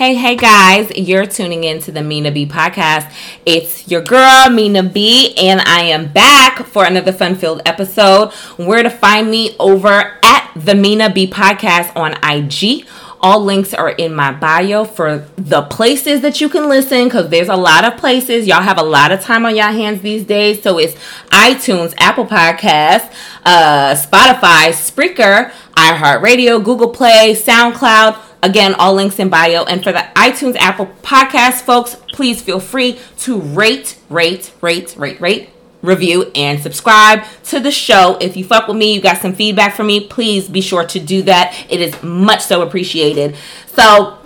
Hey, 0.00 0.14
hey 0.14 0.34
guys, 0.34 0.90
you're 0.96 1.26
tuning 1.26 1.64
in 1.64 1.78
to 1.80 1.92
the 1.92 2.02
Mina 2.02 2.30
B 2.30 2.46
podcast. 2.46 3.12
It's 3.44 3.86
your 3.86 4.00
girl, 4.00 4.48
Mina 4.48 4.82
B, 4.82 5.34
and 5.36 5.60
I 5.60 5.82
am 5.82 6.10
back 6.10 6.64
for 6.64 6.86
another 6.86 7.12
fun 7.12 7.34
filled 7.34 7.60
episode. 7.66 8.32
Where 8.56 8.82
to 8.82 8.88
find 8.88 9.30
me 9.30 9.54
over 9.60 10.18
at 10.22 10.52
the 10.56 10.74
Mina 10.74 11.12
B 11.12 11.30
podcast 11.30 11.94
on 11.96 12.14
IG. 12.24 12.86
All 13.20 13.44
links 13.44 13.74
are 13.74 13.90
in 13.90 14.14
my 14.14 14.32
bio 14.32 14.86
for 14.86 15.28
the 15.36 15.60
places 15.64 16.22
that 16.22 16.40
you 16.40 16.48
can 16.48 16.70
listen 16.70 17.04
because 17.04 17.28
there's 17.28 17.50
a 17.50 17.56
lot 17.56 17.84
of 17.84 17.98
places. 17.98 18.46
Y'all 18.46 18.62
have 18.62 18.78
a 18.78 18.82
lot 18.82 19.12
of 19.12 19.20
time 19.20 19.44
on 19.44 19.54
your 19.54 19.66
hands 19.66 20.00
these 20.00 20.24
days. 20.24 20.62
So 20.62 20.78
it's 20.78 20.94
iTunes, 21.28 21.92
Apple 21.98 22.24
Podcasts, 22.24 23.12
uh, 23.44 23.94
Spotify, 23.94 24.70
Spreaker, 24.70 25.52
iHeartRadio, 25.76 26.64
Google 26.64 26.88
Play, 26.88 27.34
SoundCloud 27.34 28.29
Again, 28.42 28.74
all 28.74 28.94
links 28.94 29.18
in 29.18 29.28
bio. 29.28 29.64
And 29.64 29.82
for 29.82 29.92
the 29.92 30.06
iTunes 30.16 30.56
Apple 30.56 30.86
Podcast 31.02 31.62
folks, 31.62 31.96
please 32.12 32.40
feel 32.40 32.60
free 32.60 32.98
to 33.18 33.38
rate, 33.38 33.98
rate, 34.08 34.52
rate, 34.60 34.94
rate, 34.96 35.20
rate, 35.20 35.50
review, 35.82 36.30
and 36.34 36.60
subscribe 36.60 37.24
to 37.44 37.60
the 37.60 37.70
show. 37.70 38.16
If 38.20 38.36
you 38.36 38.44
fuck 38.44 38.66
with 38.66 38.76
me, 38.76 38.94
you 38.94 39.00
got 39.00 39.18
some 39.18 39.34
feedback 39.34 39.74
from 39.74 39.88
me, 39.88 40.00
please 40.00 40.48
be 40.48 40.60
sure 40.60 40.86
to 40.86 41.00
do 41.00 41.22
that. 41.22 41.54
It 41.68 41.80
is 41.80 42.02
much 42.02 42.42
so 42.42 42.62
appreciated. 42.62 43.36
So 43.66 44.18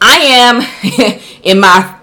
I 0.00 0.18
am 0.18 1.20
in 1.42 1.60
my 1.60 1.96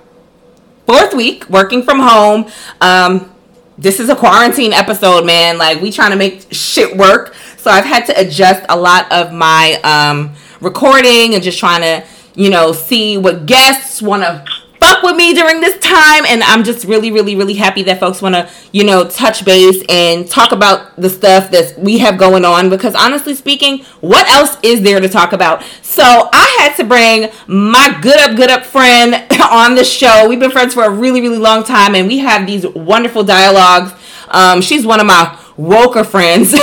fourth 0.85 1.13
week 1.13 1.49
working 1.49 1.83
from 1.83 1.99
home. 1.99 2.51
Um, 2.81 3.33
this 3.77 3.99
is 3.99 4.09
a 4.09 4.15
quarantine 4.15 4.73
episode, 4.73 5.25
man. 5.25 5.57
Like 5.57 5.81
we 5.81 5.91
trying 5.91 6.11
to 6.11 6.17
make 6.17 6.45
shit 6.51 6.95
work. 6.95 7.33
So 7.57 7.71
I've 7.71 7.85
had 7.85 8.05
to 8.07 8.19
adjust 8.19 8.65
a 8.69 8.77
lot 8.77 9.11
of 9.11 9.31
my 9.33 9.79
um 9.83 10.35
recording 10.63 11.33
and 11.35 11.43
just 11.43 11.59
trying 11.59 11.81
to, 11.81 12.05
you 12.35 12.49
know, 12.49 12.71
see 12.71 13.17
what 13.17 13.45
guests 13.45 14.01
want 14.01 14.23
to 14.23 14.45
fuck 14.83 15.01
with 15.01 15.15
me 15.15 15.33
during 15.33 15.61
this 15.61 15.79
time. 15.79 16.25
And 16.27 16.43
I'm 16.43 16.63
just 16.63 16.85
really, 16.85 17.11
really, 17.11 17.35
really 17.35 17.53
happy 17.53 17.83
that 17.83 17.99
folks 17.99 18.21
want 18.21 18.35
to, 18.35 18.49
you 18.71 18.83
know, 18.83 19.07
touch 19.07 19.45
base 19.45 19.83
and 19.87 20.29
talk 20.29 20.51
about 20.51 20.95
the 20.97 21.09
stuff 21.09 21.51
that 21.51 21.77
we 21.77 21.99
have 21.99 22.17
going 22.17 22.43
on. 22.43 22.69
Because 22.69 22.95
honestly 22.95 23.33
speaking, 23.33 23.83
what 24.01 24.29
else 24.29 24.57
is 24.61 24.81
there 24.81 24.99
to 24.99 25.07
talk 25.07 25.31
about? 25.31 25.63
So 25.81 26.03
I 26.03 26.57
had 26.59 26.75
to 26.77 26.83
bring 26.83 27.31
my 27.47 27.97
good 28.01 28.17
up, 28.19 28.35
good 28.35 28.49
up 28.49 28.65
friend 28.65 29.13
on 29.51 29.75
the 29.75 29.83
show. 29.83 30.27
We've 30.27 30.39
been 30.39 30.51
friends 30.51 30.73
for 30.73 30.83
a 30.83 30.89
really, 30.89 31.21
really 31.21 31.37
long 31.37 31.63
time, 31.63 31.95
and 31.95 32.07
we 32.07 32.19
have 32.19 32.45
these 32.45 32.67
wonderful 32.67 33.23
dialogues. 33.23 33.93
Um, 34.27 34.61
she's 34.61 34.85
one 34.85 34.99
of 34.99 35.05
my 35.05 35.37
woker 35.57 36.05
friends. 36.05 36.51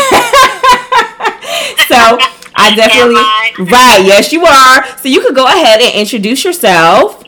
so 1.88 2.18
I 2.60 2.74
definitely 2.76 3.16
I? 3.16 3.52
right. 3.58 4.04
Yes, 4.04 4.32
you 4.32 4.44
are. 4.44 4.98
So 4.98 5.08
you 5.08 5.20
could 5.22 5.34
go 5.34 5.46
ahead 5.46 5.80
and 5.80 5.94
introduce 5.94 6.44
yourself. 6.44 7.22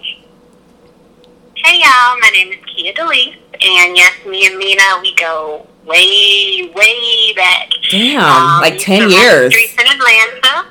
Hey 1.57 1.79
y'all, 1.79 2.19
my 2.21 2.31
name 2.35 2.53
is 2.53 2.59
Kia 2.67 2.93
Delis, 2.93 3.37
and 3.55 3.97
yes, 3.97 4.13
me 4.27 4.47
and 4.47 4.59
Mina, 4.59 4.83
we 5.01 5.15
go 5.15 5.67
way, 5.87 6.71
way 6.75 7.33
back. 7.35 7.71
Damn, 7.91 8.21
um, 8.21 8.61
like 8.61 8.79
ten 8.79 9.09
years. 9.09 9.53
Streets 9.53 9.75
in 9.81 9.87
Atlanta, 9.87 10.69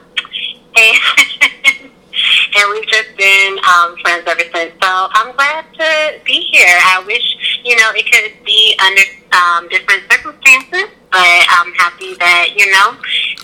and, 0.75 0.97
and 2.57 2.71
we've 2.71 2.87
just 2.87 3.15
been 3.17 3.57
um, 3.65 3.97
friends 4.01 4.25
ever 4.27 4.41
since. 4.53 4.73
So 4.83 5.07
I'm 5.13 5.33
glad 5.35 5.65
to 5.79 6.19
be 6.23 6.41
here. 6.51 6.77
I 6.83 7.03
wish 7.07 7.61
you 7.63 7.75
know 7.77 7.89
it 7.95 8.05
could 8.11 8.45
be 8.45 8.77
under 8.79 9.01
um, 9.33 9.69
different 9.69 10.03
circumstances 10.11 10.89
but 11.11 11.45
I'm 11.49 11.73
happy 11.73 12.15
that, 12.15 12.49
you 12.55 12.71
know, 12.71 12.95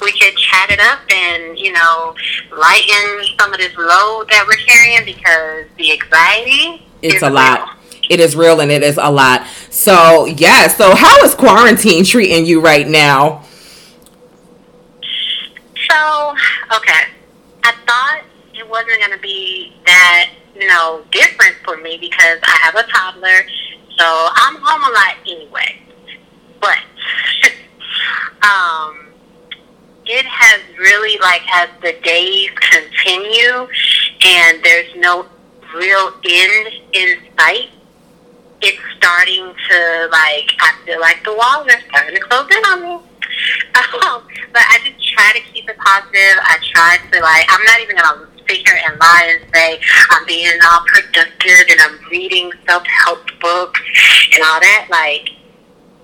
we 0.01 0.11
could 0.13 0.35
chat 0.37 0.71
it 0.71 0.79
up 0.79 0.99
and, 1.11 1.59
you 1.59 1.73
know, 1.73 2.15
lighten 2.51 3.25
some 3.37 3.53
of 3.53 3.59
this 3.59 3.75
load 3.77 4.29
that 4.29 4.45
we're 4.47 4.55
carrying 4.65 5.05
because 5.05 5.65
the 5.77 5.91
anxiety 5.91 6.87
it's 7.01 7.21
a 7.21 7.29
lot. 7.29 7.59
Real. 7.59 7.99
It 8.09 8.19
is 8.19 8.35
real 8.35 8.61
and 8.61 8.71
it 8.71 8.83
is 8.83 8.97
a 8.97 9.09
lot. 9.09 9.45
So, 9.69 10.25
yeah, 10.25 10.67
so 10.67 10.95
how 10.95 11.23
is 11.23 11.35
quarantine 11.35 12.03
treating 12.05 12.45
you 12.45 12.61
right 12.61 12.87
now? 12.87 13.43
So, 15.89 16.35
okay. 16.75 17.11
I 17.63 17.73
thought 17.85 18.21
it 18.53 18.67
wasn't 18.67 18.99
going 18.99 19.11
to 19.11 19.19
be 19.19 19.75
that, 19.85 20.29
you 20.55 20.67
know, 20.67 21.03
different 21.11 21.55
for 21.63 21.77
me 21.77 21.97
because 21.99 22.39
I 22.43 22.57
have 22.61 22.75
a 22.75 22.83
toddler. 22.83 23.45
So 23.97 24.29
I'm 24.35 24.55
home 24.61 24.83
a 24.83 24.93
lot 24.93 25.15
anyway. 25.25 25.81
But 26.61 26.77
um, 28.43 29.07
it 30.07 30.25
has 30.25 30.61
really 30.77 31.19
like 31.19 31.41
as 31.53 31.69
the 31.81 31.93
days 32.01 32.49
continue 32.71 33.67
and 34.25 34.63
there's 34.63 34.95
no 34.95 35.25
real 35.75 36.13
end 36.23 36.67
in 36.93 37.17
sight. 37.37 37.69
It's 38.61 38.81
starting 38.97 39.53
to 39.53 40.09
like 40.11 40.49
I 40.59 40.73
feel 40.85 40.99
like 40.99 41.23
the 41.23 41.35
walls 41.35 41.67
are 41.67 41.81
starting 41.89 42.15
to 42.15 42.21
close 42.21 42.49
in 42.49 42.63
on 42.65 42.83
me. 42.83 43.03
Um, 43.77 44.23
but 44.51 44.63
I 44.65 44.79
just 44.83 45.07
try 45.13 45.31
to 45.33 45.39
keep 45.53 45.69
it 45.69 45.77
positive. 45.77 46.37
I 46.41 46.57
try 46.73 46.97
to 47.11 47.19
like 47.21 47.45
I'm 47.49 47.63
not 47.65 47.79
even 47.81 47.95
gonna 47.95 48.27
sit 48.47 48.65
here 48.65 48.79
and 48.87 48.99
lie 48.99 49.37
and 49.37 49.53
say 49.53 49.79
I'm 50.09 50.25
being 50.25 50.57
all 50.71 50.81
productive 50.87 51.67
and 51.69 51.79
I'm 51.81 51.99
reading 52.09 52.51
self 52.67 52.83
help 53.05 53.19
books 53.39 53.81
and 54.33 54.43
all 54.43 54.59
that. 54.59 54.87
Like 54.89 55.29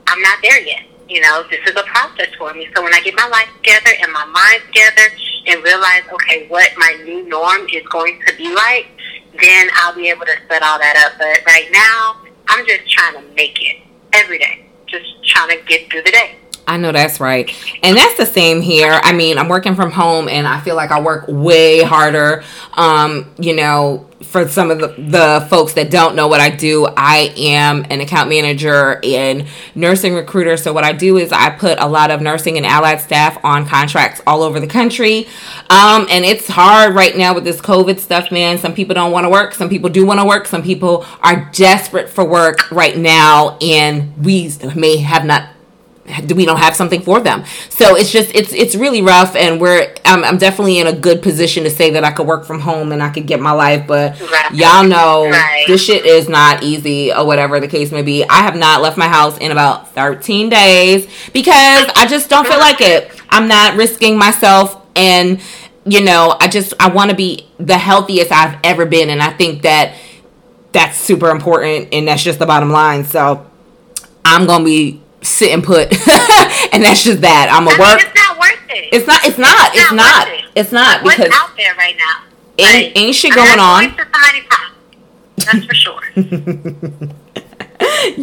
I'm 0.08 0.22
not 0.22 0.38
there 0.44 0.62
yet 0.62 0.93
you 1.14 1.22
know, 1.22 1.44
this 1.52 1.60
is 1.68 1.76
a 1.78 1.84
process 1.84 2.34
for 2.40 2.52
me. 2.56 2.68
So 2.76 2.82
when 2.82 2.94
I 2.94 3.00
get 3.02 3.14
my 3.16 3.28
life 3.28 3.48
together 3.58 3.92
and 4.02 4.12
my 4.12 4.26
mind 4.26 4.64
together 4.66 5.14
and 5.46 5.64
realize, 5.64 6.02
okay, 6.12 6.48
what 6.48 6.72
my 6.76 6.98
new 7.06 7.30
norm 7.30 7.68
is 7.72 7.86
going 7.90 8.20
to 8.26 8.36
be 8.36 8.52
like, 8.54 8.88
then 9.40 9.70
I'll 9.76 9.96
be 9.96 10.10
able 10.10 10.26
to 10.26 10.36
set 10.50 10.64
all 10.64 10.80
that 10.80 10.98
up. 11.06 11.20
But 11.20 11.46
right 11.46 11.70
now, 11.72 12.18
I'm 12.50 12.66
just 12.66 12.90
trying 12.90 13.22
to 13.22 13.36
make 13.36 13.62
it 13.62 13.78
every 14.14 14.40
day, 14.40 14.66
just 14.88 15.06
trying 15.24 15.50
to 15.50 15.64
get 15.66 15.92
through 15.92 16.02
the 16.02 16.12
day. 16.12 16.38
I 16.68 16.78
know 16.78 16.92
that's 16.92 17.20
right. 17.20 17.52
And 17.84 17.98
that's 17.98 18.18
the 18.18 18.26
same 18.26 18.62
here. 18.62 19.00
I 19.04 19.14
mean, 19.14 19.38
I'm 19.38 19.50
working 19.50 19.76
from 19.76 19.92
home 19.92 20.30
and 20.30 20.48
I 20.48 20.62
feel 20.62 20.76
like 20.76 20.92
I 20.92 21.02
work 21.02 21.26
way 21.28 21.82
harder. 21.84 22.44
Um, 22.74 23.34
you 23.38 23.56
know, 23.56 24.08
for 24.24 24.48
some 24.48 24.72
of 24.72 24.80
the, 24.80 24.88
the 24.88 25.46
folks 25.50 25.74
that 25.74 25.92
don't 25.92 26.16
know 26.16 26.28
what 26.28 26.40
I 26.40 26.50
do, 26.50 26.88
I 26.98 27.34
am 27.38 27.86
an 27.90 28.02
account 28.02 28.30
manager 28.30 29.00
and 29.04 29.46
nursing 29.76 30.16
recruiter. 30.16 30.58
So, 30.58 30.74
what 30.74 30.84
I 30.84 30.94
do 30.94 31.18
is 31.18 31.32
I 31.32 31.50
put 31.50 31.80
a 31.80 31.88
lot 31.88 32.10
of 32.10 32.22
nursing 32.22 32.58
and 32.58 32.66
allied 32.66 33.02
staff 33.02 33.44
on 33.44 33.68
contracts 33.68 34.22
all 34.26 34.42
over 34.42 34.60
the 34.60 34.68
country. 34.68 35.28
Um, 35.70 36.08
and 36.10 36.26
it's 36.26 36.48
hard 36.48 36.96
right 36.96 37.16
now 37.16 37.36
with 37.36 37.44
this 37.44 37.60
COVID 37.62 38.00
stuff, 38.00 38.32
man. 38.32 38.58
Some 38.58 38.74
people 38.74 38.96
don't 38.96 39.12
want 39.12 39.26
to 39.26 39.30
work, 39.30 39.54
some 39.54 39.70
people 39.70 39.90
do 39.90 40.06
want 40.06 40.20
to 40.20 40.26
work, 40.26 40.48
some 40.48 40.64
people 40.64 41.06
are 41.22 41.50
desperate 41.54 42.10
for 42.10 42.24
work 42.24 42.72
right 42.72 42.98
now, 42.98 43.58
and 43.62 44.18
we 44.24 44.52
may 44.76 44.98
have 44.98 45.26
not 45.26 45.50
we 46.06 46.46
don't 46.46 46.58
have 46.58 46.76
something 46.76 47.02
for 47.02 47.22
them 47.22 47.44
so 47.70 47.96
it's 47.96 48.12
just 48.12 48.30
it's 48.36 48.52
it's 48.52 48.76
really 48.76 49.02
rough 49.02 49.36
and 49.38 49.62
we're 49.62 49.94
I'm, 50.04 50.24
I'm 50.24 50.38
definitely 50.38 50.80
in 50.80 50.88
a 50.88 50.94
good 50.94 51.22
position 51.22 51.64
to 51.64 51.70
say 51.70 51.92
that 51.92 52.04
i 52.04 52.12
could 52.12 52.28
work 52.28 52.44
from 52.46 52.60
home 52.60 52.92
and 52.92 53.02
i 53.02 53.10
could 53.10 53.26
get 53.26 53.40
my 53.40 53.52
life 53.52 53.88
but 53.88 54.20
right. 54.20 54.54
y'all 54.54 54.84
know 54.84 55.30
right. 55.30 55.64
this 55.66 55.84
shit 55.84 56.06
is 56.06 56.28
not 56.28 56.62
easy 56.62 57.14
or 57.14 57.26
whatever 57.26 57.60
the 57.62 57.70
case 57.70 57.92
may 57.92 58.02
be 58.02 58.28
i 58.28 58.42
have 58.42 58.56
not 58.56 58.82
left 58.82 58.98
my 58.98 59.08
house 59.08 59.38
in 59.38 59.52
about 59.52 59.94
13 59.94 60.50
days 60.50 61.08
because 61.32 61.90
i 61.96 62.06
just 62.06 62.30
don't 62.30 62.48
feel 62.48 62.60
like 62.60 62.82
it 62.82 63.10
i'm 63.30 63.48
not 63.48 63.78
risking 63.78 64.18
myself 64.18 64.86
and 64.98 65.42
you 65.86 66.04
know 66.04 66.36
i 66.42 66.50
just 66.50 66.74
i 66.82 66.90
want 66.90 67.12
to 67.12 67.16
be 67.16 67.48
the 67.60 67.78
healthiest 67.78 68.30
i've 68.32 68.60
ever 68.66 68.86
been 68.86 69.10
and 69.10 69.22
i 69.22 69.32
think 69.32 69.62
that 69.62 69.96
that's 70.74 70.98
super 70.98 71.30
important 71.30 71.88
and 71.94 72.08
that's 72.08 72.24
just 72.24 72.40
the 72.40 72.46
bottom 72.46 72.72
line 72.72 73.06
so 73.06 73.50
i'm 74.26 74.46
gonna 74.46 74.66
be 74.66 75.03
sit 75.24 75.52
and 75.52 75.64
put, 75.64 75.92
and 76.74 76.84
that's 76.84 77.04
just 77.04 77.22
that. 77.22 77.50
I'm 77.52 77.68
a 77.68 77.72
work. 77.80 77.98
Mean, 77.98 78.06
it's 78.06 78.16
not 78.16 78.40
worth 78.40 78.60
it. 78.70 78.90
It's 78.94 79.08
not. 79.08 79.26
It's 79.26 79.38
not. 79.38 79.74
It's, 79.74 79.84
it's 79.84 79.92
not. 79.92 80.28
It. 80.28 80.46
It's 80.56 80.72
not 80.72 81.04
because 81.04 81.32
out 81.34 81.58
there 81.58 81.76
right 81.76 81.98
now. 81.98 82.22
Ain't, 82.60 82.74
like, 82.74 82.98
ain't 82.98 83.16
shit 83.16 83.34
going 83.34 83.60
on. 83.60 83.96
That's 85.38 85.66
for 85.66 85.74
sure. 85.74 86.00
you 86.16 86.28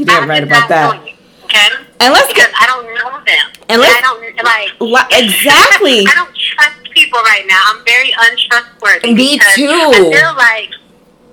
damn 0.05 0.29
right 0.29 0.44
about 0.44 0.69
that. 0.69 1.05
You, 1.05 1.14
okay. 1.44 1.69
And 2.00 2.12
let's 2.14 2.29
because 2.29 2.47
get, 2.47 2.55
I 2.56 2.67
don't 2.67 2.87
know 2.94 3.11
them. 3.26 3.50
And 3.69 3.81
let's, 3.81 3.93
I 3.93 4.00
don't 4.00 4.20
like 4.44 4.70
exactly. 5.12 6.06
I 6.06 6.14
don't 6.14 6.32
trust 6.35 6.91
people 6.93 7.19
right 7.20 7.44
now. 7.46 7.61
I'm 7.67 7.85
very 7.85 8.14
untrustworthy. 8.17 9.14
Me 9.14 9.38
too. 9.55 9.69
I 9.69 9.93
feel 9.93 10.35
like 10.38 10.70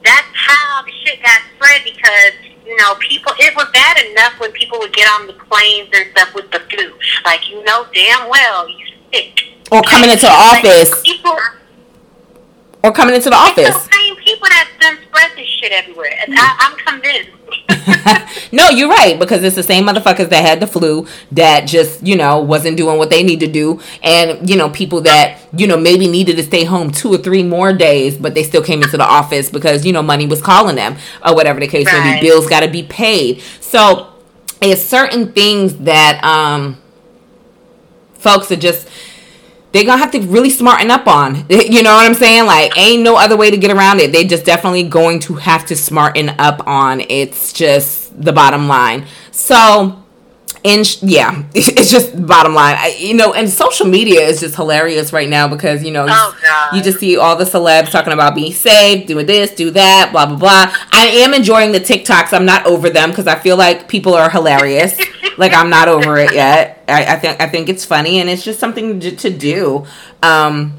that's 0.04 0.28
how 0.34 0.84
the 0.84 0.92
shit 1.06 1.22
got 1.22 1.42
spread 1.56 1.84
because 1.84 2.34
you 2.68 2.76
know, 2.76 2.96
people, 3.00 3.32
it 3.40 3.56
was 3.56 3.68
bad 3.72 3.98
enough 4.06 4.40
when 4.40 4.52
people 4.52 4.78
would 4.80 4.94
get 4.94 5.08
on 5.20 5.28
the 5.28 5.34
planes 5.34 5.90
and 5.96 6.12
stuff 6.12 6.36
with 6.36 6.52
the 6.52 6.60
flu. 6.70 6.94
Like, 7.24 7.50
you 7.50 7.64
know 7.64 7.88
damn 7.94 8.30
well 8.30 8.68
you 8.70 8.86
sick. 9.14 9.44
Or 9.72 9.82
coming 9.82 10.10
into 10.10 10.26
the 10.26 10.32
office. 10.32 10.92
Like, 10.92 11.04
people, 11.04 11.38
or 12.84 12.92
coming 12.92 13.16
into 13.16 13.30
the 13.30 13.36
office. 13.36 13.68
It's 13.68 13.88
the 13.88 13.94
same 13.94 14.16
people 14.18 14.48
that 14.50 14.70
done 14.80 14.98
spread 15.08 15.32
this 15.36 15.48
shit 15.48 15.72
everywhere. 15.72 16.14
I, 16.30 16.56
I'm 16.60 16.78
convinced. 16.86 17.32
no, 18.52 18.70
you're 18.70 18.90
right 18.90 19.20
because 19.20 19.44
it's 19.44 19.56
the 19.56 19.64
same 19.64 19.86
motherfuckers 19.86 20.30
that 20.30 20.42
had 20.46 20.60
the 20.60 20.68
flu 20.68 21.06
that 21.32 21.68
just 21.68 22.06
you 22.06 22.16
know 22.16 22.40
wasn't 22.40 22.78
doing 22.78 22.98
what 22.98 23.10
they 23.10 23.24
need 23.24 23.40
to 23.42 23.48
do, 23.48 23.82
and 24.04 24.50
you 24.50 24.56
know 24.56 24.70
people 24.70 25.02
that 25.02 25.40
you 25.54 25.68
know 25.68 25.78
maybe 25.78 26.08
needed 26.08 26.38
to 26.38 26.44
stay 26.44 26.64
home 26.64 26.92
two 26.92 27.14
or 27.14 27.18
three 27.18 27.44
more 27.44 27.74
days, 27.74 28.18
but 28.18 28.34
they 28.36 28.44
still 28.44 28.64
came 28.64 28.82
into 28.82 28.96
the 28.96 29.04
office 29.04 29.50
because 29.50 29.86
you 29.86 29.92
know 29.92 30.02
money 30.02 30.26
was 30.26 30.42
calling 30.42 30.76
them 30.76 30.96
or 31.26 31.36
whatever 31.36 31.60
the 31.60 31.68
case 31.68 31.88
right. 31.88 32.04
may 32.04 32.22
be. 32.22 32.28
Bills 32.28 32.48
got 32.48 32.62
to 32.62 32.70
be 32.70 32.84
paid. 32.84 33.42
So 33.60 34.14
it's 34.62 34.82
certain 34.82 35.34
things 35.34 35.78
that 35.80 36.24
um 36.24 36.78
folks 38.14 38.52
are 38.52 38.58
just 38.58 38.88
they're 39.78 39.86
gonna 39.86 40.02
have 40.02 40.12
to 40.12 40.22
really 40.22 40.50
smarten 40.50 40.90
up 40.90 41.08
on. 41.08 41.46
You 41.68 41.84
know 41.84 41.94
what 41.96 42.06
I'm 42.06 42.14
saying? 42.14 42.46
Like, 42.46 42.76
ain't 42.78 43.04
no 43.04 43.18
other 43.18 43.36
way 43.36 43.52
to 43.52 43.58
get 43.58 43.72
around 43.72 44.00
it. 44.00 44.12
They 44.12 44.24
just 44.24 44.46
definitely 44.46 44.84
going 44.84 45.20
to 45.22 45.36
have 45.36 45.66
to 45.68 45.76
smarten 45.76 46.30
up 46.40 46.66
on. 46.66 47.02
It's 47.02 47.52
just 47.52 48.20
the 48.24 48.32
bottom 48.32 48.68
line. 48.68 49.06
So 49.32 50.02
and 50.66 51.02
yeah, 51.02 51.44
it's 51.54 51.92
just 51.92 52.26
bottom 52.26 52.54
line. 52.54 52.76
I, 52.78 52.96
you 53.00 53.14
know, 53.14 53.34
and 53.34 53.50
social 53.50 53.86
media 53.86 54.22
is 54.22 54.40
just 54.40 54.56
hilarious 54.56 55.14
right 55.14 55.30
now 55.30 55.48
because 55.48 55.84
you 55.84 55.92
know 55.92 56.06
oh, 56.10 56.72
you 56.74 56.82
just 56.82 57.00
see 57.00 57.18
all 57.18 57.36
the 57.36 57.46
celebs 57.46 57.92
talking 57.92 58.14
about 58.14 58.36
being 58.36 58.54
safe, 58.54 59.08
doing 59.08 59.26
this, 59.26 59.52
do 59.52 59.72
that, 59.72 60.10
blah 60.12 60.26
blah 60.26 60.38
blah. 60.38 60.74
I 60.92 61.08
am 61.08 61.34
enjoying 61.34 61.72
the 61.72 61.80
TikToks. 61.80 62.34
I'm 62.34 62.46
not 62.46 62.66
over 62.66 62.90
them 62.90 63.10
because 63.10 63.28
I 63.28 63.36
feel 63.36 63.58
like 63.58 63.88
people 63.88 64.14
are 64.14 64.30
hilarious. 64.30 65.00
like 65.38 65.54
I'm 65.54 65.70
not 65.70 65.88
over 65.88 66.18
it 66.18 66.34
yet. 66.34 66.84
I, 66.88 67.16
I, 67.16 67.20
think 67.20 67.42
I 67.42 67.48
think 67.48 67.70
it's 67.70 67.86
funny 67.86 68.20
and 68.20 68.30
it's 68.30 68.44
just 68.44 68.60
something 68.60 69.00
to, 69.00 69.16
to 69.16 69.30
do. 69.30 69.86
Um, 70.24 70.74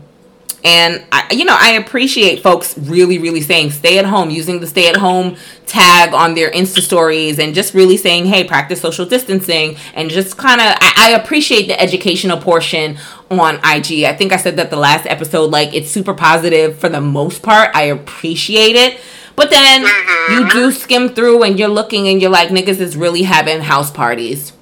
and 0.65 1.05
I, 1.13 1.29
you 1.33 1.45
know, 1.45 1.57
I 1.59 1.73
appreciate 1.73 2.43
folks 2.43 2.77
really, 2.77 3.19
really 3.19 3.41
saying 3.41 3.71
stay 3.71 3.99
at 3.99 4.05
home, 4.05 4.31
using 4.31 4.59
the 4.59 4.67
stay 4.67 4.89
at 4.89 4.97
home 4.97 5.37
tag 5.67 6.13
on 6.13 6.35
their 6.35 6.51
Insta 6.51 6.81
stories, 6.81 7.39
and 7.39 7.55
just 7.55 7.75
really 7.75 7.97
saying, 7.97 8.27
hey, 8.27 8.43
practice 8.43 8.81
social 8.81 9.07
distancing, 9.07 9.77
and 9.95 10.11
just 10.11 10.37
kind 10.37 10.61
of, 10.61 10.67
I, 10.81 10.95
I 10.97 11.11
appreciate 11.11 11.69
the 11.69 11.81
educational 11.81 12.39
portion 12.39 12.99
on 13.31 13.57
IG. 13.57 14.05
I 14.05 14.15
think 14.17 14.33
I 14.33 14.37
said 14.37 14.57
that 14.57 14.71
the 14.71 14.77
last 14.77 15.07
episode, 15.07 15.53
like 15.53 15.75
it's 15.75 15.91
super 15.91 16.15
positive 16.15 16.77
for 16.79 16.89
the 16.89 17.01
most 17.01 17.43
part. 17.43 17.71
I 17.75 17.85
appreciate 17.85 18.75
it. 18.75 19.01
But 19.39 19.51
then 19.51 19.85
mm-hmm. 19.85 20.33
you 20.33 20.51
do 20.51 20.73
skim 20.73 21.11
through 21.11 21.45
and 21.45 21.57
you're 21.61 21.69
looking 21.69 22.09
and 22.09 22.21
you're 22.21 22.29
like, 22.29 22.49
niggas 22.49 22.81
is 22.81 22.97
really 22.97 23.23
having 23.23 23.61
house 23.61 23.89
parties. 23.89 24.53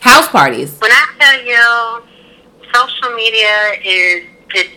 House 0.00 0.26
parties. 0.26 0.76
When 0.80 0.90
I 0.90 1.06
tell 1.16 1.38
you 1.46 2.72
social 2.74 3.14
media 3.14 3.54
is 3.84 4.26
it, 4.56 4.70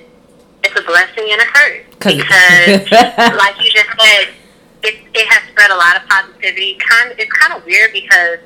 it's 0.64 0.80
a 0.80 0.84
blessing 0.84 1.30
and 1.32 1.42
a 1.42 1.46
curse 1.46 1.84
because, 1.98 2.92
like 3.40 3.56
you 3.60 3.72
just 3.72 3.90
said, 4.00 4.28
it, 4.84 5.02
it 5.16 5.28
has 5.28 5.50
spread 5.50 5.72
a 5.72 5.76
lot 5.76 5.96
of 5.96 6.08
positivity. 6.08 6.78
Kind 6.88 7.16
it's 7.18 7.34
kind 7.34 7.58
of 7.58 7.66
weird 7.66 7.92
because 7.92 8.38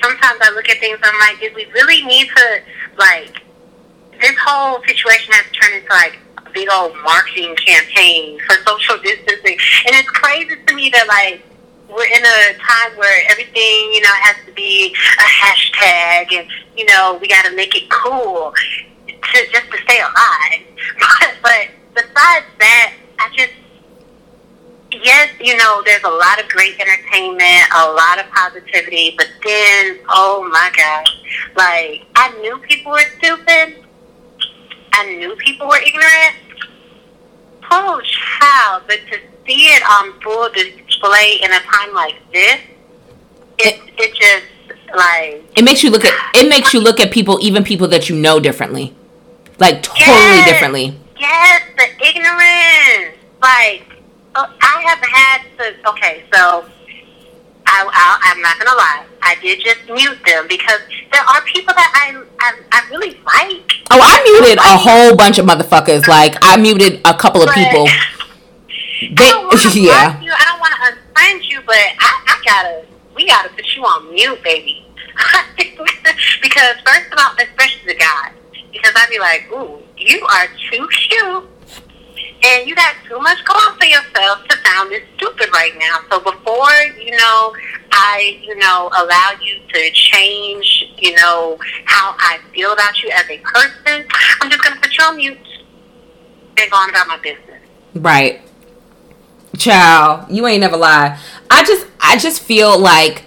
sometimes 0.00 0.38
I 0.40 0.52
look 0.54 0.68
at 0.68 0.78
things. 0.78 1.00
And 1.02 1.04
I'm 1.04 1.18
like, 1.18 1.40
did 1.40 1.52
we 1.56 1.66
really 1.74 2.04
need 2.04 2.28
to 2.28 2.60
like? 2.96 3.42
This 4.20 4.36
whole 4.38 4.80
situation 4.86 5.32
has 5.32 5.46
turned 5.50 5.82
into 5.82 5.92
like 5.92 6.18
big 6.52 6.68
old 6.72 6.96
marketing 7.04 7.54
campaign 7.56 8.38
for 8.46 8.56
social 8.66 8.98
distancing, 9.02 9.58
and 9.86 9.96
it's 9.96 10.10
crazy 10.10 10.56
to 10.66 10.74
me 10.74 10.90
that 10.90 11.06
like 11.08 11.42
we're 11.88 12.06
in 12.06 12.24
a 12.24 12.58
time 12.58 12.96
where 12.98 13.22
everything, 13.30 13.92
you 13.92 14.00
know, 14.00 14.12
has 14.20 14.36
to 14.46 14.52
be 14.52 14.94
a 14.94 15.22
hashtag 15.22 16.32
and, 16.32 16.48
you 16.76 16.84
know, 16.84 17.18
we 17.20 17.28
got 17.28 17.44
to 17.46 17.54
make 17.56 17.74
it 17.74 17.88
cool 17.90 18.52
to 19.06 19.46
just 19.52 19.70
to 19.70 19.78
stay 19.84 20.00
alive. 20.00 20.64
But, 21.00 21.34
but 21.42 21.68
besides 21.94 22.46
that, 22.58 22.94
I 23.18 23.28
just, 23.36 23.52
yes, 24.92 25.30
you 25.40 25.56
know, 25.56 25.82
there's 25.84 26.02
a 26.04 26.10
lot 26.10 26.42
of 26.42 26.48
great 26.48 26.78
entertainment, 26.78 27.64
a 27.74 27.90
lot 27.92 28.18
of 28.18 28.30
positivity, 28.30 29.14
but 29.16 29.28
then, 29.44 29.98
oh 30.08 30.48
my 30.50 30.70
gosh, 30.76 31.46
like, 31.56 32.06
I 32.14 32.36
knew 32.40 32.58
people 32.58 32.92
were 32.92 33.04
stupid. 33.18 33.84
I 34.98 35.14
knew 35.14 35.36
people 35.36 35.68
were 35.68 35.78
ignorant. 35.78 36.34
Oh, 37.70 38.00
child, 38.02 38.82
but 38.88 38.98
to 39.10 39.18
see 39.46 39.66
it 39.66 39.82
on 39.84 40.20
full 40.20 40.48
display 40.50 41.38
in 41.40 41.52
a 41.52 41.60
time 41.60 41.94
like 41.94 42.16
this, 42.32 42.60
it, 43.58 43.80
it 43.96 44.14
just 44.14 44.46
like 44.96 45.44
it 45.56 45.62
makes 45.62 45.84
you 45.84 45.90
look 45.90 46.04
at 46.04 46.14
it 46.34 46.48
makes 46.48 46.74
you 46.74 46.80
look 46.80 46.98
at 46.98 47.12
people, 47.12 47.38
even 47.40 47.62
people 47.62 47.86
that 47.88 48.08
you 48.08 48.16
know 48.16 48.40
differently, 48.40 48.92
like 49.60 49.84
totally 49.84 50.04
yes, 50.04 50.50
differently. 50.50 50.98
Yes, 51.20 51.62
the 51.76 51.84
ignorance. 52.04 53.16
Like 53.40 53.86
oh, 54.34 54.52
I 54.60 54.82
have 54.82 54.98
had 54.98 55.42
to. 55.58 55.90
Okay, 55.90 56.24
so 56.32 56.68
I, 57.68 57.84
I 57.84 58.32
I'm 58.32 58.40
not 58.40 58.58
gonna 58.58 58.76
lie. 58.76 59.06
I 59.22 59.36
did 59.42 59.60
just 59.60 59.84
mute 59.86 60.18
them 60.24 60.48
because 60.48 60.80
there 61.12 61.22
are 61.22 61.42
people 61.42 61.74
that 61.74 61.90
I 61.94 62.22
I, 62.40 62.60
I 62.72 62.88
really 62.90 63.20
like. 63.24 63.72
Oh, 63.90 64.00
I 64.00 64.22
muted 64.24 64.58
a 64.58 64.76
whole 64.76 65.16
bunch 65.16 65.38
of 65.38 65.46
motherfuckers. 65.46 66.08
Like 66.08 66.36
I 66.42 66.56
muted 66.56 67.00
a 67.04 67.14
couple 67.14 67.42
of 67.42 67.50
people. 67.50 67.86
They, 69.00 69.30
I 69.30 69.70
yeah. 69.74 70.20
You. 70.20 70.32
I 70.32 70.44
don't 70.44 70.60
want 70.60 70.74
to 70.74 70.90
unfriend 70.90 71.48
you, 71.48 71.60
but 71.64 71.76
I, 71.76 72.24
I 72.26 72.42
gotta, 72.44 72.86
we 73.14 73.26
gotta 73.26 73.48
put 73.50 73.64
you 73.76 73.82
on 73.82 74.12
mute, 74.12 74.42
baby. 74.42 74.84
because 76.42 76.76
first 76.84 77.12
of 77.12 77.18
all, 77.18 77.32
especially 77.38 77.86
the 77.86 77.94
guy, 77.94 78.32
because 78.72 78.92
I'd 78.96 79.08
be 79.08 79.18
like, 79.18 79.48
ooh, 79.52 79.78
you 79.96 80.26
are 80.26 80.48
too 80.70 80.88
cute. 81.08 81.48
And 82.42 82.68
you 82.68 82.74
got 82.74 82.94
too 83.06 83.18
much 83.18 83.44
going 83.44 83.78
for 83.78 83.84
yourself 83.84 84.46
to 84.48 84.56
sound 84.64 84.90
this 84.90 85.02
stupid 85.16 85.48
right 85.52 85.72
now. 85.76 85.98
So 86.10 86.20
before, 86.20 86.70
you 87.00 87.16
know, 87.16 87.54
I, 87.90 88.40
you 88.42 88.54
know, 88.56 88.90
allow 88.96 89.32
you 89.42 89.60
to 89.72 89.90
change, 89.90 90.86
you 90.98 91.14
know, 91.16 91.58
how 91.84 92.14
I 92.18 92.38
feel 92.54 92.72
about 92.72 93.02
you 93.02 93.10
as 93.10 93.28
a 93.28 93.38
person, 93.38 94.06
I'm 94.40 94.50
just 94.50 94.62
to 94.62 94.80
put 94.80 94.96
you 94.96 95.04
on 95.04 95.16
mute 95.16 95.38
and 96.58 96.70
go 96.70 96.76
on 96.76 96.90
about 96.90 97.08
my 97.08 97.18
business. 97.18 97.62
Right. 97.94 98.40
Child, 99.56 100.30
you 100.30 100.46
ain't 100.46 100.60
never 100.60 100.76
lie. 100.76 101.18
I 101.50 101.64
just 101.64 101.86
I 102.00 102.16
just 102.16 102.42
feel 102.42 102.78
like 102.78 103.24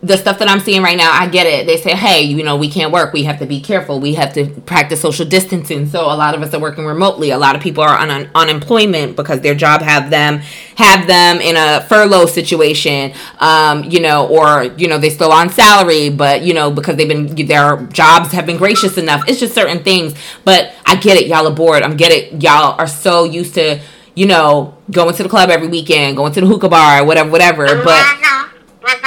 the 0.00 0.16
stuff 0.16 0.38
that 0.38 0.48
I'm 0.48 0.60
seeing 0.60 0.80
right 0.80 0.96
now, 0.96 1.10
I 1.12 1.26
get 1.26 1.48
it. 1.48 1.66
They 1.66 1.76
say, 1.76 1.90
hey, 1.90 2.22
you 2.22 2.44
know, 2.44 2.56
we 2.56 2.70
can't 2.70 2.92
work. 2.92 3.12
We 3.12 3.24
have 3.24 3.40
to 3.40 3.46
be 3.46 3.60
careful. 3.60 3.98
We 3.98 4.14
have 4.14 4.32
to 4.34 4.46
practice 4.60 5.00
social 5.00 5.26
distancing. 5.26 5.88
So 5.88 6.02
a 6.02 6.14
lot 6.14 6.36
of 6.36 6.42
us 6.42 6.54
are 6.54 6.60
working 6.60 6.86
remotely. 6.86 7.30
A 7.30 7.38
lot 7.38 7.56
of 7.56 7.62
people 7.62 7.82
are 7.82 7.98
on 7.98 8.08
un- 8.08 8.30
unemployment 8.32 9.16
because 9.16 9.40
their 9.40 9.56
job 9.56 9.82
have 9.82 10.10
them 10.10 10.38
have 10.76 11.08
them 11.08 11.40
in 11.40 11.56
a 11.56 11.84
furlough 11.88 12.26
situation. 12.26 13.12
Um, 13.40 13.82
you 13.84 13.98
know, 13.98 14.28
or 14.28 14.72
you 14.76 14.86
know 14.86 14.98
they 14.98 15.10
still 15.10 15.32
on 15.32 15.50
salary, 15.50 16.10
but 16.10 16.42
you 16.42 16.54
know 16.54 16.70
because 16.70 16.94
they've 16.94 17.08
been 17.08 17.34
their 17.46 17.78
jobs 17.86 18.30
have 18.30 18.46
been 18.46 18.56
gracious 18.56 18.98
enough. 18.98 19.28
It's 19.28 19.40
just 19.40 19.52
certain 19.52 19.82
things. 19.82 20.14
But 20.44 20.74
I 20.86 20.94
get 20.94 21.16
it. 21.16 21.26
Y'all 21.26 21.48
are 21.48 21.54
bored. 21.54 21.82
I'm 21.82 21.96
get 21.96 22.12
it. 22.12 22.40
Y'all 22.40 22.78
are 22.78 22.86
so 22.86 23.24
used 23.24 23.54
to 23.54 23.80
you 24.14 24.26
know, 24.26 24.76
going 24.90 25.14
to 25.14 25.22
the 25.22 25.28
club 25.28 25.48
every 25.48 25.68
weekend, 25.68 26.16
going 26.16 26.32
to 26.32 26.40
the 26.40 26.46
hookah 26.46 26.68
bar, 26.68 27.04
whatever, 27.04 27.30
whatever. 27.30 27.66
But 27.84 28.04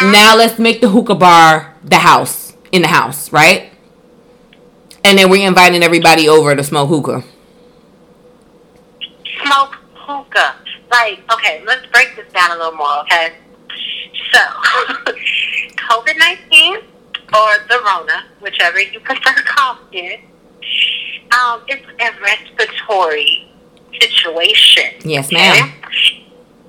now 0.01 0.35
let's 0.35 0.59
make 0.59 0.81
the 0.81 0.89
hookah 0.89 1.15
bar 1.15 1.75
the 1.83 1.97
house, 1.97 2.53
in 2.71 2.81
the 2.81 2.87
house, 2.87 3.31
right? 3.31 3.71
And 5.03 5.17
then 5.17 5.29
we're 5.29 5.47
inviting 5.47 5.83
everybody 5.83 6.29
over 6.29 6.55
to 6.55 6.63
smoke 6.63 6.89
hookah. 6.89 7.23
Smoke 9.43 9.75
hookah. 9.93 10.55
Like, 10.91 11.19
okay, 11.33 11.63
let's 11.65 11.85
break 11.87 12.15
this 12.15 12.31
down 12.33 12.51
a 12.51 12.55
little 12.55 12.73
more, 12.73 12.99
okay? 13.01 13.33
So, 14.31 14.39
COVID 15.89 16.17
19 16.17 16.75
or 17.33 17.49
the 17.69 17.81
Rona, 17.85 18.25
whichever 18.41 18.81
you 18.81 18.99
prefer 18.99 19.33
to 19.33 19.43
call 19.43 19.77
it, 19.91 20.19
um, 21.31 21.61
it's 21.67 21.85
a 21.99 22.21
respiratory 22.21 23.47
situation. 23.99 24.93
Yes, 25.03 25.31
ma'am. 25.31 25.71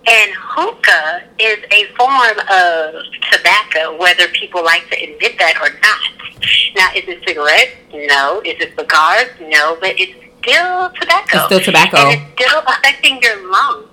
And 0.05 0.33
hookah 0.35 1.23
is 1.39 1.59
a 1.71 1.85
form 1.95 2.39
of 2.51 3.05
tobacco, 3.31 3.97
whether 3.99 4.27
people 4.29 4.65
like 4.65 4.89
to 4.91 4.97
admit 4.97 5.39
that 5.39 5.57
or 5.61 5.71
not. 5.81 6.23
Now, 6.75 6.91
is 6.95 7.07
it 7.07 7.23
cigarettes? 7.27 7.77
No. 7.93 8.41
Is 8.45 8.61
it 8.61 8.75
cigars? 8.77 9.31
No. 9.41 9.77
But 9.81 9.95
it's 10.01 10.13
still 10.41 10.91
tobacco. 10.99 11.39
It's 11.39 11.47
still 11.47 11.61
tobacco. 11.61 11.97
And 11.99 12.21
it's 12.21 12.43
still 12.43 12.63
affecting 12.67 13.23
your 13.23 13.49
lungs. 13.51 13.89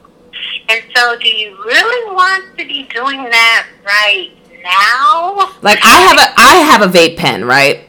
And 0.70 0.82
so, 0.96 1.18
do 1.20 1.28
you 1.28 1.56
really 1.64 2.16
want 2.16 2.58
to 2.58 2.66
be 2.66 2.88
doing 2.94 3.24
that 3.24 3.68
right 3.86 4.32
now? 4.64 5.54
Like 5.62 5.80
I 5.84 5.90
have 5.90 6.18
a 6.18 6.34
I 6.38 6.56
have 6.72 6.82
a 6.82 6.92
vape 6.92 7.18
pen, 7.18 7.46
right? 7.46 7.88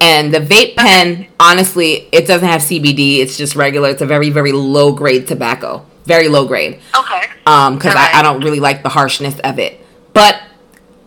And 0.00 0.32
the 0.32 0.40
vape 0.40 0.76
pen, 0.76 1.28
honestly, 1.38 2.08
it 2.10 2.26
doesn't 2.26 2.48
have 2.48 2.62
CBD. 2.62 3.18
It's 3.18 3.36
just 3.36 3.54
regular. 3.54 3.90
It's 3.90 4.00
a 4.00 4.06
very, 4.06 4.30
very 4.30 4.52
low 4.52 4.92
grade 4.92 5.26
tobacco. 5.26 5.84
Very 6.04 6.28
low 6.28 6.46
grade. 6.46 6.80
Okay. 6.98 7.22
Um, 7.46 7.76
because 7.76 7.94
right. 7.94 8.14
I, 8.14 8.20
I 8.20 8.22
don't 8.22 8.42
really 8.42 8.60
like 8.60 8.82
the 8.82 8.88
harshness 8.88 9.38
of 9.40 9.58
it. 9.58 9.80
But 10.12 10.40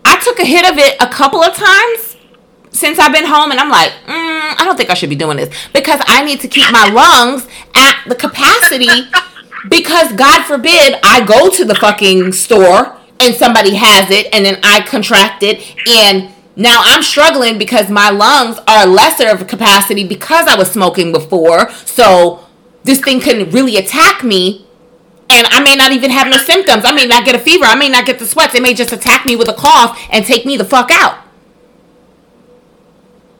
I 0.05 0.19
took 0.19 0.39
a 0.39 0.45
hit 0.45 0.69
of 0.69 0.77
it 0.77 0.95
a 1.01 1.07
couple 1.07 1.41
of 1.41 1.53
times 1.53 2.17
since 2.71 2.97
I've 2.97 3.13
been 3.13 3.25
home, 3.25 3.51
and 3.51 3.59
I'm 3.59 3.69
like, 3.69 3.91
mm, 3.91 4.07
I 4.07 4.61
don't 4.65 4.75
think 4.75 4.89
I 4.89 4.95
should 4.95 5.09
be 5.09 5.15
doing 5.15 5.37
this 5.37 5.53
because 5.73 6.01
I 6.07 6.25
need 6.25 6.39
to 6.41 6.47
keep 6.47 6.71
my 6.71 6.89
lungs 6.89 7.47
at 7.75 8.03
the 8.07 8.15
capacity. 8.15 8.87
because 9.69 10.11
God 10.13 10.43
forbid 10.43 10.99
I 11.03 11.23
go 11.25 11.49
to 11.49 11.65
the 11.65 11.75
fucking 11.75 12.33
store 12.33 12.97
and 13.19 13.33
somebody 13.33 13.75
has 13.75 14.09
it 14.11 14.27
and 14.33 14.45
then 14.45 14.59
I 14.63 14.81
contract 14.81 15.43
it 15.43 15.75
and 15.87 16.29
now 16.55 16.81
I'm 16.83 17.01
struggling 17.01 17.57
because 17.57 17.89
my 17.89 18.09
lungs 18.09 18.59
are 18.67 18.85
lesser 18.85 19.29
of 19.29 19.41
a 19.41 19.45
capacity 19.45 20.05
because 20.07 20.47
I 20.47 20.55
was 20.55 20.71
smoking 20.71 21.11
before. 21.11 21.71
So 21.71 22.45
this 22.83 22.99
thing 22.99 23.21
can 23.21 23.49
really 23.49 23.77
attack 23.77 24.23
me 24.23 24.67
and 25.29 25.47
I 25.47 25.63
may 25.63 25.75
not 25.75 25.91
even 25.91 26.11
have 26.11 26.27
no 26.27 26.37
symptoms. 26.37 26.83
I 26.85 26.91
may 26.91 27.05
not 27.05 27.25
get 27.25 27.35
a 27.35 27.39
fever. 27.39 27.65
I 27.65 27.75
may 27.75 27.89
not 27.89 28.05
get 28.05 28.19
the 28.19 28.25
sweats. 28.25 28.55
It 28.55 28.61
may 28.61 28.73
just 28.73 28.91
attack 28.91 29.25
me 29.25 29.35
with 29.35 29.49
a 29.49 29.53
cough 29.53 29.99
and 30.11 30.25
take 30.25 30.45
me 30.45 30.57
the 30.57 30.65
fuck 30.65 30.91
out. 30.91 31.19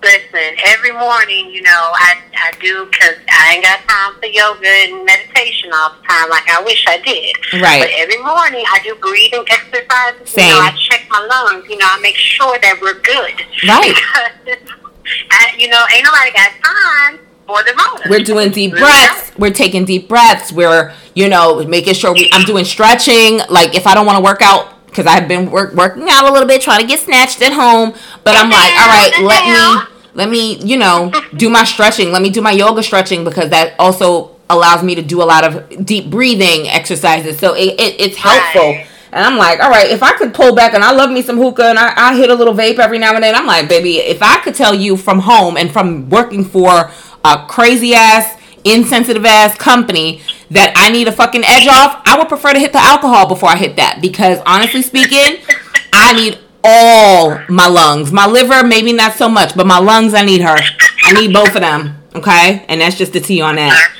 Listen, 0.01 0.57
every 0.65 0.91
morning, 0.91 1.49
you 1.49 1.61
know, 1.61 1.89
I, 1.95 2.17
I 2.35 2.51
do 2.59 2.87
because 2.91 3.15
I 3.29 3.53
ain't 3.53 3.63
got 3.63 3.79
time 3.87 4.19
for 4.19 4.25
yoga 4.25 4.67
and 4.67 5.05
meditation 5.05 5.71
all 5.73 5.95
the 5.95 6.05
time 6.05 6.29
like 6.29 6.43
I 6.49 6.61
wish 6.65 6.83
I 6.87 6.97
did. 6.97 7.61
Right. 7.61 7.79
But 7.79 7.89
every 7.95 8.21
morning 8.21 8.65
I 8.67 8.79
do 8.83 8.95
breathing 8.95 9.45
exercises. 9.49 10.29
Same. 10.29 10.47
You 10.47 10.53
know, 10.55 10.59
I 10.59 10.75
check 10.77 11.07
my 11.09 11.25
lungs. 11.25 11.69
You 11.69 11.77
know, 11.77 11.87
I 11.87 11.99
make 12.01 12.17
sure 12.17 12.59
that 12.59 12.79
we're 12.81 12.99
good. 12.99 13.45
Right. 13.65 13.95
Because, 13.95 14.59
I, 15.31 15.55
you 15.57 15.69
know, 15.69 15.85
ain't 15.95 16.03
nobody 16.03 16.31
got 16.31 16.51
time 16.61 17.19
for 17.45 17.63
the. 17.63 17.73
We're 18.09 18.19
doing 18.19 18.51
deep 18.51 18.71
breaths. 18.71 19.31
We're 19.37 19.51
taking 19.53 19.85
deep 19.85 20.09
breaths. 20.09 20.51
We're, 20.51 20.93
you 21.15 21.29
know, 21.29 21.63
making 21.65 21.93
sure 21.93 22.13
we, 22.13 22.29
I'm 22.33 22.45
doing 22.45 22.65
stretching. 22.65 23.39
Like 23.49 23.75
if 23.75 23.87
I 23.87 23.93
don't 23.93 24.05
want 24.05 24.17
to 24.17 24.23
work 24.23 24.41
out, 24.41 24.85
because 24.85 25.05
I've 25.07 25.27
been 25.27 25.49
work, 25.49 25.73
working 25.73 26.07
out 26.09 26.29
a 26.29 26.31
little 26.31 26.47
bit, 26.47 26.61
trying 26.61 26.81
to 26.81 26.87
get 26.87 26.99
snatched 26.99 27.41
at 27.41 27.53
home. 27.53 27.93
But 28.23 28.35
I'm 28.35 28.49
like, 28.49 28.73
all 28.79 28.87
right, 28.87 29.11
let 29.23 29.45
me, 29.47 30.11
let 30.13 30.29
me, 30.29 30.57
you 30.63 30.77
know, 30.77 31.11
do 31.35 31.49
my 31.49 31.63
stretching. 31.63 32.11
Let 32.11 32.21
me 32.21 32.29
do 32.29 32.41
my 32.41 32.51
yoga 32.51 32.83
stretching 32.83 33.23
because 33.23 33.49
that 33.49 33.75
also 33.79 34.35
allows 34.49 34.83
me 34.83 34.95
to 34.95 35.01
do 35.01 35.21
a 35.21 35.25
lot 35.25 35.43
of 35.43 35.85
deep 35.85 36.11
breathing 36.11 36.67
exercises. 36.67 37.39
So 37.39 37.55
it, 37.55 37.79
it 37.79 37.99
it's 37.99 38.17
helpful. 38.17 38.61
Right. 38.61 38.87
And 39.11 39.23
I'm 39.23 39.37
like, 39.37 39.59
all 39.59 39.69
right, 39.69 39.91
if 39.91 40.01
I 40.01 40.13
could 40.13 40.33
pull 40.33 40.55
back 40.55 40.73
and 40.73 40.83
I 40.83 40.91
love 40.91 41.11
me 41.11 41.21
some 41.21 41.37
hookah 41.37 41.65
and 41.65 41.77
I, 41.77 41.93
I 41.95 42.17
hit 42.17 42.31
a 42.31 42.33
little 42.33 42.53
vape 42.53 42.79
every 42.79 42.97
now 42.97 43.13
and 43.13 43.23
then, 43.23 43.35
I'm 43.35 43.45
like, 43.45 43.69
baby, 43.69 43.97
if 43.97 44.23
I 44.23 44.39
could 44.39 44.55
tell 44.55 44.73
you 44.73 44.97
from 44.97 45.19
home 45.19 45.55
and 45.55 45.71
from 45.71 46.09
working 46.09 46.43
for 46.43 46.89
a 47.23 47.45
crazy 47.47 47.93
ass, 47.93 48.39
insensitive 48.63 49.25
ass 49.25 49.57
company 49.57 50.21
that 50.51 50.73
I 50.75 50.91
need 50.91 51.07
a 51.07 51.11
fucking 51.11 51.43
edge 51.45 51.67
off, 51.67 52.01
I 52.05 52.17
would 52.17 52.27
prefer 52.27 52.53
to 52.53 52.59
hit 52.59 52.71
the 52.71 52.79
alcohol 52.79 53.27
before 53.27 53.49
I 53.49 53.57
hit 53.57 53.75
that. 53.77 53.99
Because 54.01 54.39
honestly 54.45 54.81
speaking, 54.81 55.43
I 55.91 56.13
need 56.13 56.39
all 56.63 57.39
my 57.49 57.67
lungs. 57.67 58.11
My 58.11 58.25
liver, 58.25 58.65
maybe 58.65 58.93
not 58.93 59.13
so 59.13 59.27
much, 59.27 59.55
but 59.55 59.67
my 59.67 59.79
lungs, 59.79 60.13
I 60.13 60.23
need 60.23 60.41
her. 60.41 60.57
I 61.03 61.13
need 61.13 61.33
both 61.33 61.55
of 61.55 61.61
them. 61.61 61.97
Okay? 62.15 62.65
And 62.67 62.81
that's 62.81 62.97
just 62.97 63.13
the 63.13 63.19
tea 63.19 63.41
on 63.41 63.55
that. 63.55 63.91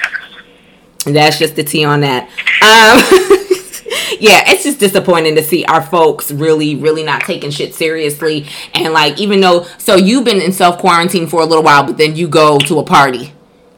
That's 1.06 1.38
just 1.38 1.56
the 1.56 1.64
tea 1.64 1.84
on 1.84 2.02
that. 2.02 2.30
Um, 2.62 3.60
yeah, 4.20 4.44
it's 4.48 4.64
just 4.64 4.80
disappointing 4.80 5.36
to 5.36 5.44
see 5.44 5.66
our 5.66 5.82
folks 5.82 6.32
really, 6.32 6.76
really 6.76 7.04
not 7.04 7.22
taking 7.22 7.52
shit 7.52 7.74
seriously. 7.76 8.48
And 8.74 8.94
like, 8.94 9.20
even 9.20 9.40
though, 9.40 9.68
so 9.78 9.96
you've 9.96 10.26
been 10.26 10.42
in 10.42 10.52
self 10.52 10.78
quarantine 10.80 11.28
for 11.28 11.42
a 11.42 11.46
little 11.46 11.64
while, 11.64 11.84
but 11.84 11.98
then 11.98 12.16
you 12.16 12.28
go 12.28 12.58
to 12.60 12.80
a 12.80 12.84
party. 12.84 13.34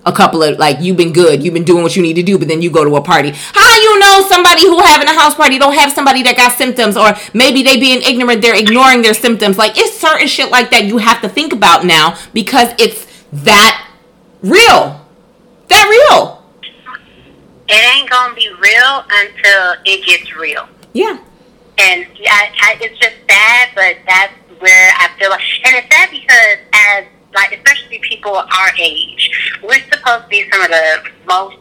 A 0.08 0.12
couple 0.12 0.44
of 0.44 0.60
like 0.60 0.82
you've 0.82 0.98
been 0.98 1.14
good, 1.14 1.44
you've 1.44 1.56
been 1.56 1.64
doing 1.64 1.82
what 1.82 1.96
you 1.96 2.04
need 2.04 2.14
to 2.14 2.22
do, 2.22 2.38
but 2.38 2.48
then 2.48 2.62
you 2.62 2.70
go 2.70 2.84
to 2.84 2.96
a 2.96 3.02
party. 3.02 3.32
How 3.34 3.76
you 3.76 4.00
know 4.00 4.24
somebody 4.30 4.62
who 4.62 4.80
having 4.80 5.08
a 5.08 5.20
house 5.20 5.34
party 5.34 5.58
don't 5.58 5.74
have 5.74 5.92
somebody 5.92 6.22
that 6.24 6.38
got 6.38 6.52
symptoms, 6.52 6.96
or 6.96 7.16
maybe 7.34 7.64
they 7.64 7.80
being 7.80 8.04
ignorant, 8.04 8.44
they're 8.44 8.56
ignoring 8.56 9.02
their 9.02 9.16
symptoms. 9.16 9.58
Like 9.58 9.74
it's 9.76 9.98
certain 9.98 10.28
shit 10.28 10.52
like 10.52 10.70
that 10.70 10.86
you 10.86 11.00
have 11.00 11.22
to 11.22 11.30
think 11.30 11.54
about 11.54 11.86
now 11.86 12.20
because 12.34 12.70
it's 12.78 13.08
that 13.34 13.90
real, 14.44 15.04
that 15.70 16.08
real. 16.10 16.35
It 17.68 17.96
ain't 17.96 18.10
gonna 18.10 18.36
be 18.36 18.50
real 18.60 19.04
until 19.10 19.76
it 19.86 20.06
gets 20.06 20.36
real. 20.36 20.68
Yeah. 20.94 21.18
And 21.78 22.06
I, 22.28 22.52
I, 22.62 22.78
it's 22.80 22.98
just 23.00 23.16
sad, 23.30 23.70
but 23.76 23.98
that's 24.08 24.34
where 24.60 24.92
I 24.98 25.10
feel 25.20 25.30
like, 25.30 25.42
and 25.66 25.76
it's 25.76 25.94
sad 25.94 26.10
because 26.10 26.58
as 26.74 27.06
like, 27.34 27.52
especially 27.52 28.00
people 28.00 28.36
our 28.36 28.70
age, 28.80 29.30
we're 29.62 29.82
supposed 29.92 30.24
to 30.24 30.30
be 30.30 30.50
some 30.52 30.62
of 30.62 30.70
the 30.70 31.04
most 31.28 31.58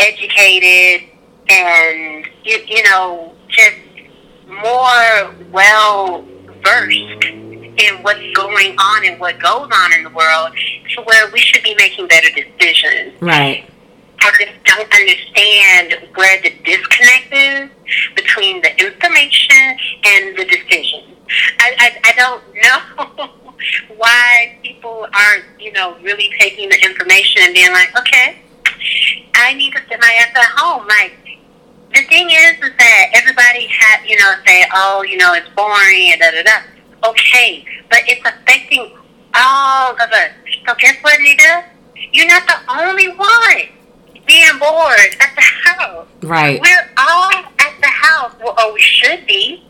educated 0.00 1.08
and 1.48 2.26
you, 2.42 2.58
you 2.66 2.82
know 2.84 3.34
just 3.48 3.76
more 4.48 5.34
well 5.52 6.24
versed 6.64 7.24
in 7.24 8.02
what's 8.02 8.20
going 8.34 8.76
on 8.78 9.04
and 9.04 9.20
what 9.20 9.38
goes 9.40 9.68
on 9.72 9.92
in 9.94 10.04
the 10.04 10.10
world, 10.10 10.52
to 10.94 11.02
where 11.02 11.30
we 11.32 11.38
should 11.38 11.62
be 11.62 11.74
making 11.74 12.06
better 12.06 12.28
decisions. 12.30 13.20
Right. 13.20 13.68
I 14.24 14.32
just 14.40 14.64
don't 14.64 14.90
understand 14.90 16.08
where 16.16 16.40
the 16.40 16.50
disconnect 16.64 17.28
is 17.30 17.68
between 18.16 18.62
the 18.62 18.70
information 18.80 19.76
and 20.02 20.34
the 20.34 20.46
decision. 20.46 21.04
I, 21.60 21.76
I, 21.78 22.00
I 22.04 22.12
don't 22.16 22.42
know 23.20 23.30
why 23.96 24.58
people 24.62 25.06
aren't, 25.12 25.44
you 25.60 25.72
know, 25.72 25.98
really 26.00 26.30
taking 26.38 26.70
the 26.70 26.82
information 26.86 27.42
and 27.44 27.52
being 27.52 27.70
like, 27.72 27.94
okay, 27.98 28.38
I 29.34 29.52
need 29.52 29.74
to 29.74 29.80
sit 29.90 30.00
my 30.00 30.16
ass 30.20 30.32
at 30.34 30.58
home. 30.58 30.88
Like, 30.88 31.12
the 31.92 32.02
thing 32.08 32.30
is, 32.30 32.52
is 32.64 32.72
that 32.78 33.06
everybody 33.12 33.66
had, 33.66 34.08
you 34.08 34.16
know, 34.16 34.32
say, 34.46 34.64
oh, 34.72 35.02
you 35.02 35.18
know, 35.18 35.34
it's 35.34 35.48
boring 35.50 36.12
and 36.12 36.20
da 36.20 36.30
da 36.30 36.42
da. 36.42 37.10
Okay, 37.10 37.66
but 37.90 38.00
it's 38.08 38.24
affecting 38.24 38.96
all 39.34 39.92
of 39.92 40.10
us. 40.10 40.30
So 40.66 40.74
guess 40.78 40.96
what, 41.02 41.20
Nita? 41.20 41.64
You're 42.12 42.26
not 42.26 42.46
the 42.46 42.56
only 42.80 43.08
one 43.08 43.83
being 44.26 44.58
bored 44.58 44.98
at 45.20 45.30
the 45.34 45.42
house. 45.42 46.06
Right. 46.22 46.60
We're 46.60 46.90
all 46.96 47.30
at 47.58 47.74
the 47.80 47.88
house, 47.88 48.32
well, 48.42 48.54
or 48.58 48.72
we 48.74 48.80
should 48.80 49.26
be. 49.26 49.64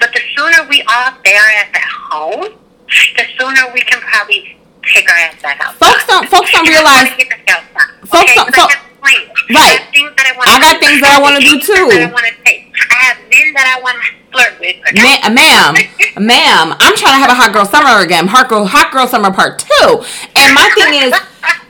But 0.00 0.12
the 0.12 0.20
sooner 0.36 0.68
we 0.68 0.82
all 0.82 1.12
ass 1.24 1.66
at 1.74 1.88
home, 2.10 2.54
the 3.16 3.24
sooner 3.38 3.72
we 3.72 3.80
can 3.80 4.00
probably 4.00 4.56
take 4.94 5.08
our 5.10 5.16
ass 5.16 5.40
back 5.42 5.60
out. 5.64 5.74
Folks 5.76 6.06
don't- 6.06 6.28
folks 6.28 6.52
don't 6.52 6.66
And 6.68 6.76
I 6.76 6.82
wanna 6.82 7.04
realize- 7.04 7.16
the 7.18 8.06
Folks 8.08 8.30
okay? 8.32 8.34
don't- 8.50 8.70
have. 8.70 8.80
Right. 9.04 9.28
I 9.50 9.84
things 9.92 10.10
that 10.16 10.26
I 10.26 10.32
want 10.36 10.48
got 10.62 10.80
things 10.80 11.00
that 11.02 11.12
I 11.16 11.20
wanna 11.20 11.40
do 11.40 11.60
too. 11.60 11.90
I 11.92 12.06
want 12.06 12.24
to 12.24 12.32
take. 12.44 12.72
I 12.90 12.94
have 13.04 13.18
men 13.28 13.52
that 13.52 13.76
I 13.76 13.80
want 13.82 13.98
to 14.00 14.08
flirt 14.32 14.58
with. 14.58 14.76
okay? 14.88 15.02
Ma- 15.02 15.28
ma'am, 15.28 15.74
ma'am, 16.24 16.76
I'm 16.80 16.96
trying 16.96 17.12
to 17.12 17.20
have 17.20 17.28
a 17.30 17.34
hot 17.34 17.52
girl 17.52 17.66
summer 17.66 18.00
again. 18.00 18.26
Hot 18.28 18.48
girl, 18.48 18.64
hot 18.64 18.90
girl 18.92 19.06
summer 19.06 19.30
part 19.30 19.58
two. 19.58 20.02
And 20.36 20.54
my 20.54 20.68
thing 20.74 20.94
is, 21.04 21.12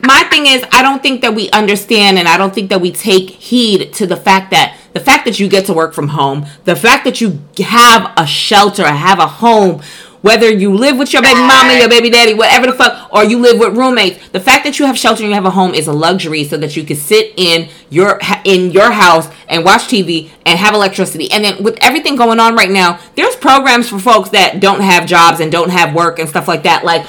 my 0.05 0.25
thing 0.25 0.47
is, 0.47 0.65
I 0.73 0.83
don't 0.83 1.03
think 1.03 1.21
that 1.23 1.35
we 1.35 1.51
understand, 1.51 2.19
and 2.19 2.29
I 2.29 2.37
don't 2.37 2.55
think 2.55 2.71
that 2.71 2.81
we 2.81 2.93
take 2.93 3.31
heed 3.31 3.93
to 3.95 4.07
the 4.07 4.17
fact 4.17 4.51
that 4.51 4.77
the 4.93 5.01
fact 5.01 5.25
that 5.25 5.41
you 5.41 5.49
get 5.49 5.67
to 5.67 5.75
work 5.75 5.93
from 5.93 6.09
home, 6.09 6.47
the 6.65 6.77
fact 6.77 7.05
that 7.05 7.21
you 7.21 7.43
have 7.59 8.13
a 8.17 8.27
shelter, 8.27 8.87
have 8.87 9.19
a 9.19 9.27
home. 9.27 9.83
Whether 10.23 10.51
you 10.51 10.75
live 10.75 10.97
with 10.97 11.13
your 11.13 11.21
baby 11.21 11.41
mama, 11.41 11.75
your 11.75 11.91
baby 11.91 12.09
daddy, 12.09 12.33
whatever 12.33 12.69
the 12.69 12.73
fuck, 12.73 13.13
or 13.13 13.25
you 13.25 13.39
live 13.39 13.59
with 13.59 13.77
roommates, 13.77 14.27
the 14.31 14.41
fact 14.41 14.65
that 14.65 14.79
you 14.79 14.87
have 14.87 14.97
shelter 14.97 15.23
and 15.23 15.29
you 15.29 15.35
have 15.35 15.45
a 15.45 15.51
home 15.51 15.75
is 15.75 15.87
a 15.87 15.93
luxury, 15.93 16.45
so 16.45 16.57
that 16.57 16.77
you 16.77 16.83
can 16.83 16.97
sit 16.97 17.35
in 17.37 17.69
your 17.91 18.19
in 18.45 18.71
your 18.71 18.91
house 18.91 19.29
and 19.51 19.67
watch 19.67 19.83
TV 19.83 20.31
and 20.47 20.59
have 20.59 20.73
electricity. 20.73 21.31
And 21.31 21.45
then 21.45 21.63
with 21.63 21.77
everything 21.83 22.17
going 22.17 22.41
on 22.41 22.57
right 22.57 22.71
now, 22.71 23.01
there's 23.17 23.37
programs 23.37 23.91
for 23.91 23.99
folks 23.99 24.31
that 24.31 24.61
don't 24.61 24.81
have 24.81 25.05
jobs 25.05 25.41
and 25.41 25.53
don't 25.53 25.69
have 25.69 25.95
work 25.95 26.19
and 26.19 26.27
stuff 26.27 26.49
like 26.49 26.63
that. 26.63 26.87
Like 26.87 27.05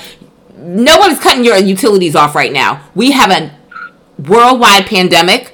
no 0.65 0.97
one 0.97 1.11
is 1.11 1.19
cutting 1.19 1.43
your 1.43 1.57
utilities 1.57 2.15
off 2.15 2.35
right 2.35 2.51
now. 2.51 2.81
We 2.95 3.11
have 3.11 3.31
a 3.31 3.55
worldwide 4.21 4.87
pandemic. 4.87 5.53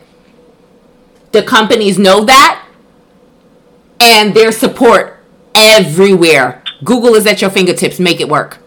The 1.32 1.44
companies 1.44 1.98
know 1.98 2.26
that, 2.26 2.66
and 4.00 4.34
their 4.34 4.52
support 4.52 5.20
everywhere. 5.56 6.64
Google 6.84 7.16
is 7.16 7.26
at 7.26 7.42
your 7.42 7.50
fingertips. 7.50 8.00
Make 8.00 8.20
it 8.20 8.28
work. 8.28 8.60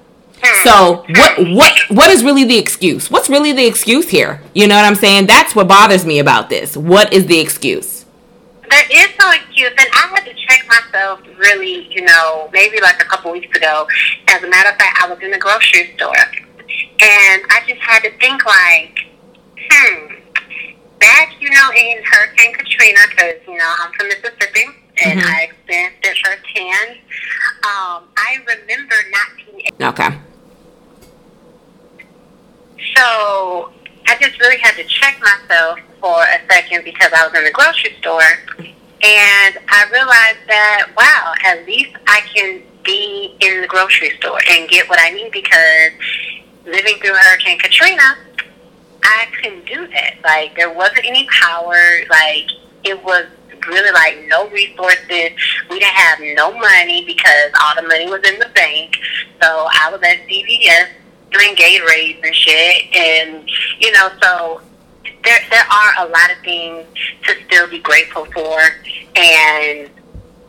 So 0.63 1.05
what 1.09 1.39
what 1.39 1.73
what 1.89 2.11
is 2.11 2.25
really 2.25 2.45
the 2.45 2.59
excuse? 2.59 3.11
What's 3.11 3.29
really 3.29 3.53
the 3.53 3.67
excuse 3.67 4.09
here? 4.09 4.43
You 4.55 4.67
know 4.67 4.77
what 4.77 4.85
I'm 4.85 4.95
saying? 4.95 5.27
That's 5.27 5.55
what 5.55 5.69
bothers 5.69 6.05
me 6.07 6.19
about 6.19 6.49
this. 6.49 6.77
What 6.77 7.13
is 7.13 7.27
the 7.27 7.39
excuse? 7.41 7.94
There 8.71 8.87
is 8.91 9.09
no 9.21 9.31
excuse, 9.31 9.71
and 9.77 9.89
I 9.93 10.09
had 10.15 10.25
to 10.25 10.35
check 10.35 10.67
myself 10.69 11.21
really, 11.37 11.87
you 11.93 12.03
know, 12.03 12.49
maybe 12.53 12.81
like 12.81 13.01
a 13.01 13.05
couple 13.05 13.31
weeks 13.33 13.55
ago. 13.57 13.87
As 14.29 14.43
a 14.43 14.49
matter 14.49 14.71
of 14.71 14.77
fact, 14.77 14.99
I 15.03 15.09
was 15.09 15.19
in 15.23 15.31
the 15.31 15.39
grocery 15.39 15.95
store, 15.97 16.17
and 16.17 17.43
I 17.51 17.63
just 17.67 17.81
had 17.81 18.03
to 18.05 18.11
think 18.19 18.45
like, 18.45 18.99
hmm, 19.59 20.15
back, 20.99 21.33
you 21.41 21.51
know, 21.51 21.71
in 21.77 22.03
Hurricane 22.05 22.55
Katrina, 22.55 23.01
because, 23.11 23.35
you 23.47 23.57
know, 23.57 23.75
I'm 23.81 23.93
from 23.93 24.09
Mississippi, 24.09 24.67
and 25.05 25.21
Mhm. 25.21 25.35
I 25.35 25.43
experienced 25.43 25.99
it 26.07 26.17
firsthand. 26.25 26.99
Um, 27.65 28.09
I 28.17 28.41
remember 28.47 28.97
not 29.11 29.29
being 29.37 29.69
Okay. 29.81 30.09
So 32.97 33.73
I 34.07 34.17
just 34.21 34.39
really 34.41 34.59
had 34.59 34.77
to 34.77 34.85
check 34.85 35.19
myself 35.21 35.79
for 36.05 36.21
a 36.21 36.53
second 36.53 36.85
because 36.85 37.11
I 37.17 37.27
was 37.27 37.35
in 37.35 37.45
the 37.45 37.51
grocery 37.51 37.97
store 38.01 38.21
and 38.61 39.59
I 39.71 39.89
realized 39.91 40.45
that, 40.49 40.93
wow, 40.95 41.33
at 41.43 41.65
least 41.67 41.97
I 42.07 42.21
can 42.35 42.63
be 42.85 43.35
in 43.41 43.63
the 43.63 43.67
grocery 43.67 44.11
store 44.19 44.39
and 44.51 44.69
get 44.69 44.87
what 44.91 44.99
I 45.01 45.09
need 45.13 45.33
because 45.33 45.93
living 46.67 46.97
through 47.01 47.15
Hurricane 47.15 47.59
Katrina, 47.59 48.19
I 49.03 49.29
couldn't 49.41 49.65
do 49.65 49.89
that. 49.89 50.17
Like, 50.23 50.55
there 50.57 50.75
wasn't 50.75 51.07
any 51.07 51.27
power. 51.41 51.75
Like, 52.11 52.51
it 52.85 53.03
was 53.03 53.25
really 53.67 53.93
like 53.93 54.29
no 54.29 54.47
resources. 54.51 55.31
We 55.71 55.79
didn't 55.79 55.95
have 55.95 56.19
no 56.37 56.53
money 56.53 57.03
because 57.07 57.51
all 57.63 57.75
the 57.77 57.89
money 57.89 58.11
was 58.11 58.21
in 58.29 58.39
the 58.39 58.51
bank. 58.55 58.99
So 59.41 59.69
I 59.73 59.89
was 59.91 60.03
at 60.03 60.19
CVS 60.29 60.89
doing 61.33 61.57
Gatorades 61.57 62.23
and 62.23 62.35
shit, 62.35 62.95
and 62.95 63.51
you 63.81 63.91
know, 63.93 64.11
so 64.23 64.61
there 65.25 65.41
there 65.51 65.65
are 65.71 66.07
a 66.07 66.09
lot 66.09 66.31
of 66.31 66.39
things 66.45 66.87
to 67.25 67.35
still 67.47 67.69
be 67.69 67.79
grateful 67.81 68.27
for, 68.27 68.59
and 69.17 69.91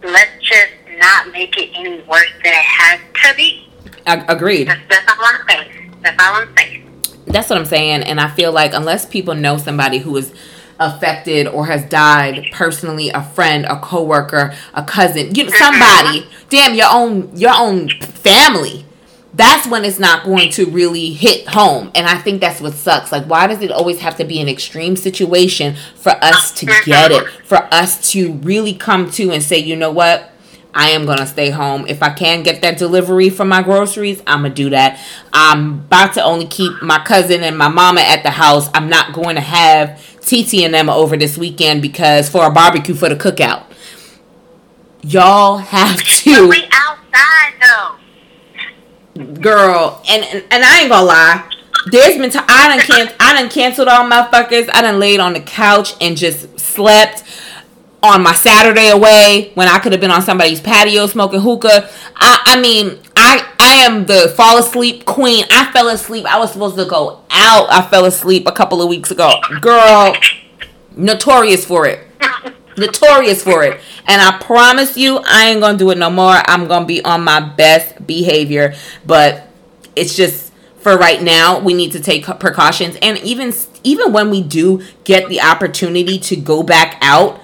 let's 0.04 0.32
just 0.42 0.72
not 0.98 1.32
make 1.32 1.58
it 1.58 1.72
any 1.74 2.02
worse 2.02 2.32
than 2.44 2.54
it 2.54 2.66
has 2.66 3.00
to 3.24 3.36
be. 3.36 3.68
Agreed. 4.06 4.68
That's, 4.68 4.82
that's 4.88 5.12
all 5.12 5.26
I'm 5.26 5.48
saying. 5.48 5.96
That's 6.02 6.24
all 6.24 6.36
I'm 6.36 6.56
saying. 6.58 6.82
That's 7.28 7.50
what 7.50 7.58
I'm 7.58 7.66
saying, 7.66 8.04
and 8.04 8.20
I 8.20 8.30
feel 8.30 8.52
like 8.52 8.74
unless 8.74 9.06
people 9.06 9.34
know 9.34 9.58
somebody 9.58 9.98
who 9.98 10.16
is 10.18 10.34
affected 10.80 11.48
or 11.48 11.66
has 11.66 11.86
died 11.90 12.46
personally, 12.52 13.10
a 13.10 13.24
friend, 13.24 13.66
a 13.66 13.80
coworker, 13.80 14.54
a 14.74 14.84
cousin, 14.84 15.34
you 15.34 15.46
know, 15.46 15.52
somebody, 15.58 16.22
mm-hmm. 16.22 16.50
damn 16.50 16.76
your 16.76 16.88
own 16.92 17.36
your 17.36 17.54
own 17.56 17.90
family. 18.00 18.85
That's 19.36 19.68
when 19.68 19.84
it's 19.84 20.00
not 20.00 20.24
going 20.24 20.50
to 20.52 20.66
really 20.66 21.12
hit 21.12 21.48
home. 21.48 21.92
And 21.94 22.08
I 22.08 22.18
think 22.18 22.40
that's 22.42 22.62
what 22.62 22.74
sucks. 22.74 23.12
Like 23.12 23.26
why 23.26 23.48
does 23.48 23.62
it 23.62 23.72
always 23.72 24.00
have 24.00 24.16
to 24.18 24.24
be 24.24 24.40
an 24.40 24.48
extreme 24.48 24.96
situation 24.96 25.76
for 25.96 26.12
us 26.12 26.52
to 26.60 26.66
get 26.86 27.12
it? 27.12 27.28
For 27.44 27.58
us 27.74 28.12
to 28.12 28.34
really 28.34 28.74
come 28.74 29.10
to 29.12 29.32
and 29.32 29.44
say, 29.44 29.58
"You 29.58 29.76
know 29.76 29.92
what? 29.92 30.32
I 30.76 30.90
am 30.90 31.06
gonna 31.06 31.26
stay 31.26 31.52
home. 31.52 31.86
If 31.88 32.04
I 32.04 32.10
can 32.10 32.44
get 32.44 32.62
that 32.62 32.78
delivery 32.78 33.30
for 33.30 33.46
my 33.46 33.62
groceries, 33.64 34.22
I'm 34.28 34.42
gonna 34.42 34.54
do 34.54 34.70
that. 34.72 35.00
I'm 35.32 35.80
about 35.80 36.14
to 36.16 36.24
only 36.24 36.48
keep 36.48 36.82
my 36.82 37.00
cousin 37.00 37.44
and 37.44 37.58
my 37.58 37.70
mama 37.70 38.02
at 38.02 38.24
the 38.24 38.32
house. 38.32 38.70
I'm 38.74 38.90
not 38.90 39.14
going 39.14 39.36
to 39.36 39.42
have 39.42 40.02
TT 40.20 40.66
and 40.66 40.74
them 40.74 40.90
over 40.90 41.16
this 41.16 41.38
weekend 41.38 41.82
because 41.82 42.28
for 42.28 42.46
a 42.46 42.52
barbecue 42.52 42.94
for 42.94 43.08
the 43.08 43.16
cookout. 43.16 43.64
Y'all 45.02 45.58
have 45.58 46.02
to. 46.04 46.50
We 46.50 46.68
outside 46.72 47.54
though. 47.62 47.96
Girl, 49.16 50.02
and, 50.10 50.24
and 50.26 50.44
and 50.52 50.64
I 50.64 50.82
ain't 50.82 50.90
gonna 50.90 51.06
lie. 51.06 51.50
There's 51.90 52.18
been 52.18 52.32
t- 52.32 52.40
I 52.40 52.78
done 52.78 52.86
can 52.86 53.16
I 53.18 53.40
done 53.40 53.50
canceled 53.50 53.88
all 53.88 54.06
my 54.06 54.28
fuckers. 54.32 54.70
I 54.74 54.82
done 54.82 55.00
laid 55.00 55.22
on 55.22 55.32
the 55.34 55.40
couch 55.40 55.94
and 56.02 56.18
just 56.18 56.60
slept 56.60 57.24
on 58.04 58.22
my 58.22 58.34
Saturday 58.34 58.90
away 58.90 59.52
when 59.56 59.70
I 59.70 59.80
could 59.80 59.94
have 59.94 60.02
been 60.02 60.12
on 60.12 60.22
somebody's 60.22 60.60
patio 60.60 61.08
smoking 61.08 61.40
hookah. 61.40 61.90
I, 62.18 62.42
I 62.46 62.60
mean, 62.60 63.00
I 63.16 63.48
I 63.58 63.76
am 63.86 64.06
the 64.06 64.34
fall 64.36 64.58
asleep 64.58 65.06
queen. 65.06 65.46
I 65.50 65.72
fell 65.72 65.88
asleep. 65.88 66.26
I 66.26 66.38
was 66.38 66.52
supposed 66.52 66.76
to 66.76 66.86
go 66.86 67.22
out. 67.30 67.72
I 67.72 67.88
fell 67.90 68.04
asleep 68.04 68.48
a 68.48 68.52
couple 68.52 68.82
of 68.82 68.90
weeks 68.90 69.12
ago. 69.12 69.32
Girl, 69.62 70.14
notorious 70.98 71.66
for 71.66 71.88
it. 71.88 72.05
Notorious 72.78 73.44
for 73.44 73.64
it. 73.64 73.80
And 74.08 74.22
I 74.22 74.38
promise 74.40 74.98
you, 74.98 75.20
I 75.26 75.46
ain't 75.46 75.62
gonna 75.62 75.78
do 75.78 75.92
it 75.92 75.98
no 75.98 76.10
more. 76.10 76.36
I'm 76.48 76.68
gonna 76.68 76.86
be 76.86 77.04
on 77.04 77.24
my 77.24 77.40
best 77.40 78.06
behavior. 78.06 78.76
But 79.06 79.48
it's 79.96 80.16
just 80.16 80.52
for 80.78 80.98
right 80.98 81.22
now, 81.22 81.60
we 81.60 81.74
need 81.74 81.94
to 81.94 82.00
take 82.00 82.26
precautions. 82.40 82.98
And 83.02 83.18
even 83.20 83.54
even 83.84 84.12
when 84.14 84.30
we 84.30 84.42
do 84.42 84.84
get 85.04 85.30
the 85.30 85.42
opportunity 85.42 86.20
to 86.20 86.36
go 86.36 86.64
back 86.64 86.98
out, 87.02 87.42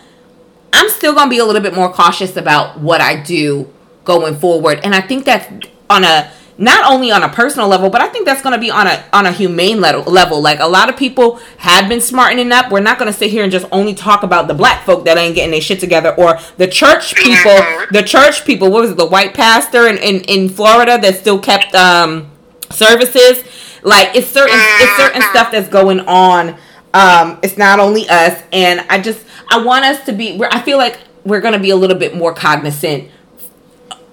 I'm 0.73 0.89
still 0.89 1.13
gonna 1.13 1.29
be 1.29 1.39
a 1.39 1.45
little 1.45 1.61
bit 1.61 1.73
more 1.73 1.91
cautious 1.91 2.35
about 2.35 2.79
what 2.79 3.01
I 3.01 3.21
do 3.21 3.71
going 4.03 4.37
forward. 4.37 4.79
And 4.83 4.93
I 4.93 5.01
think 5.01 5.25
that's 5.25 5.47
on 5.89 6.03
a 6.03 6.31
not 6.61 6.89
only 6.89 7.11
on 7.11 7.23
a 7.23 7.29
personal 7.29 7.67
level, 7.67 7.89
but 7.89 8.01
I 8.01 8.07
think 8.07 8.27
that's 8.27 8.43
going 8.43 8.53
to 8.53 8.59
be 8.59 8.69
on 8.69 8.85
a 8.85 9.03
on 9.11 9.25
a 9.25 9.31
humane 9.31 9.81
level. 9.81 10.41
Like 10.41 10.59
a 10.59 10.67
lot 10.67 10.89
of 10.89 10.95
people 10.95 11.37
have 11.57 11.89
been 11.89 11.99
smartening 11.99 12.51
up. 12.51 12.71
We're 12.71 12.81
not 12.81 12.99
going 12.99 13.11
to 13.11 13.17
sit 13.17 13.31
here 13.31 13.41
and 13.43 13.51
just 13.51 13.65
only 13.71 13.95
talk 13.95 14.21
about 14.21 14.47
the 14.47 14.53
black 14.53 14.85
folk 14.85 15.03
that 15.05 15.17
ain't 15.17 15.33
getting 15.33 15.49
their 15.49 15.59
shit 15.59 15.79
together, 15.79 16.13
or 16.15 16.39
the 16.57 16.67
church 16.67 17.15
people. 17.15 17.57
The 17.89 18.03
church 18.05 18.45
people. 18.45 18.69
What 18.69 18.81
was 18.81 18.91
it? 18.91 18.97
The 18.97 19.07
white 19.07 19.33
pastor 19.33 19.87
in 19.87 19.97
in, 19.97 20.21
in 20.25 20.49
Florida 20.49 20.99
that 21.01 21.15
still 21.15 21.39
kept 21.39 21.73
um 21.73 22.29
services. 22.69 23.43
Like 23.81 24.15
it's 24.15 24.27
certain 24.27 24.55
it's 24.55 24.97
certain 24.97 25.23
stuff 25.31 25.51
that's 25.51 25.67
going 25.67 26.01
on. 26.01 26.57
Um, 26.93 27.39
it's 27.41 27.57
not 27.57 27.79
only 27.79 28.07
us, 28.07 28.39
and 28.53 28.81
I 28.81 29.01
just 29.01 29.25
I 29.49 29.63
want 29.63 29.83
us 29.85 30.05
to 30.05 30.11
be. 30.11 30.39
I 30.51 30.61
feel 30.61 30.77
like 30.77 30.99
we're 31.25 31.41
going 31.41 31.53
to 31.53 31.59
be 31.59 31.71
a 31.71 31.75
little 31.75 31.97
bit 31.97 32.15
more 32.15 32.33
cognizant 32.33 33.09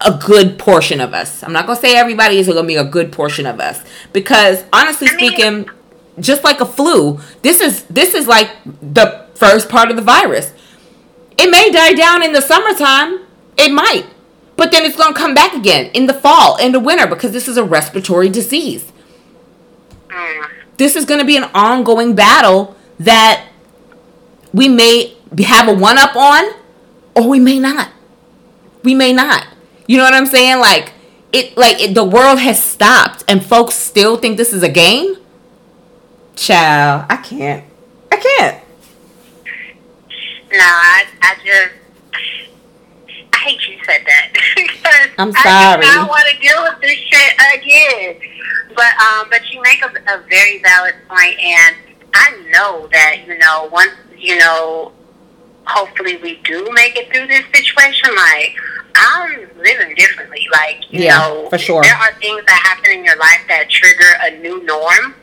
a 0.00 0.16
good 0.24 0.58
portion 0.58 1.00
of 1.00 1.12
us. 1.12 1.42
I'm 1.42 1.52
not 1.52 1.66
gonna 1.66 1.80
say 1.80 1.96
everybody 1.96 2.38
is 2.38 2.46
gonna 2.46 2.64
be 2.64 2.76
a 2.76 2.84
good 2.84 3.12
portion 3.12 3.46
of 3.46 3.60
us 3.60 3.82
because 4.12 4.64
honestly 4.72 5.08
speaking, 5.08 5.68
just 6.20 6.44
like 6.44 6.60
a 6.60 6.66
flu, 6.66 7.20
this 7.42 7.60
is 7.60 7.84
this 7.84 8.14
is 8.14 8.26
like 8.26 8.50
the 8.64 9.26
first 9.34 9.68
part 9.68 9.90
of 9.90 9.96
the 9.96 10.02
virus. 10.02 10.52
It 11.36 11.50
may 11.50 11.70
die 11.70 11.94
down 11.94 12.22
in 12.22 12.32
the 12.32 12.40
summertime. 12.40 13.20
It 13.56 13.72
might. 13.72 14.06
But 14.56 14.72
then 14.72 14.84
it's 14.84 14.96
gonna 14.96 15.14
come 15.14 15.34
back 15.34 15.54
again 15.54 15.86
in 15.94 16.06
the 16.06 16.14
fall, 16.14 16.56
in 16.56 16.72
the 16.72 16.80
winter, 16.80 17.06
because 17.06 17.32
this 17.32 17.46
is 17.46 17.56
a 17.56 17.64
respiratory 17.64 18.28
disease. 18.28 18.92
This 20.76 20.96
is 20.96 21.04
gonna 21.04 21.24
be 21.24 21.36
an 21.36 21.50
ongoing 21.54 22.14
battle 22.14 22.76
that 23.00 23.46
we 24.52 24.68
may 24.68 25.16
have 25.38 25.68
a 25.68 25.74
one 25.74 25.98
up 25.98 26.16
on, 26.16 26.44
or 27.14 27.28
we 27.28 27.38
may 27.38 27.58
not. 27.58 27.90
We 28.82 28.94
may 28.94 29.12
not. 29.12 29.46
You 29.88 29.96
know 29.96 30.04
what 30.04 30.14
I'm 30.14 30.26
saying? 30.26 30.60
Like 30.60 30.92
it 31.32 31.56
like 31.56 31.80
it, 31.80 31.94
the 31.94 32.04
world 32.04 32.38
has 32.38 32.62
stopped 32.62 33.24
and 33.26 33.44
folks 33.44 33.74
still 33.74 34.18
think 34.18 34.36
this 34.36 34.52
is 34.52 34.62
a 34.62 34.68
game? 34.68 35.16
Child, 36.36 37.06
I 37.08 37.16
can't. 37.16 37.64
I 38.12 38.16
can't. 38.16 38.64
No, 40.52 40.58
I 40.60 41.04
I 41.22 41.34
just 41.42 41.74
I 43.32 43.36
hate 43.38 43.66
you 43.66 43.78
said 43.84 44.02
that 44.06 44.30
because 44.56 45.08
I'm 45.18 45.32
sorry. 45.32 45.46
I 45.46 45.80
do 45.80 45.86
not 45.86 46.08
want 46.10 46.28
to 46.30 46.38
deal 46.38 46.62
with 46.62 46.80
this 46.82 46.92
shit 46.92 47.34
again. 47.56 48.20
But 48.76 48.92
um, 49.00 49.28
but 49.30 49.40
you 49.50 49.62
make 49.62 49.82
a, 49.82 49.88
a 49.88 50.22
very 50.28 50.62
valid 50.62 50.96
point, 51.08 51.38
and 51.40 51.76
I 52.12 52.50
know 52.52 52.88
that 52.92 53.24
you 53.26 53.38
know 53.38 53.70
once 53.72 53.92
you 54.18 54.36
know, 54.38 54.92
hopefully 55.64 56.18
we 56.18 56.36
do 56.44 56.68
make 56.72 56.96
it 56.96 57.10
through 57.10 57.26
this 57.26 57.44
situation. 57.54 58.14
Like 58.14 58.54
I'm 58.98 59.48
living 59.56 59.94
differently. 59.94 60.46
Like, 60.52 60.80
you 60.90 61.04
yeah, 61.04 61.18
know, 61.18 61.48
for 61.48 61.58
sure. 61.58 61.82
there 61.82 61.94
are 61.94 62.12
things 62.14 62.42
that 62.46 62.60
happen 62.64 62.90
in 62.92 63.04
your 63.04 63.16
life 63.16 63.40
that 63.48 63.70
trigger 63.70 64.18
a 64.22 64.38
new 64.38 64.64
norm. 64.64 65.14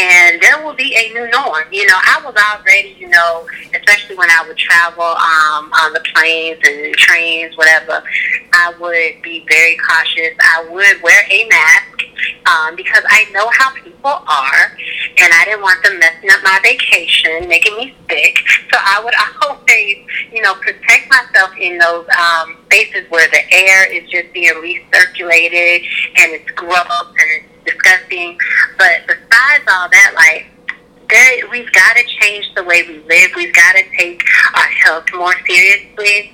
And 0.00 0.40
there 0.40 0.64
will 0.64 0.72
be 0.72 0.96
a 0.96 1.12
new 1.12 1.28
norm. 1.28 1.64
You 1.70 1.86
know, 1.86 1.98
I 1.98 2.22
was 2.24 2.34
already, 2.34 2.96
you 2.98 3.08
know, 3.08 3.46
especially 3.74 4.16
when 4.16 4.30
I 4.30 4.42
would 4.48 4.56
travel 4.56 5.04
um, 5.04 5.70
on 5.72 5.92
the 5.92 6.00
planes 6.14 6.58
and 6.64 6.94
trains, 6.94 7.54
whatever, 7.58 8.02
I 8.54 8.72
would 8.80 9.22
be 9.22 9.44
very 9.46 9.76
cautious. 9.76 10.32
I 10.40 10.66
would 10.70 11.02
wear 11.02 11.26
a 11.30 11.46
mask 11.48 12.00
um, 12.46 12.76
because 12.76 13.02
I 13.10 13.26
know 13.32 13.50
how 13.52 13.74
people 13.74 14.10
are, 14.10 14.64
and 15.20 15.32
I 15.34 15.44
didn't 15.44 15.60
want 15.60 15.82
them 15.84 15.98
messing 15.98 16.30
up 16.30 16.40
my 16.42 16.58
vacation, 16.62 17.46
making 17.46 17.76
me 17.76 17.94
sick. 18.08 18.38
So 18.72 18.78
I 18.80 19.02
would 19.04 19.14
always, 19.42 19.98
you 20.32 20.40
know, 20.40 20.54
protect 20.54 21.10
myself 21.10 21.50
in 21.58 21.76
those 21.76 22.06
um, 22.16 22.56
spaces 22.66 23.04
where 23.10 23.28
the 23.28 23.42
air 23.52 23.92
is 23.92 24.08
just 24.08 24.32
being 24.32 24.54
recirculated 24.54 25.84
and 26.16 26.32
it's 26.32 26.50
gross 26.52 26.88
and 26.88 27.44
it's 27.44 27.49
disgusting. 27.64 28.38
But 28.78 29.06
besides 29.06 29.64
all 29.68 29.88
that, 29.88 30.12
like, 30.14 30.46
there, 31.08 31.48
we've 31.50 31.70
got 31.72 31.96
to 31.96 32.04
change 32.20 32.46
the 32.54 32.64
way 32.64 32.82
we 32.86 32.98
live. 33.08 33.30
We've 33.36 33.54
got 33.54 33.72
to 33.72 33.82
take 33.96 34.22
our 34.54 34.68
health 34.84 35.06
more 35.14 35.34
seriously. 35.46 36.32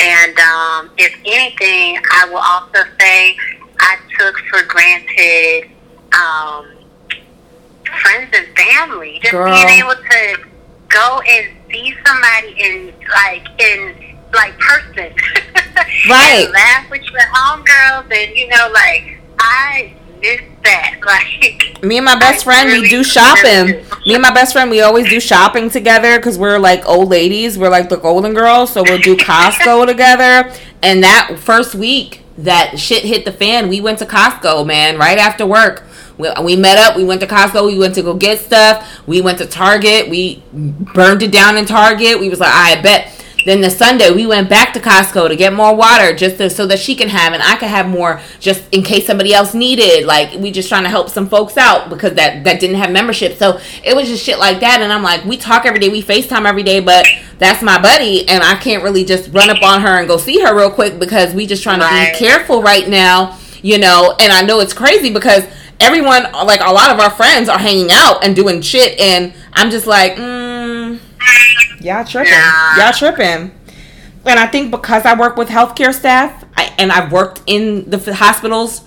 And 0.00 0.38
um, 0.38 0.90
if 0.96 1.14
anything, 1.24 2.00
I 2.12 2.28
will 2.30 2.38
also 2.38 2.88
say 3.00 3.36
I 3.80 3.96
took 4.18 4.36
for 4.50 4.62
granted 4.64 5.70
um, 6.12 6.66
friends 8.02 8.34
and 8.36 8.56
family. 8.56 9.18
Just 9.20 9.32
Girl. 9.32 9.52
being 9.52 9.68
able 9.80 9.94
to 9.94 10.48
go 10.88 11.20
and 11.28 11.56
see 11.70 11.94
somebody 12.06 12.54
in 12.60 12.94
like 13.10 13.46
in 13.60 14.16
like 14.32 14.58
person. 14.58 15.12
Right. 16.08 16.44
and 16.44 16.52
laugh 16.52 16.90
with 16.90 17.02
your 17.02 17.20
homegirls 17.20 18.12
and 18.12 18.36
you 18.36 18.48
know, 18.48 18.68
like 18.72 19.18
I 19.38 19.94
miss 20.20 20.40
that. 20.64 20.94
Like 21.08 21.82
Me 21.82 21.96
and 21.96 22.04
my 22.04 22.18
best 22.18 22.40
I 22.40 22.44
friend, 22.44 22.82
we 22.82 22.88
do 22.88 23.02
shopping. 23.02 23.84
Me 24.04 24.14
and 24.14 24.20
my 24.20 24.32
best 24.32 24.52
friend, 24.52 24.70
we 24.70 24.82
always 24.82 25.08
do 25.08 25.20
shopping 25.20 25.70
together 25.70 26.18
because 26.18 26.36
we're 26.36 26.58
like 26.58 26.86
old 26.86 27.08
ladies. 27.08 27.56
We're 27.56 27.70
like 27.70 27.88
the 27.88 27.96
golden 27.96 28.34
girls, 28.34 28.72
so 28.72 28.82
we'll 28.82 28.98
do 28.98 29.16
Costco 29.16 29.86
together. 29.86 30.52
And 30.82 31.02
that 31.02 31.36
first 31.38 31.74
week 31.74 32.24
that 32.38 32.78
shit 32.78 33.04
hit 33.04 33.24
the 33.24 33.32
fan, 33.32 33.68
we 33.68 33.80
went 33.80 33.98
to 34.00 34.06
Costco, 34.06 34.66
man, 34.66 34.98
right 34.98 35.18
after 35.18 35.46
work. 35.46 35.84
We, 36.18 36.28
we 36.42 36.56
met 36.56 36.78
up. 36.78 36.96
We 36.96 37.04
went 37.04 37.20
to 37.20 37.26
Costco. 37.26 37.66
We 37.66 37.78
went 37.78 37.94
to 37.94 38.02
go 38.02 38.14
get 38.14 38.40
stuff. 38.40 39.00
We 39.06 39.20
went 39.20 39.38
to 39.38 39.46
Target. 39.46 40.08
We 40.08 40.42
burned 40.52 41.22
it 41.22 41.30
down 41.32 41.56
in 41.56 41.64
Target. 41.64 42.18
We 42.18 42.28
was 42.28 42.40
like, 42.40 42.52
I 42.52 42.80
bet. 42.82 43.17
Then 43.48 43.62
the 43.62 43.70
Sunday 43.70 44.10
we 44.10 44.26
went 44.26 44.50
back 44.50 44.74
to 44.74 44.78
Costco 44.78 45.26
to 45.28 45.34
get 45.34 45.54
more 45.54 45.74
water, 45.74 46.14
just 46.14 46.36
to, 46.36 46.50
so 46.50 46.66
that 46.66 46.78
she 46.78 46.94
can 46.94 47.08
have 47.08 47.32
and 47.32 47.42
I 47.42 47.56
could 47.56 47.68
have 47.70 47.88
more, 47.88 48.20
just 48.40 48.62
in 48.72 48.82
case 48.82 49.06
somebody 49.06 49.32
else 49.32 49.54
needed. 49.54 50.04
Like 50.04 50.38
we 50.38 50.50
just 50.50 50.68
trying 50.68 50.82
to 50.82 50.90
help 50.90 51.08
some 51.08 51.30
folks 51.30 51.56
out 51.56 51.88
because 51.88 52.12
that 52.16 52.44
that 52.44 52.60
didn't 52.60 52.76
have 52.76 52.90
membership. 52.92 53.38
So 53.38 53.58
it 53.82 53.96
was 53.96 54.06
just 54.06 54.22
shit 54.22 54.38
like 54.38 54.60
that. 54.60 54.82
And 54.82 54.92
I'm 54.92 55.02
like, 55.02 55.24
we 55.24 55.38
talk 55.38 55.64
every 55.64 55.80
day, 55.80 55.88
we 55.88 56.02
Facetime 56.02 56.44
every 56.46 56.62
day, 56.62 56.80
but 56.80 57.06
that's 57.38 57.62
my 57.62 57.80
buddy, 57.80 58.28
and 58.28 58.42
I 58.42 58.56
can't 58.56 58.82
really 58.82 59.04
just 59.06 59.32
run 59.32 59.48
up 59.48 59.62
on 59.62 59.80
her 59.80 59.98
and 59.98 60.06
go 60.06 60.18
see 60.18 60.40
her 60.42 60.54
real 60.54 60.70
quick 60.70 60.98
because 60.98 61.32
we 61.32 61.46
just 61.46 61.62
trying 61.62 61.80
Right. 61.80 62.12
to 62.12 62.18
be 62.20 62.26
careful 62.26 62.60
right 62.62 62.86
now, 62.86 63.38
you 63.62 63.78
know. 63.78 64.14
And 64.20 64.30
I 64.30 64.42
know 64.42 64.60
it's 64.60 64.74
crazy 64.74 65.10
because 65.10 65.44
everyone, 65.80 66.24
like 66.32 66.60
a 66.60 66.70
lot 66.70 66.90
of 66.90 67.00
our 67.00 67.10
friends, 67.10 67.48
are 67.48 67.58
hanging 67.58 67.90
out 67.92 68.22
and 68.24 68.36
doing 68.36 68.60
shit, 68.60 68.98
and 69.00 69.32
I'm 69.54 69.70
just 69.70 69.86
like, 69.86 70.16
mm, 70.16 70.37
y'all 71.80 72.04
tripping, 72.04 72.32
Nah. 72.32 72.76
y'all 72.78 72.92
tripping. 72.92 73.52
And 74.24 74.38
I 74.38 74.46
think 74.46 74.70
because 74.70 75.04
I 75.06 75.14
work 75.18 75.36
with 75.36 75.48
healthcare 75.48 75.94
staff, 75.94 76.44
I, 76.56 76.72
and 76.78 76.92
I've 76.92 77.10
worked 77.12 77.40
in 77.46 77.88
the 77.88 78.14
hospitals 78.14 78.82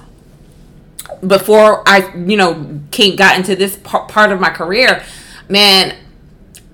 before 1.25 1.83
I, 1.87 2.11
you 2.15 2.37
know, 2.37 2.79
came 2.91 3.15
got 3.15 3.37
into 3.37 3.55
this 3.55 3.75
par- 3.77 4.05
part 4.07 4.31
of 4.31 4.39
my 4.39 4.49
career, 4.49 5.03
man, 5.49 5.95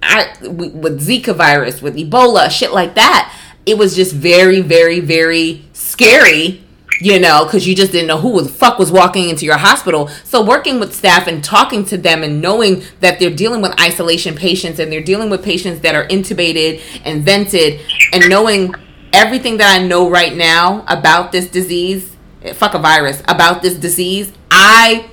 I 0.04 0.32
with 0.42 1.02
Zika 1.06 1.36
virus, 1.36 1.82
with 1.82 1.96
Ebola, 1.96 2.50
shit 2.50 2.72
like 2.72 2.96
that, 2.96 3.34
it 3.66 3.78
was 3.78 3.96
just 3.96 4.14
very, 4.14 4.62
very, 4.62 5.00
very 5.00 5.66
scary. 5.74 6.64
You 7.00 7.20
know, 7.20 7.46
because 7.46 7.68
you 7.68 7.76
just 7.76 7.92
didn't 7.92 8.08
know 8.08 8.18
who 8.18 8.42
the 8.42 8.50
fuck 8.50 8.80
was 8.80 8.92
walking 8.92 9.30
into 9.30 9.46
your 9.46 9.58
hospital. 9.58 10.08
So 10.24 10.44
working 10.44 10.80
with 10.80 10.96
staff 10.96 11.28
and 11.28 11.44
talking 11.44 11.86
to 11.86 11.98
them 11.98 12.24
and 12.24 12.42
knowing 12.42 12.84
that 13.02 13.20
they're 13.20 13.30
dealing 13.30 13.62
with 13.62 13.80
isolation 13.80 14.36
patients 14.36 14.80
and 14.80 14.92
they're 14.92 15.04
dealing 15.04 15.30
with 15.30 15.44
patients 15.44 15.82
that 15.82 15.94
are 15.94 16.08
intubated 16.08 16.82
and 17.06 17.24
vented, 17.24 17.82
and 18.14 18.28
knowing 18.30 18.74
everything 19.14 19.58
that 19.58 19.80
I 19.80 19.86
know 19.86 20.10
right 20.10 20.36
now 20.36 20.84
about 20.88 21.32
this 21.32 21.50
disease, 21.50 22.16
eh, 22.44 22.54
fuck 22.54 22.74
a 22.74 22.80
virus, 22.80 23.22
about 23.28 23.62
this 23.62 23.76
disease, 23.76 24.32
I 24.50 25.10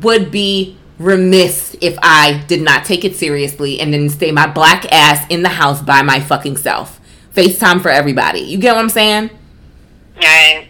would 0.00 0.30
be 0.30 0.78
remiss 0.98 1.76
if 1.80 1.98
I 2.02 2.44
did 2.46 2.60
not 2.60 2.84
take 2.84 3.04
it 3.04 3.16
seriously 3.16 3.80
and 3.80 3.92
then 3.92 4.08
stay 4.10 4.32
my 4.32 4.46
black 4.46 4.90
ass 4.92 5.26
in 5.30 5.42
the 5.42 5.48
house 5.48 5.80
by 5.80 6.02
my 6.02 6.20
fucking 6.20 6.58
self. 6.58 7.00
FaceTime 7.34 7.80
for 7.80 7.88
everybody. 7.88 8.40
You 8.40 8.58
get 8.58 8.74
what 8.74 8.82
I'm 8.82 8.90
saying? 8.90 9.30
Right. 10.16 10.68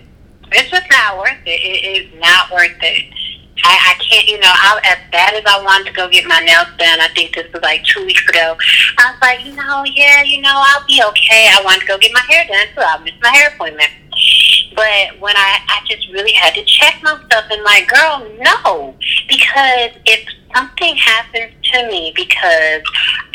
It's 0.52 0.70
just 0.70 0.86
not 0.90 1.18
worth 1.18 1.42
it. 1.46 1.60
It 1.60 1.84
is 1.84 2.20
not 2.20 2.50
worth 2.50 2.76
it. 2.82 3.14
I, 3.62 3.92
I 3.92 4.02
can't, 4.02 4.26
you 4.26 4.38
know, 4.38 4.50
I, 4.50 4.80
as 4.84 4.98
bad 5.12 5.34
as 5.34 5.44
I 5.46 5.62
wanted 5.62 5.86
to 5.88 5.92
go 5.92 6.08
get 6.08 6.24
my 6.24 6.40
nails 6.40 6.68
done, 6.78 7.00
I 7.00 7.08
think 7.14 7.34
this 7.34 7.52
was 7.52 7.62
like 7.62 7.84
two 7.84 8.04
weeks 8.06 8.26
ago. 8.28 8.56
I 8.98 9.12
was 9.12 9.20
like, 9.20 9.44
you 9.44 9.54
know, 9.54 9.84
yeah, 9.84 10.22
you 10.22 10.40
know, 10.40 10.52
I'll 10.54 10.86
be 10.86 11.02
okay. 11.08 11.48
I 11.52 11.62
wanted 11.64 11.80
to 11.80 11.86
go 11.86 11.98
get 11.98 12.12
my 12.12 12.24
hair 12.28 12.46
done, 12.48 12.66
so 12.74 12.82
I 12.82 13.02
missed 13.04 13.20
my 13.22 13.28
hair 13.28 13.48
appointment. 13.54 13.90
But 14.74 15.20
when 15.20 15.36
I, 15.36 15.58
I 15.68 15.80
just 15.88 16.08
really 16.08 16.32
had 16.32 16.54
to 16.54 16.64
check 16.64 17.02
myself 17.02 17.44
and 17.50 17.62
like, 17.62 17.88
girl, 17.88 18.26
no, 18.40 18.94
because 19.28 19.92
if 20.06 20.26
something 20.54 20.96
happens 20.96 21.52
to 21.62 21.86
me 21.88 22.12
because 22.16 22.82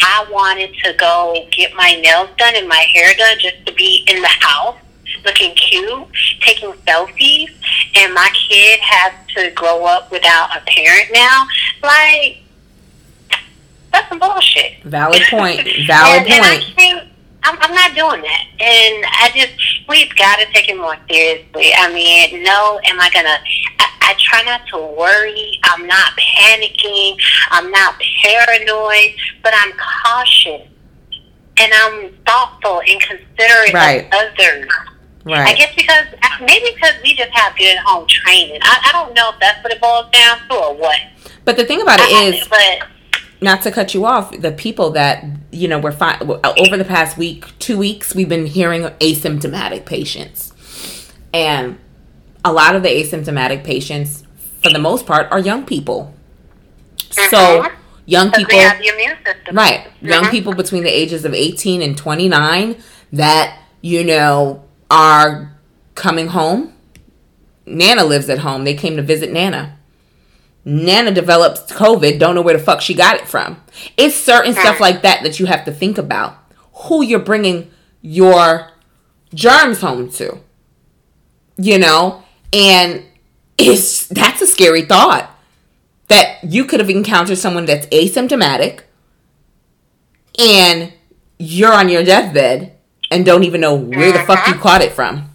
I 0.02 0.26
wanted 0.32 0.74
to 0.84 0.94
go 0.94 1.48
get 1.52 1.74
my 1.76 1.96
nails 2.02 2.30
done 2.38 2.54
and 2.56 2.68
my 2.68 2.86
hair 2.94 3.14
done 3.16 3.38
just 3.40 3.66
to 3.66 3.74
be 3.74 4.06
in 4.08 4.22
the 4.22 4.28
house 4.28 4.78
looking 5.26 5.54
cute, 5.56 6.08
taking 6.42 6.72
selfies, 6.88 7.50
and 7.96 8.14
my 8.14 8.30
kid 8.50 8.80
has 8.82 9.14
to 9.36 9.52
grow 9.52 9.86
up 9.86 10.12
without 10.12 10.50
a 10.56 10.62
parent 10.66 11.10
now, 11.14 11.46
like 11.84 12.38
that's 13.92 14.10
some 14.10 14.20
bullshit. 14.20 14.84
Valid 14.84 15.22
point. 15.30 15.62
Valid 15.88 16.24
and, 16.24 16.32
and 16.32 16.44
I 16.46 16.58
point. 16.60 16.78
can't, 16.78 17.08
I'm, 17.44 17.58
I'm 17.62 17.74
not 17.74 17.96
doing 17.96 18.22
that. 18.22 18.44
And 18.60 19.06
I 19.06 19.32
just, 19.34 19.54
we've 19.88 20.14
got 20.16 20.40
to 20.40 20.46
take 20.54 20.68
it 20.68 20.76
more 20.78 20.98
seriously. 21.10 21.72
I 21.78 21.94
mean, 21.94 22.44
no, 22.44 22.80
am 22.86 23.00
I 23.00 23.10
going 23.14 23.26
to, 23.26 23.38
I 24.02 24.14
try 24.20 24.44
not 24.44 24.68
to 24.68 24.78
worry. 24.78 25.60
I'm 25.64 25.88
not 25.88 26.12
panicking. 26.18 27.18
I'm 27.52 27.72
not 27.72 27.96
paranoid, 28.22 29.16
but 29.42 29.54
I'm 29.56 29.72
cautious. 30.04 30.68
And 31.58 31.72
I'm 31.74 32.12
thoughtful 32.26 32.82
and 32.88 33.00
considerate 33.02 33.74
Right. 33.74 34.06
of 34.08 34.14
others. 34.14 34.68
I 35.28 35.54
guess 35.56 35.74
because, 35.76 36.06
maybe 36.42 36.72
because 36.76 36.94
we 37.04 37.14
just 37.16 37.32
have 37.32 37.56
good 37.58 37.78
home 37.80 38.06
training. 38.08 38.60
I, 38.62 38.90
I 38.90 38.92
don't 38.92 39.14
know 39.16 39.32
if 39.34 39.40
that's 39.40 39.64
what 39.64 39.74
it 39.74 39.82
boils 39.82 40.06
down 40.12 40.38
to 40.50 40.56
or 40.56 40.76
what. 40.76 41.00
But 41.46 41.58
the 41.58 41.66
thing 41.66 41.82
about 41.82 42.00
it 42.00 42.08
I- 42.14 42.24
is, 42.36 42.48
but 42.48 42.88
not 43.42 43.62
to 43.64 43.72
cut 43.72 43.94
you 43.94 44.06
off, 44.06 44.32
the 44.40 44.52
people 44.52 44.92
that 44.92 45.24
you 45.52 45.68
know 45.68 45.80
we're 45.80 45.92
fi- 45.92 46.20
over 46.20 46.78
the 46.78 46.86
past 46.86 47.18
week, 47.18 47.46
two 47.60 47.78
weeks, 47.78 48.14
we've 48.16 48.30
been 48.30 48.46
hearing 48.46 48.84
asymptomatic 48.84 49.86
patients, 49.86 50.54
and 51.34 51.78
a 52.44 52.54
lot 52.54 52.76
of 52.76 52.84
the 52.84 52.90
asymptomatic 52.90 53.64
patients, 53.64 54.24
for 54.64 54.70
the 54.72 54.80
most 54.80 55.06
part, 55.06 55.32
are 55.32 55.40
young 55.40 55.66
people. 55.66 56.14
So 57.10 57.62
Mhm. 57.64 57.72
young 58.06 58.32
people, 58.32 58.58
they 58.58 58.64
have 58.64 58.78
the 58.80 58.88
immune 58.90 59.16
system. 59.26 59.56
right? 59.56 59.88
Young 60.02 60.26
Mhm. 60.26 60.32
people 60.32 60.54
between 60.54 60.84
the 60.84 60.90
ages 60.92 61.26
of 61.26 61.34
eighteen 61.34 61.82
and 61.82 61.98
twenty 61.98 62.28
nine 62.30 62.76
that 63.14 63.58
you 63.82 64.04
know 64.04 64.64
are 64.90 65.58
coming 65.96 66.28
home. 66.28 66.74
Nana 67.66 68.04
lives 68.04 68.30
at 68.30 68.40
home. 68.40 68.64
They 68.64 68.76
came 68.76 68.96
to 68.98 69.02
visit 69.02 69.32
Nana. 69.32 69.78
Nana 70.64 71.12
develops 71.12 71.62
COVID, 71.72 72.18
don't 72.18 72.34
know 72.34 72.42
where 72.42 72.58
the 72.58 72.64
fuck 72.64 72.82
she 72.82 72.96
got 72.96 73.18
it 73.18 73.28
from. 73.28 73.62
It's 73.98 74.16
certain 74.16 74.54
stuff 74.54 74.80
like 74.80 75.04
that 75.04 75.22
that 75.22 75.40
you 75.40 75.46
have 75.46 75.64
to 75.66 75.72
think 75.72 75.98
about. 76.00 76.38
Who 76.74 77.04
you're 77.04 77.20
bringing 77.20 77.72
your 78.02 78.72
germs 79.34 79.82
home 79.82 80.10
to. 80.14 80.40
You 81.58 81.78
know? 81.78 82.24
And 82.52 83.04
it's 83.58 84.08
that's 84.08 84.42
a 84.42 84.48
scary 84.48 84.82
thought. 84.82 85.30
That 86.08 86.44
you 86.44 86.66
could 86.66 86.80
have 86.80 86.90
encountered 86.90 87.38
someone 87.38 87.66
that's 87.66 87.88
asymptomatic 87.88 88.82
and 90.40 90.94
you're 91.40 91.74
on 91.74 91.90
your 91.90 92.04
deathbed 92.04 92.75
and 93.12 93.26
don't 93.26 93.44
even 93.44 93.62
know 93.62 93.76
where 93.76 94.12
the 94.12 94.20
fuck 94.20 94.48
you 94.48 94.56
caught 94.56 94.82
it 94.82 94.92
from. 94.92 95.30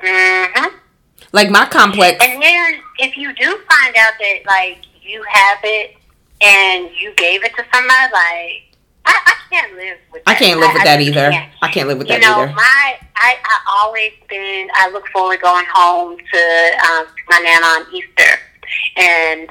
Mm-hmm. 0.00 0.76
Like 1.32 1.50
my 1.50 1.66
complex 1.66 2.22
And 2.24 2.42
then 2.42 2.74
if 2.98 3.16
you 3.16 3.32
do 3.34 3.44
find 3.70 3.96
out 3.96 4.12
that 4.18 4.38
like 4.46 4.78
you 5.02 5.22
have 5.28 5.58
it 5.62 5.96
and 6.42 6.90
you 6.96 7.12
gave 7.16 7.44
it 7.44 7.54
to 7.56 7.64
somebody, 7.72 8.12
like 8.12 8.62
I, 9.04 9.14
I 9.14 9.34
can't 9.50 9.74
live 9.74 9.98
with. 10.12 10.22
I 10.26 10.32
That. 10.34 10.38
can't 10.40 10.60
live 10.60 10.72
with 10.72 10.82
I 10.82 10.84
that 10.84 10.96
just 10.98 11.08
either. 11.08 11.30
can't. 11.30 11.52
I 11.62 11.68
can't 11.68 11.88
live 11.88 11.98
with 11.98 12.08
You 12.08 12.14
that 12.14 12.22
know, 12.22 12.42
either. 12.42 12.52
my 12.52 12.98
I 13.16 13.36
I 13.44 13.58
always 13.82 14.12
been. 14.28 14.68
I 14.74 14.90
look 14.90 15.06
forward 15.08 15.36
to 15.36 15.42
going 15.42 15.64
home 15.72 16.18
to 16.18 16.72
um, 16.90 17.06
my 17.28 17.38
nana 17.38 17.66
on 17.66 17.94
Easter, 17.94 18.38
and 18.96 19.48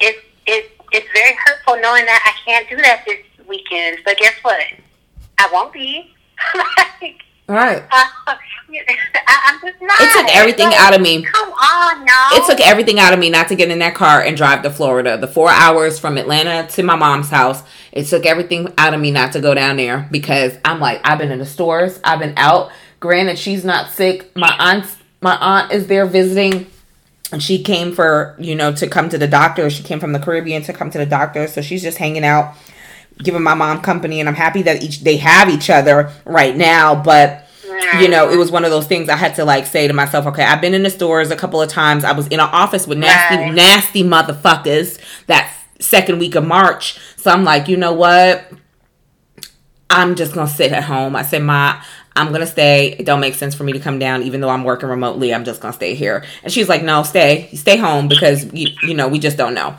it's 0.00 0.18
it's 0.46 0.68
it's 0.92 1.06
very 1.12 1.36
hurtful 1.44 1.80
knowing 1.80 2.04
that 2.06 2.22
I 2.24 2.48
can't 2.48 2.68
do 2.68 2.76
that 2.76 3.04
this 3.06 3.18
weekend. 3.48 3.98
But 4.04 4.18
guess 4.18 4.34
what? 4.42 4.60
I 5.38 5.48
won't 5.52 5.72
be. 5.72 6.13
like, 7.00 7.22
All 7.48 7.54
right. 7.56 7.82
uh, 7.90 8.04
I, 8.26 9.40
I'm 9.46 9.60
just 9.60 9.80
not. 9.80 10.00
It 10.00 10.12
took 10.12 10.36
everything 10.36 10.68
Like, 10.70 10.80
out 10.80 10.94
of 10.94 11.00
me. 11.00 11.22
Come 11.22 11.52
on, 11.52 12.06
y'all. 12.06 12.38
It 12.42 12.46
took 12.46 12.60
everything 12.66 12.98
out 12.98 13.12
of 13.12 13.18
me 13.18 13.30
not 13.30 13.48
to 13.48 13.54
get 13.54 13.70
in 13.70 13.78
that 13.80 13.94
car 13.94 14.20
and 14.22 14.36
drive 14.36 14.62
to 14.62 14.70
Florida. 14.70 15.16
The 15.16 15.28
four 15.28 15.50
hours 15.50 15.98
from 15.98 16.18
Atlanta 16.18 16.66
to 16.72 16.82
my 16.82 16.96
mom's 16.96 17.30
house. 17.30 17.62
It 17.92 18.04
took 18.06 18.26
everything 18.26 18.72
out 18.78 18.94
of 18.94 19.00
me 19.00 19.10
not 19.10 19.32
to 19.32 19.40
go 19.40 19.54
down 19.54 19.76
there 19.76 20.08
because 20.10 20.56
I'm 20.64 20.80
like, 20.80 21.00
I've 21.04 21.18
been 21.18 21.30
in 21.30 21.38
the 21.38 21.46
stores, 21.46 22.00
I've 22.02 22.18
been 22.18 22.34
out. 22.36 22.72
Granted, 23.00 23.38
she's 23.38 23.64
not 23.64 23.90
sick. 23.90 24.34
My 24.36 24.54
aunt, 24.58 24.86
my 25.20 25.36
aunt 25.36 25.70
is 25.72 25.86
there 25.86 26.06
visiting, 26.06 26.66
and 27.30 27.42
she 27.42 27.62
came 27.62 27.92
for 27.94 28.34
you 28.38 28.54
know 28.54 28.72
to 28.72 28.88
come 28.88 29.08
to 29.10 29.18
the 29.18 29.28
doctor. 29.28 29.68
She 29.70 29.82
came 29.82 30.00
from 30.00 30.12
the 30.12 30.18
Caribbean 30.18 30.62
to 30.62 30.72
come 30.72 30.90
to 30.90 30.98
the 30.98 31.06
doctor, 31.06 31.46
so 31.46 31.60
she's 31.60 31.82
just 31.82 31.98
hanging 31.98 32.24
out, 32.24 32.56
giving 33.18 33.42
my 33.42 33.54
mom 33.54 33.80
company. 33.80 34.20
And 34.20 34.28
I'm 34.28 34.34
happy 34.34 34.62
that 34.62 34.82
each 34.82 35.00
they 35.04 35.16
have 35.18 35.48
each 35.48 35.70
other 35.70 36.10
right 36.24 36.56
now, 36.56 36.94
but 37.00 37.40
you 38.00 38.08
know, 38.08 38.30
it 38.30 38.36
was 38.36 38.50
one 38.50 38.64
of 38.64 38.70
those 38.70 38.86
things 38.86 39.08
I 39.08 39.16
had 39.16 39.34
to 39.36 39.44
like 39.44 39.66
say 39.66 39.86
to 39.88 39.92
myself, 39.94 40.26
okay, 40.26 40.44
I've 40.44 40.60
been 40.60 40.74
in 40.74 40.82
the 40.84 40.90
stores 40.90 41.30
a 41.30 41.36
couple 41.36 41.60
of 41.60 41.68
times. 41.68 42.04
I 42.04 42.12
was 42.12 42.26
in 42.28 42.34
an 42.40 42.48
office 42.50 42.86
with 42.86 42.98
nasty, 42.98 43.36
Right. 43.36 43.52
nasty 43.54 44.02
motherfuckers 44.04 44.98
that 45.26 45.52
second 45.80 46.18
week 46.18 46.34
of 46.34 46.44
March. 46.46 46.98
So 47.16 47.30
I'm 47.30 47.44
like, 47.44 47.68
you 47.68 47.76
know 47.76 47.92
what? 47.92 48.50
I'm 49.90 50.14
just 50.14 50.34
gonna 50.34 50.48
sit 50.48 50.72
at 50.72 50.84
home. 50.84 51.14
I 51.16 51.22
said, 51.22 51.42
Ma, 51.42 51.80
I'm 52.16 52.32
gonna 52.32 52.46
stay. 52.46 52.92
It 52.98 53.06
don't 53.06 53.20
make 53.20 53.34
sense 53.34 53.54
for 53.54 53.64
me 53.64 53.72
to 53.72 53.80
come 53.80 53.98
down, 53.98 54.22
even 54.22 54.40
though 54.40 54.48
I'm 54.50 54.64
working 54.64 54.88
remotely. 54.88 55.32
I'm 55.34 55.44
just 55.44 55.60
gonna 55.60 55.74
stay 55.74 55.94
here. 55.94 56.24
And 56.42 56.52
she's 56.52 56.68
like, 56.68 56.82
No, 56.82 57.02
stay, 57.02 57.48
stay 57.54 57.76
home 57.76 58.08
because 58.08 58.52
you, 58.52 58.68
you 58.82 58.94
know, 58.94 59.08
we 59.08 59.18
just 59.18 59.36
don't 59.36 59.54
know. 59.54 59.76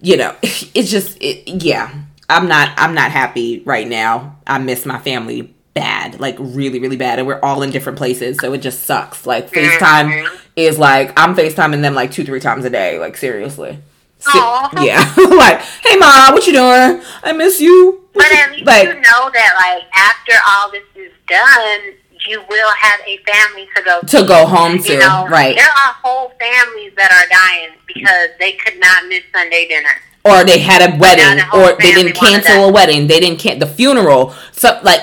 You 0.00 0.16
know, 0.16 0.34
it's 0.42 0.90
just, 0.90 1.16
it, 1.22 1.48
yeah. 1.62 1.92
I'm 2.28 2.48
not, 2.48 2.72
I'm 2.76 2.94
not 2.94 3.10
happy 3.10 3.62
right 3.64 3.86
now. 3.86 4.36
I 4.46 4.58
miss 4.58 4.84
my 4.84 4.98
family 4.98 5.54
bad, 5.76 6.18
like 6.18 6.36
really, 6.40 6.80
really 6.80 6.96
bad, 6.96 7.18
and 7.18 7.28
we're 7.28 7.38
all 7.40 7.62
in 7.62 7.70
different 7.70 7.98
places, 7.98 8.38
so 8.40 8.52
it 8.54 8.58
just 8.58 8.84
sucks. 8.84 9.26
Like 9.26 9.50
FaceTime 9.50 10.10
mm-hmm. 10.10 10.36
is 10.56 10.78
like 10.78 11.12
I'm 11.16 11.36
FaceTiming 11.36 11.82
them 11.82 11.94
like 11.94 12.10
two, 12.10 12.24
three 12.24 12.40
times 12.40 12.64
a 12.64 12.70
day. 12.70 12.98
Like 12.98 13.16
seriously. 13.16 13.78
Si- 14.18 14.38
yeah, 14.38 15.12
like, 15.16 15.60
hey 15.60 15.96
mom, 15.98 16.32
what 16.32 16.46
you 16.46 16.54
doing? 16.54 17.02
I 17.22 17.32
miss 17.36 17.60
you. 17.60 18.08
What 18.14 18.24
But 18.24 18.32
you-" 18.32 18.38
at 18.38 18.50
least 18.52 18.66
like, 18.66 18.88
you 18.88 18.94
know 18.94 19.30
that, 19.30 19.52
like, 19.60 19.84
after 19.94 20.32
all 20.48 20.70
this 20.72 20.82
is 20.96 21.12
done, 21.28 21.94
you 22.26 22.42
will 22.48 22.72
have 22.80 23.00
a 23.06 23.18
family 23.18 23.68
to 23.76 23.82
go 23.82 24.00
to 24.00 24.26
go 24.26 24.46
home 24.46 24.82
to, 24.82 24.92
You 24.94 24.98
know, 24.98 25.28
right? 25.28 25.54
There 25.54 25.66
are 25.66 25.94
whole 26.02 26.32
families 26.40 26.92
that 26.96 27.12
are 27.12 27.28
dying 27.28 27.76
because 27.86 28.30
they 28.38 28.52
could 28.52 28.80
not 28.80 29.06
miss 29.08 29.22
Sunday 29.32 29.68
dinner. 29.68 30.00
Or 30.26 30.44
they 30.44 30.58
had 30.58 30.82
a 30.82 30.98
wedding, 30.98 31.44
whole 31.44 31.60
or 31.60 31.76
they 31.76 31.92
didn't 31.92 32.14
cancel 32.14 32.64
a 32.64 32.72
wedding. 32.72 33.06
They 33.06 33.20
didn't 33.20 33.38
can 33.38 33.58
the 33.58 33.66
funeral. 33.66 34.34
So 34.52 34.80
like 34.82 35.00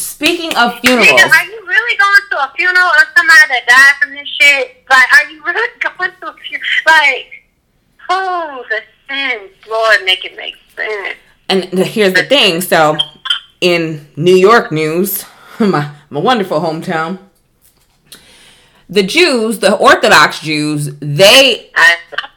Speaking 0.00 0.54
of 0.56 0.78
funerals, 0.80 1.08
are 1.08 1.44
you 1.44 1.66
really 1.66 1.96
going 1.98 2.20
to 2.30 2.44
a 2.44 2.52
funeral 2.56 2.88
of 2.88 3.04
somebody 3.16 3.40
that 3.48 3.66
died 3.66 4.02
from 4.02 4.14
this 4.14 4.28
shit? 4.28 4.84
Like, 4.88 5.06
are 5.14 5.30
you 5.30 5.42
really 5.46 5.78
going 5.80 6.10
to 6.20 6.28
a 6.28 6.34
funeral? 6.36 6.70
Like, 6.86 7.44
oh, 8.08 8.64
the 8.68 8.80
sins, 9.08 9.50
Lord, 9.68 10.04
make 10.04 10.24
it 10.24 10.36
make 10.36 10.56
sense. 10.74 11.16
and 11.48 11.64
here's 11.64 12.14
the 12.14 12.24
thing. 12.24 12.60
So, 12.60 12.96
in 13.60 14.08
New 14.16 14.34
York 14.34 14.72
news, 14.72 15.24
my 15.58 15.90
my 16.08 16.20
wonderful 16.20 16.60
hometown, 16.60 17.18
the 18.88 19.02
Jews, 19.02 19.58
the 19.58 19.74
Orthodox 19.74 20.40
Jews, 20.40 20.94
they 21.00 21.70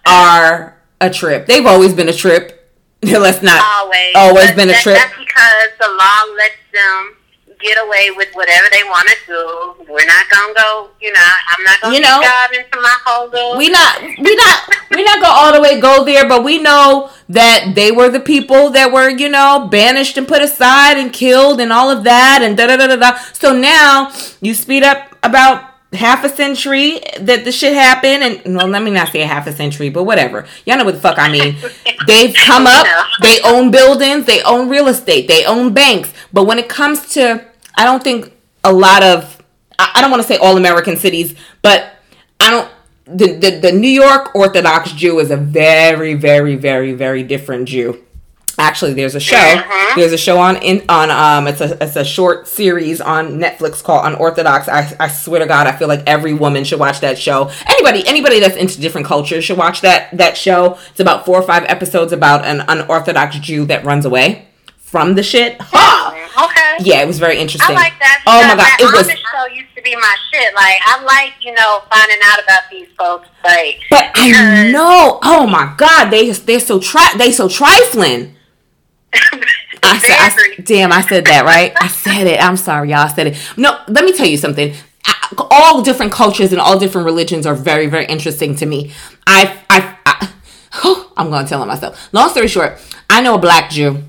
are 0.05 0.77
a 1.01 1.09
trip. 1.09 1.45
They've 1.47 1.65
always 1.65 1.93
been 1.93 2.09
a 2.09 2.13
trip. 2.13 2.59
Let's 3.03 3.41
not 3.41 3.61
always, 3.79 4.11
always 4.15 4.47
But 4.47 4.55
been 4.55 4.69
a 4.69 4.73
that- 4.73 4.81
trip. 4.83 4.95
That's 4.95 5.17
because 5.17 5.69
the 5.79 5.87
law 5.89 6.35
lets 6.37 6.55
them 6.73 7.17
get 7.59 7.77
away 7.85 8.11
with 8.15 8.27
whatever 8.33 8.65
they 8.71 8.83
want 8.83 9.07
to 9.07 9.15
do. 9.25 9.85
We're 9.93 10.05
not 10.05 10.29
gonna 10.29 10.53
go. 10.53 10.89
You 11.01 11.11
know, 11.13 11.19
I'm 11.57 11.63
not 11.63 11.81
gonna 11.81 11.95
You 11.95 12.01
know, 12.01 12.19
dive 12.21 12.51
into 12.51 12.81
my 12.81 12.93
whole 13.05 13.29
little. 13.29 13.57
we 13.57 13.69
not 13.69 14.01
we 14.01 14.35
not 14.35 14.69
we 14.91 15.03
not 15.03 15.21
gonna 15.21 15.33
all 15.33 15.53
the 15.53 15.61
way 15.61 15.79
go 15.79 16.03
there, 16.03 16.27
but 16.27 16.43
we 16.43 16.59
know 16.61 17.09
that 17.29 17.71
they 17.75 17.91
were 17.91 18.09
the 18.09 18.19
people 18.19 18.69
that 18.71 18.91
were 18.91 19.09
you 19.09 19.29
know 19.29 19.67
banished 19.71 20.17
and 20.17 20.27
put 20.27 20.41
aside 20.41 20.97
and 20.97 21.13
killed 21.13 21.61
and 21.61 21.71
all 21.71 21.89
of 21.89 22.03
that 22.03 22.41
and 22.41 22.57
da 22.57 22.67
da 22.67 22.75
da 22.77 22.87
da 22.87 22.95
da. 22.97 23.17
So 23.33 23.53
now 23.57 24.11
you 24.41 24.53
speed 24.53 24.83
up 24.83 25.15
about 25.23 25.72
half 25.93 26.23
a 26.23 26.29
century 26.29 26.99
that 27.19 27.45
the 27.45 27.51
shit 27.51 27.73
happened 27.73 28.23
and 28.23 28.55
well 28.55 28.67
let 28.67 28.81
me 28.83 28.91
not 28.91 29.09
say 29.09 29.21
a 29.21 29.27
half 29.27 29.47
a 29.47 29.53
century 29.53 29.89
but 29.89 30.03
whatever. 30.03 30.45
Y'all 30.65 30.77
know 30.77 30.85
what 30.85 30.95
the 30.95 31.01
fuck 31.01 31.17
i 31.19 31.31
mean. 31.31 31.55
They've 32.07 32.33
come 32.35 32.65
up 32.67 32.85
they 33.21 33.39
own 33.41 33.71
buildings 33.71 34.25
they 34.25 34.41
own 34.43 34.69
real 34.69 34.87
estate 34.87 35.27
they 35.27 35.45
own 35.45 35.73
banks. 35.73 36.13
But 36.31 36.45
when 36.45 36.59
it 36.59 36.69
comes 36.69 37.13
to 37.13 37.45
i 37.75 37.85
don't 37.85 38.03
think 38.03 38.33
a 38.63 38.73
lot 38.73 39.03
of 39.03 39.41
i 39.79 39.91
I 39.95 40.01
don't 40.01 40.11
want 40.11 40.21
to 40.21 40.27
say 40.27 40.37
all 40.37 40.57
american 40.57 40.97
cities 40.97 41.35
but 41.61 41.95
i 42.39 42.49
don't 42.49 42.69
the, 43.05 43.33
the 43.33 43.59
the 43.59 43.71
New 43.71 43.89
York 43.89 44.33
Orthodox 44.35 44.91
Jew 44.93 45.19
is 45.19 45.31
a 45.31 45.37
very, 45.37 46.13
very, 46.13 46.55
very, 46.55 46.93
very 46.93 47.23
different 47.23 47.67
Jew. 47.67 48.03
Actually, 48.63 48.93
there's 48.93 49.13
a 49.13 49.19
show. 49.19 49.35
Mhm. 49.35 49.95
There's 49.95 50.13
a 50.13 50.17
show 50.17 50.39
on 50.39 50.55
in 50.55 50.83
on 50.87 51.11
um 51.11 51.47
it's 51.47 51.59
a 51.59 51.77
it's 51.83 51.97
a 51.97 52.05
short 52.05 52.47
series 52.47 53.01
on 53.01 53.37
Netflix 53.39 53.83
called 53.83 54.05
Unorthodox. 54.05 54.69
I, 54.69 54.95
I 55.01 55.09
swear 55.09 55.41
to 55.41 55.45
God, 55.45 55.67
I 55.67 55.73
feel 55.73 55.89
like 55.89 56.01
every 56.07 56.33
woman 56.33 56.63
should 56.63 56.79
watch 56.79 57.01
that 57.01 57.17
show. 57.19 57.51
Anybody 57.67 58.07
anybody 58.07 58.39
that's 58.39 58.55
into 58.55 58.79
different 58.79 59.05
cultures 59.05 59.43
should 59.43 59.57
watch 59.57 59.81
that 59.81 60.15
that 60.17 60.37
show. 60.37 60.77
It's 60.91 61.01
about 61.01 61.25
four 61.25 61.37
or 61.37 61.43
five 61.43 61.65
episodes 61.67 62.13
about 62.13 62.45
an 62.45 62.63
unorthodox 62.69 63.37
Jew 63.39 63.65
that 63.65 63.83
runs 63.83 64.05
away 64.05 64.47
from 64.77 65.15
the 65.15 65.23
shit. 65.23 65.59
Ha! 65.59 65.99
Okay. 66.45 66.89
Yeah, 66.89 67.01
it 67.01 67.07
was 67.07 67.19
very 67.19 67.37
interesting. 67.37 67.75
I 67.75 67.79
like 67.79 67.93
that. 67.99 68.23
Oh 68.25 68.41
my 68.41 68.47
god, 68.49 68.57
that 68.59 68.77
it 68.79 68.85
was 68.85 69.07
Amish 69.07 69.17
show 69.31 69.45
used 69.53 69.75
to 69.75 69.81
be 69.83 69.95
my 69.95 70.15
shit. 70.31 70.53
Like 70.55 70.79
I 70.85 71.03
like 71.03 71.33
you 71.41 71.53
know 71.53 71.81
finding 71.91 72.17
out 72.23 72.41
about 72.41 72.61
these 72.71 72.87
folks. 72.97 73.27
Like, 73.43 73.81
But 73.91 74.11
I 74.15 74.71
know. 74.71 75.19
Oh 75.21 75.45
my 75.45 75.73
God, 75.77 76.09
they 76.09 76.31
they're 76.31 76.59
so 76.59 76.79
tri- 76.79 77.13
they 77.17 77.31
so 77.31 77.47
trifling. 77.49 78.35
I 79.83 79.97
said, 79.99 80.57
I, 80.59 80.61
damn, 80.63 80.91
I 80.91 81.01
said 81.01 81.25
that 81.25 81.45
right. 81.45 81.73
I 81.79 81.87
said 81.87 82.27
it. 82.27 82.41
I'm 82.43 82.57
sorry, 82.57 82.89
y'all. 82.89 82.99
I 82.99 83.07
said 83.07 83.27
it. 83.27 83.37
No, 83.57 83.79
let 83.87 84.05
me 84.05 84.13
tell 84.13 84.27
you 84.27 84.37
something. 84.37 84.73
I- 85.05 85.27
All 85.51 85.81
different 85.81 86.11
cultures 86.11 86.51
and 86.51 86.61
all 86.61 86.79
different 86.79 87.05
religions 87.05 87.45
are 87.45 87.55
very, 87.55 87.87
very 87.87 88.05
interesting 88.05 88.55
to 88.57 88.65
me. 88.65 88.91
I, 89.27 89.59
I, 89.69 89.97
I 90.05 90.29
I'm 91.17 91.29
going 91.29 91.45
to 91.45 91.49
tell 91.49 91.61
on 91.61 91.67
myself. 91.67 92.09
Long 92.13 92.29
story 92.29 92.47
short, 92.47 92.79
I 93.09 93.21
know 93.21 93.35
a 93.35 93.39
black 93.39 93.69
Jew. 93.69 94.03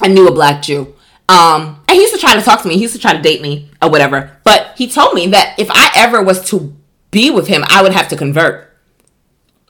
I 0.00 0.08
knew 0.08 0.26
a 0.28 0.32
black 0.32 0.62
Jew. 0.62 0.94
Um, 1.28 1.80
and 1.88 1.94
he 1.96 2.00
used 2.02 2.14
to 2.14 2.20
try 2.20 2.34
to 2.34 2.42
talk 2.42 2.60
to 2.62 2.68
me. 2.68 2.74
He 2.74 2.82
used 2.82 2.94
to 2.94 3.00
try 3.00 3.14
to 3.14 3.22
date 3.22 3.40
me 3.40 3.70
or 3.80 3.88
whatever. 3.88 4.36
But 4.44 4.74
he 4.76 4.88
told 4.90 5.14
me 5.14 5.28
that 5.28 5.58
if 5.58 5.70
I 5.70 5.90
ever 5.96 6.20
was 6.22 6.44
to 6.50 6.74
be 7.10 7.30
with 7.30 7.46
him, 7.46 7.64
I 7.68 7.80
would 7.82 7.92
have 7.94 8.08
to 8.08 8.16
convert 8.16 8.70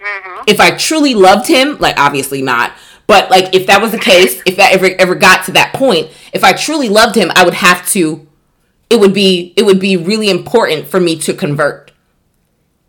Mhm. 0.01 0.45
if 0.49 0.61
I 0.61 0.73
truly 0.73 1.15
loved 1.15 1.47
him, 1.47 1.79
like 1.79 1.99
obviously 1.99 2.43
not, 2.43 2.73
but 3.07 3.31
like 3.31 3.55
if 3.55 3.67
that 3.67 3.83
was 3.83 3.93
the 3.93 3.99
case, 3.99 4.43
if 4.47 4.57
that 4.57 4.73
ever 4.73 4.87
ever 4.99 5.15
got 5.15 5.45
to 5.47 5.53
that 5.53 5.73
point, 5.75 6.11
if 6.33 6.45
I 6.45 6.53
truly 6.53 6.89
loved 6.89 7.15
him, 7.17 7.31
I 7.35 7.45
would 7.45 7.55
have 7.55 7.87
to 7.91 8.27
it 8.91 9.01
would 9.01 9.15
be 9.15 9.53
it 9.57 9.65
would 9.65 9.81
be 9.81 9.97
really 9.97 10.31
important 10.31 10.87
for 10.87 11.01
me 11.01 11.17
to 11.21 11.35
convert. 11.35 11.91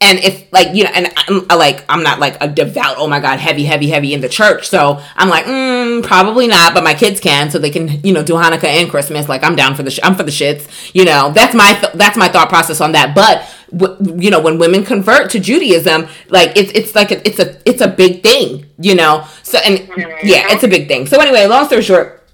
And 0.02 0.20
if 0.20 0.52
like 0.52 0.76
you 0.76 0.84
know, 0.84 0.92
and 0.94 1.12
I'm 1.18 1.48
like 1.48 1.84
I'm 1.90 2.04
not 2.04 2.20
like 2.20 2.38
a 2.42 2.48
devout, 2.48 2.98
oh 2.98 3.08
my 3.08 3.20
god, 3.20 3.40
heavy, 3.40 3.64
heavy, 3.64 3.88
heavy 3.88 4.14
in 4.14 4.22
the 4.22 4.30
church. 4.30 4.68
So 4.68 5.02
I'm 5.16 5.30
like, 5.30 5.46
mm, 5.46 6.04
probably 6.04 6.48
not. 6.48 6.74
But 6.74 6.84
my 6.84 6.94
kids 6.94 7.20
can, 7.20 7.50
so 7.50 7.60
they 7.60 7.70
can 7.70 7.88
you 8.04 8.14
know 8.14 8.24
do 8.24 8.34
Hanukkah 8.34 8.66
and 8.66 8.90
Christmas. 8.90 9.30
Like 9.30 9.44
I'm 9.44 9.56
down 9.56 9.74
for 9.74 9.84
the 9.84 9.92
sh- 9.92 10.02
I'm 10.04 10.16
for 10.16 10.24
the 10.24 10.32
shits. 10.32 10.94
You 10.94 11.06
know, 11.06 11.32
that's 11.32 11.56
my 11.56 11.74
th- 11.74 11.94
that's 11.94 12.18
my 12.18 12.28
thought 12.28 12.50
process 12.50 12.82
on 12.82 12.92
that. 12.92 13.16
But 13.16 13.50
w- 13.76 14.22
you 14.22 14.32
know, 14.32 14.40
when 14.40 14.58
women 14.58 14.84
convert 14.84 15.30
to 15.32 15.40
Judaism, 15.40 16.08
like 16.30 16.56
it's 16.56 16.72
it's 16.72 16.96
like 16.96 17.12
a, 17.12 17.28
it's 17.28 17.40
a 17.40 17.58
it's 17.70 17.82
a 17.82 17.88
big 17.88 18.24
thing. 18.24 18.66
You 18.78 18.96
know, 18.96 19.26
so 19.44 19.58
and 19.60 19.80
mm-hmm. 19.80 20.28
yeah, 20.28 20.48
it's 20.50 20.64
a 20.64 20.68
big 20.68 20.88
thing. 20.88 21.08
So 21.08 21.20
anyway, 21.20 21.46
long 21.48 21.66
story 21.66 21.82
short 21.82 22.26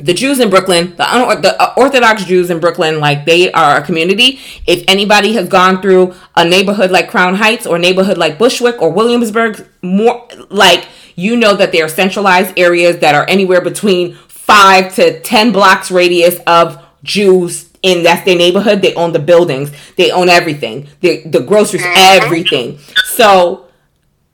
the 0.00 0.14
Jews 0.14 0.38
in 0.38 0.48
Brooklyn, 0.48 0.94
the, 0.96 1.12
un- 1.12 1.42
the 1.42 1.74
Orthodox 1.76 2.24
Jews 2.24 2.50
in 2.50 2.60
Brooklyn, 2.60 3.00
like 3.00 3.24
they 3.24 3.50
are 3.52 3.78
a 3.78 3.82
community. 3.82 4.40
If 4.66 4.84
anybody 4.86 5.32
has 5.32 5.48
gone 5.48 5.82
through 5.82 6.14
a 6.36 6.44
neighborhood 6.44 6.90
like 6.90 7.10
Crown 7.10 7.34
Heights 7.34 7.66
or 7.66 7.76
a 7.76 7.78
neighborhood 7.78 8.16
like 8.16 8.38
Bushwick 8.38 8.80
or 8.80 8.92
Williamsburg, 8.92 9.66
more 9.82 10.28
like 10.50 10.86
you 11.16 11.36
know 11.36 11.54
that 11.56 11.72
they 11.72 11.82
are 11.82 11.88
centralized 11.88 12.56
areas 12.56 12.98
that 12.98 13.14
are 13.14 13.28
anywhere 13.28 13.60
between 13.60 14.14
five 14.28 14.94
to 14.94 15.20
ten 15.20 15.52
blocks 15.52 15.90
radius 15.90 16.38
of 16.46 16.80
Jews 17.02 17.67
in 17.82 18.02
that's 18.02 18.24
their 18.24 18.36
neighborhood. 18.36 18.82
They 18.82 18.94
own 18.94 19.12
the 19.12 19.18
buildings, 19.18 19.72
they 19.96 20.10
own 20.10 20.28
everything, 20.28 20.88
the 21.00 21.22
the 21.24 21.40
groceries, 21.40 21.82
mm-hmm. 21.82 22.22
everything. 22.22 22.78
So 23.04 23.68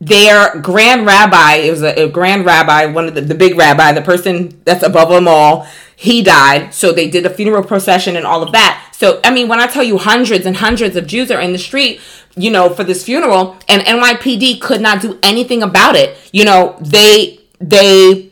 their 0.00 0.60
grand 0.60 1.06
rabbi 1.06 1.54
it 1.54 1.70
was 1.70 1.82
a, 1.82 2.04
a 2.04 2.08
grand 2.08 2.44
rabbi 2.44 2.84
one 2.86 3.06
of 3.06 3.14
the, 3.14 3.20
the 3.20 3.34
big 3.34 3.56
rabbi 3.56 3.92
the 3.92 4.02
person 4.02 4.60
that's 4.64 4.82
above 4.82 5.08
them 5.08 5.26
all 5.26 5.66
he 5.96 6.22
died 6.22 6.74
so 6.74 6.92
they 6.92 7.08
did 7.08 7.24
a 7.24 7.30
funeral 7.30 7.62
procession 7.62 8.16
and 8.16 8.26
all 8.26 8.42
of 8.42 8.52
that 8.52 8.92
so 8.92 9.20
i 9.24 9.32
mean 9.32 9.48
when 9.48 9.60
i 9.60 9.66
tell 9.66 9.82
you 9.82 9.96
hundreds 9.96 10.44
and 10.44 10.56
hundreds 10.56 10.96
of 10.96 11.06
jews 11.06 11.30
are 11.30 11.40
in 11.40 11.52
the 11.52 11.58
street 11.58 12.00
you 12.36 12.50
know 12.50 12.68
for 12.68 12.84
this 12.84 13.04
funeral 13.04 13.56
and 13.68 13.82
nypd 13.82 14.60
could 14.60 14.80
not 14.80 15.00
do 15.00 15.18
anything 15.22 15.62
about 15.62 15.94
it 15.94 16.18
you 16.32 16.44
know 16.44 16.76
they 16.80 17.40
they 17.60 18.30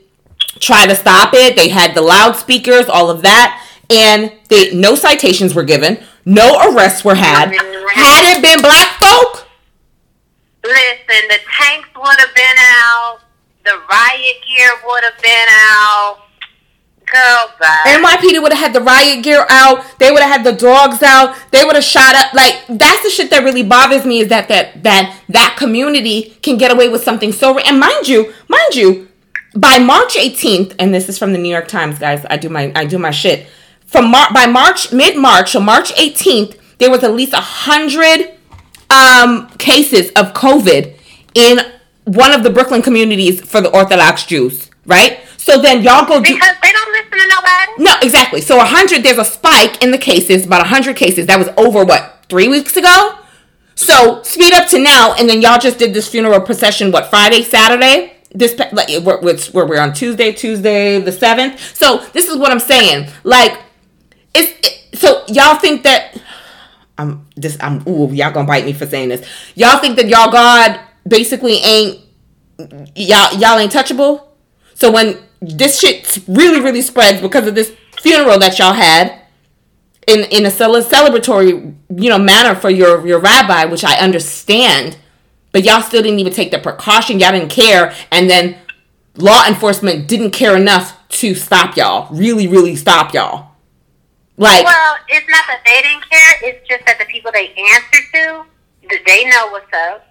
try 0.59 0.85
to 0.85 0.94
stop 0.94 1.33
it 1.33 1.57
they 1.57 1.68
had 1.68 1.94
the 1.94 2.03
loudspeakers 2.03 2.87
all 2.87 3.09
of 3.09 3.22
that 3.22 3.64
and 3.90 4.33
they 4.49 4.73
no 4.75 4.95
citations 4.95 5.55
were 5.55 5.64
given 5.64 5.99
no 6.25 6.59
arrests 6.71 7.05
were 7.05 7.14
had 7.14 7.53
had 7.92 8.37
it 8.37 8.42
been 8.42 8.61
black 8.61 8.99
folk 9.01 9.42
Listen, 10.64 11.29
the 11.29 11.38
tanks 11.59 11.88
would 11.97 12.18
have 12.21 12.35
been 12.35 12.59
out. 12.59 13.18
The 13.64 13.73
riot 13.90 14.37
gear 14.47 14.71
would 14.87 15.05
have 15.05 15.21
been 15.21 15.47
out. 15.51 16.18
Girl, 17.07 17.53
bye. 17.61 17.83
NYPD 17.87 18.40
would 18.40 18.53
have 18.53 18.61
had 18.61 18.73
the 18.73 18.81
riot 18.81 19.25
gear 19.25 19.45
out. 19.51 19.85
They 19.99 20.12
would 20.12 20.23
have 20.23 20.31
had 20.31 20.45
the 20.45 20.53
dogs 20.53 21.03
out. 21.03 21.37
They 21.51 21.64
would 21.64 21.75
have 21.75 21.85
shot 21.85 22.14
up. 22.14 22.33
Like 22.33 22.62
that's 22.68 23.03
the 23.03 23.11
shit 23.11 23.31
that 23.31 23.42
really 23.42 23.64
bothers 23.64 24.07
me 24.07 24.21
is 24.21 24.29
that 24.29 24.49
that 24.49 24.83
that 24.85 25.21
that 25.29 25.57
community 25.59 26.38
can 26.42 26.57
get 26.59 26.71
away 26.71 26.88
with 26.88 27.03
something 27.03 27.33
so. 27.33 27.59
And 27.59 27.81
mind 27.81 28.09
you, 28.09 28.33
mind 28.49 28.75
you, 28.75 29.09
by 29.57 29.79
March 29.79 30.14
18th, 30.14 30.77
and 30.79 30.95
this 30.95 31.09
is 31.09 31.18
from 31.18 31.33
the 31.33 31.38
New 31.38 31.51
York 31.51 31.68
Times, 31.68 31.99
guys. 31.99 32.25
I 32.31 32.37
do 32.37 32.49
my 32.49 32.73
I 32.77 32.85
do 32.85 32.99
my 32.99 33.11
shit. 33.11 33.49
From 33.93 34.11
Mar- 34.11 34.33
by 34.33 34.47
March 34.47 34.91
mid 34.91 35.19
March, 35.19 35.53
so 35.53 35.61
March 35.61 35.93
18th, 35.95 36.59
there 36.79 36.91
was 36.91 37.05
at 37.05 37.13
least 37.13 37.35
a 37.35 37.41
hundred 37.41 38.33
um, 38.89 39.49
cases 39.59 40.09
of 40.13 40.33
COVID 40.33 40.97
in 41.35 41.61
one 42.05 42.33
of 42.33 42.43
the 42.43 42.51
Brooklyn 42.51 42.81
communities 42.81 43.43
for 43.43 43.61
the 43.61 43.71
Orthodox 43.71 44.25
Jews. 44.25 44.71
Right. 44.87 45.21
So 45.37 45.61
then 45.61 45.83
y'all 45.83 46.07
go 46.07 46.23
do. 46.23 46.35
because 46.35 46.57
they 46.63 46.73
don't 46.73 46.93
listen 46.93 47.19
to 47.19 47.29
nobody. 47.29 47.85
No, 47.85 47.95
exactly. 48.03 48.41
So 48.41 48.57
100, 48.57 49.03
there's 49.03 49.19
a 49.19 49.25
spike 49.25 49.83
in 49.83 49.91
the 49.91 49.99
cases, 49.99 50.47
about 50.47 50.61
100 50.61 50.97
cases. 50.97 51.27
That 51.27 51.39
was 51.39 51.49
over, 51.57 51.85
what, 51.85 52.25
three 52.29 52.49
weeks 52.49 52.77
ago? 52.77 53.19
So 53.75 54.23
speed 54.23 54.53
up 54.55 54.69
to 54.69 54.79
now, 54.79 55.15
and 55.15 55.29
then 55.29 55.43
y'all 55.43 55.59
just 55.59 55.79
did 55.79 55.93
this 55.95 56.09
funeral 56.09 56.41
procession, 56.41 56.93
what, 56.93 57.11
Friday, 57.11 57.43
Saturday? 57.43 58.15
This, 58.35 58.59
like, 58.73 58.89
where 59.05 59.67
we're 59.67 59.81
on 59.81 59.93
Tuesday, 59.93 60.33
Tuesday 60.33 61.01
the 61.01 61.11
7th. 61.11 61.59
So 61.77 61.99
this 62.13 62.29
is 62.29 62.39
what 62.39 62.51
I'm 62.51 62.61
saying. 62.61 63.11
Like, 63.25 63.59
it's, 64.35 64.53
it, 64.66 64.99
so 64.99 65.25
y'all 65.29 65.57
think 65.57 65.83
that, 65.85 66.21
I'm 66.99 67.27
this, 67.37 67.57
I'm, 67.61 67.87
ooh, 67.88 68.12
y'all 68.12 68.33
gonna 68.33 68.47
bite 68.47 68.64
me 68.64 68.73
for 68.73 68.87
saying 68.87 69.09
this. 69.09 69.27
Y'all 69.55 69.79
think 69.79 69.97
that 69.97 70.09
y'all 70.09 70.31
God 70.31 70.81
basically 71.07 71.55
ain't, 71.57 72.01
y'all, 72.95 73.37
y'all 73.38 73.59
ain't 73.59 73.73
touchable? 73.73 74.29
So 74.75 74.90
when 74.90 75.18
this 75.40 75.81
shit 75.81 76.18
really, 76.29 76.61
really 76.61 76.83
spreads 76.83 77.21
because 77.21 77.47
of 77.47 77.55
this 77.55 77.73
funeral 78.01 78.38
that 78.38 78.59
y'all 78.59 78.73
had 78.73 79.23
in 80.07 80.25
in 80.25 80.47
a 80.47 80.51
cele- 80.51 80.83
celebratory, 80.83 81.75
you 81.97 82.11
know, 82.11 82.18
manner 82.18 82.55
for 82.55 82.71
your 82.71 83.07
your 83.07 83.18
rabbi, 83.18 83.64
which 83.64 83.85
I 83.85 83.97
understand, 83.97 84.97
but 85.53 85.64
y'all 85.64 85.83
still 85.83 86.03
didn't 86.03 86.18
even 86.18 86.33
take 86.33 86.51
the 86.51 86.59
precaution. 86.59 87.21
Y'all 87.21 87.33
didn't 87.33 87.51
care, 87.51 87.95
and 88.11 88.29
then 88.29 88.57
law 89.16 89.47
enforcement 89.47 90.09
didn't 90.09 90.33
care 90.33 90.57
enough 90.57 90.97
to 91.09 91.35
stop 91.35 91.77
y'all. 91.77 92.12
Really, 92.14 92.49
really 92.49 92.75
stop 92.77 93.14
y'all. 93.14 93.52
Like, 94.37 94.64
well, 94.64 94.97
it's 95.09 95.29
not 95.29 95.45
that 95.47 95.62
they 95.64 95.83
didn't 95.83 96.09
care. 96.11 96.51
It's 96.51 96.68
just 96.68 96.87
that 96.87 96.99
the 96.99 97.05
people 97.05 97.31
they 97.33 97.53
answer 97.53 98.01
to, 98.14 98.45
they 99.07 99.25
know 99.25 99.51
what's 99.51 99.73
up. 99.73 100.09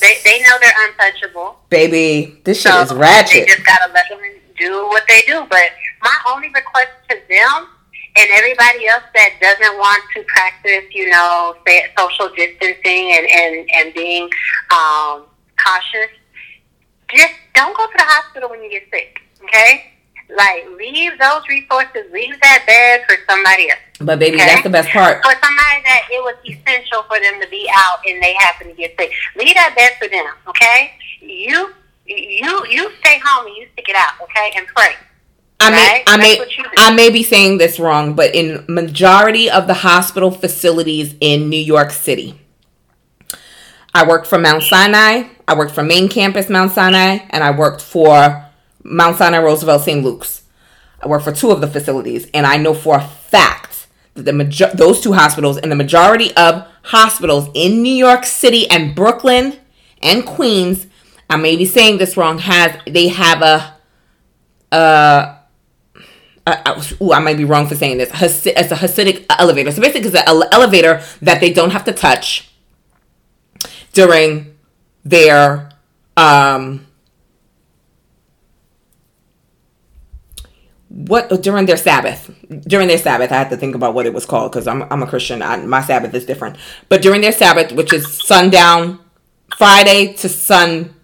They, 0.00 0.16
they 0.24 0.40
know 0.40 0.56
they're 0.60 0.88
untouchable. 0.88 1.58
Baby, 1.68 2.40
this 2.44 2.62
shit 2.62 2.72
so 2.72 2.80
is 2.80 2.94
ratchet. 2.94 3.46
They 3.46 3.54
just 3.54 3.66
gotta 3.66 3.92
let 3.92 4.08
them 4.08 4.18
do 4.58 4.86
what 4.88 5.04
they 5.06 5.20
do. 5.26 5.46
But 5.50 5.70
my 6.02 6.16
only 6.28 6.48
request 6.48 6.88
to 7.10 7.16
them 7.28 7.68
and 8.16 8.28
everybody 8.32 8.88
else 8.88 9.04
that 9.14 9.30
doesn't 9.40 9.78
want 9.78 10.02
to 10.16 10.22
practice, 10.24 10.84
you 10.92 11.10
know, 11.10 11.54
say 11.66 11.84
social 11.96 12.28
distancing 12.34 13.12
and 13.12 13.26
and 13.30 13.70
and 13.74 13.94
being 13.94 14.24
um, 14.72 15.24
cautious, 15.62 16.10
just 17.14 17.34
don't 17.54 17.76
go 17.76 17.86
to 17.86 17.92
the 17.96 18.04
hospital 18.04 18.50
when 18.50 18.62
you 18.62 18.70
get 18.70 18.84
sick. 18.90 19.20
Okay, 19.44 19.92
like 20.36 20.66
leave 20.78 21.18
those 21.18 21.42
resources, 21.48 22.10
leave 22.12 22.40
that 22.40 22.64
bed 22.66 23.04
for 23.08 23.16
somebody 23.28 23.70
else. 23.70 23.80
But 24.00 24.18
baby, 24.18 24.36
okay? 24.36 24.46
that's 24.46 24.62
the 24.62 24.70
best 24.70 24.88
part. 24.90 25.22
For 25.22 25.32
somebody 25.32 25.82
that 25.84 26.08
it 26.10 26.22
was 26.22 26.36
essential 26.44 27.02
for 27.04 27.20
them 27.20 27.40
to 27.40 27.48
be 27.48 27.68
out 27.72 27.98
and 28.06 28.22
they 28.22 28.34
happen 28.38 28.68
to 28.68 28.74
get 28.74 28.94
sick, 28.98 29.12
leave 29.36 29.54
that 29.54 29.74
bed 29.76 29.92
for 29.98 30.08
them. 30.08 30.26
Okay, 30.48 30.92
you 31.20 31.72
you 32.06 32.66
you 32.66 32.90
stay 33.00 33.20
home 33.24 33.46
and 33.46 33.56
you 33.56 33.66
stick 33.72 33.88
it 33.88 33.96
out. 33.96 34.20
Okay, 34.22 34.52
and 34.56 34.66
pray. 34.68 34.94
I 35.62 35.70
may, 35.70 36.02
I 36.06 36.16
may, 36.16 36.46
I 36.78 36.94
may 36.94 37.10
be 37.10 37.22
saying 37.22 37.58
this 37.58 37.78
wrong, 37.78 38.14
but 38.14 38.34
in 38.34 38.64
majority 38.66 39.50
of 39.50 39.66
the 39.66 39.74
hospital 39.74 40.30
facilities 40.30 41.14
in 41.20 41.50
New 41.50 41.60
York 41.60 41.90
City, 41.90 42.40
I 43.92 44.06
worked 44.08 44.26
for 44.26 44.38
Mount 44.38 44.62
Sinai, 44.62 45.24
I 45.46 45.54
worked 45.54 45.72
for 45.72 45.82
main 45.82 46.08
campus 46.08 46.48
Mount 46.48 46.72
Sinai, 46.72 47.26
and 47.28 47.44
I 47.44 47.50
worked 47.50 47.82
for 47.82 48.49
Mount 48.82 49.16
Sinai 49.16 49.38
Roosevelt 49.38 49.82
St. 49.82 50.02
Luke's. 50.02 50.42
I 51.02 51.06
work 51.06 51.22
for 51.22 51.32
two 51.32 51.50
of 51.50 51.60
the 51.60 51.66
facilities, 51.66 52.28
and 52.34 52.46
I 52.46 52.56
know 52.56 52.74
for 52.74 52.96
a 52.96 53.00
fact 53.00 53.86
that 54.14 54.24
the 54.24 54.32
major- 54.32 54.70
those 54.74 55.00
two 55.00 55.14
hospitals 55.14 55.56
and 55.56 55.72
the 55.72 55.76
majority 55.76 56.34
of 56.36 56.66
hospitals 56.84 57.48
in 57.54 57.82
New 57.82 57.94
York 57.94 58.24
City 58.24 58.68
and 58.68 58.94
Brooklyn 58.94 59.58
and 60.02 60.26
Queens, 60.26 60.86
I 61.28 61.36
may 61.36 61.56
be 61.56 61.64
saying 61.64 61.98
this 61.98 62.16
wrong, 62.16 62.38
has 62.38 62.76
they 62.86 63.08
have 63.08 63.42
a 63.42 63.74
uh 64.74 65.36
uh, 66.46 66.82
ooh, 67.00 67.12
I 67.12 67.20
might 67.20 67.36
be 67.36 67.44
wrong 67.44 67.66
for 67.66 67.74
saying 67.74 67.98
this. 67.98 68.10
It's 68.46 68.72
a 68.72 68.74
Hasidic 68.74 69.26
elevator. 69.38 69.70
So 69.70 69.80
basically, 69.80 70.08
it's 70.08 70.16
an 70.16 70.42
elevator 70.52 71.02
that 71.22 71.40
they 71.40 71.52
don't 71.52 71.70
have 71.70 71.84
to 71.84 71.92
touch 71.92 72.50
during 73.92 74.56
their 75.04 75.70
um, 76.16 76.86
what 81.06 81.42
during 81.42 81.66
their 81.66 81.76
Sabbath. 81.76 82.30
During 82.66 82.88
their 82.88 82.98
Sabbath, 82.98 83.30
I 83.32 83.36
had 83.36 83.50
to 83.50 83.56
think 83.56 83.74
about 83.74 83.94
what 83.94 84.06
it 84.06 84.14
was 84.14 84.26
called 84.26 84.52
because 84.52 84.66
I'm 84.66 84.82
I'm 84.90 85.02
a 85.02 85.06
Christian. 85.06 85.42
I, 85.42 85.56
my 85.58 85.82
Sabbath 85.82 86.14
is 86.14 86.24
different. 86.26 86.56
But 86.88 87.02
during 87.02 87.20
their 87.20 87.32
Sabbath, 87.32 87.72
which 87.72 87.92
is 87.92 88.18
sundown 88.26 88.98
Friday 89.56 90.14
to 90.14 90.28
sun 90.28 90.94